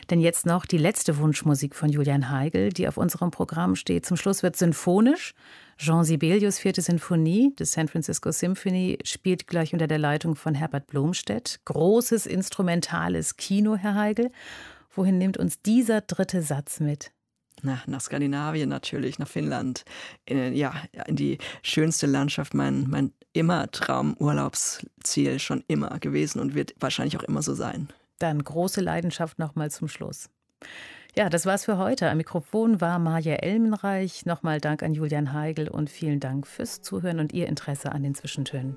denn 0.08 0.20
jetzt 0.20 0.46
noch 0.46 0.66
die 0.66 0.78
letzte 0.78 1.18
Wunschmusik 1.18 1.76
von 1.76 1.90
Julian 1.90 2.30
Heigel, 2.30 2.70
die 2.70 2.88
auf 2.88 2.96
unserem 2.96 3.30
Programm 3.30 3.76
steht. 3.76 4.06
Zum 4.06 4.16
Schluss 4.16 4.42
wird 4.42 4.56
symphonisch. 4.56 5.34
Jean 5.82 6.04
Sibelius 6.04 6.58
vierte 6.58 6.82
Sinfonie 6.82 7.54
des 7.56 7.72
San 7.72 7.88
Francisco 7.88 8.30
Symphony 8.30 8.98
spielt 9.02 9.46
gleich 9.46 9.72
unter 9.72 9.86
der 9.86 9.96
Leitung 9.96 10.36
von 10.36 10.54
Herbert 10.54 10.88
Blomstedt. 10.88 11.58
Großes 11.64 12.26
instrumentales 12.26 13.38
Kino, 13.38 13.76
Herr 13.76 13.94
Heigel. 13.94 14.30
Wohin 14.94 15.16
nimmt 15.16 15.38
uns 15.38 15.62
dieser 15.62 16.02
dritte 16.02 16.42
Satz 16.42 16.80
mit? 16.80 17.12
Na, 17.62 17.82
nach 17.86 18.02
Skandinavien 18.02 18.68
natürlich, 18.68 19.18
nach 19.18 19.28
Finnland. 19.28 19.86
In, 20.26 20.54
ja, 20.54 20.74
in 21.06 21.16
die 21.16 21.38
schönste 21.62 22.06
Landschaft, 22.06 22.52
mein, 22.52 22.84
mein 22.90 23.14
immer 23.32 23.70
Traumurlaubsziel 23.70 25.38
schon 25.38 25.64
immer 25.66 25.98
gewesen 25.98 26.40
und 26.40 26.54
wird 26.54 26.74
wahrscheinlich 26.78 27.16
auch 27.16 27.22
immer 27.24 27.40
so 27.40 27.54
sein. 27.54 27.88
Dann 28.18 28.44
große 28.44 28.82
Leidenschaft 28.82 29.38
nochmal 29.38 29.70
zum 29.70 29.88
Schluss. 29.88 30.28
Ja, 31.16 31.28
das 31.28 31.44
war's 31.44 31.64
für 31.64 31.76
heute. 31.76 32.08
Am 32.08 32.18
Mikrofon 32.18 32.80
war 32.80 32.98
Maja 32.98 33.34
Elmenreich. 33.34 34.26
Nochmal 34.26 34.60
Dank 34.60 34.82
an 34.82 34.94
Julian 34.94 35.32
Heigel 35.32 35.68
und 35.68 35.90
vielen 35.90 36.20
Dank 36.20 36.46
fürs 36.46 36.82
Zuhören 36.82 37.18
und 37.18 37.32
Ihr 37.32 37.48
Interesse 37.48 37.90
an 37.92 38.02
den 38.02 38.14
Zwischentönen. 38.14 38.76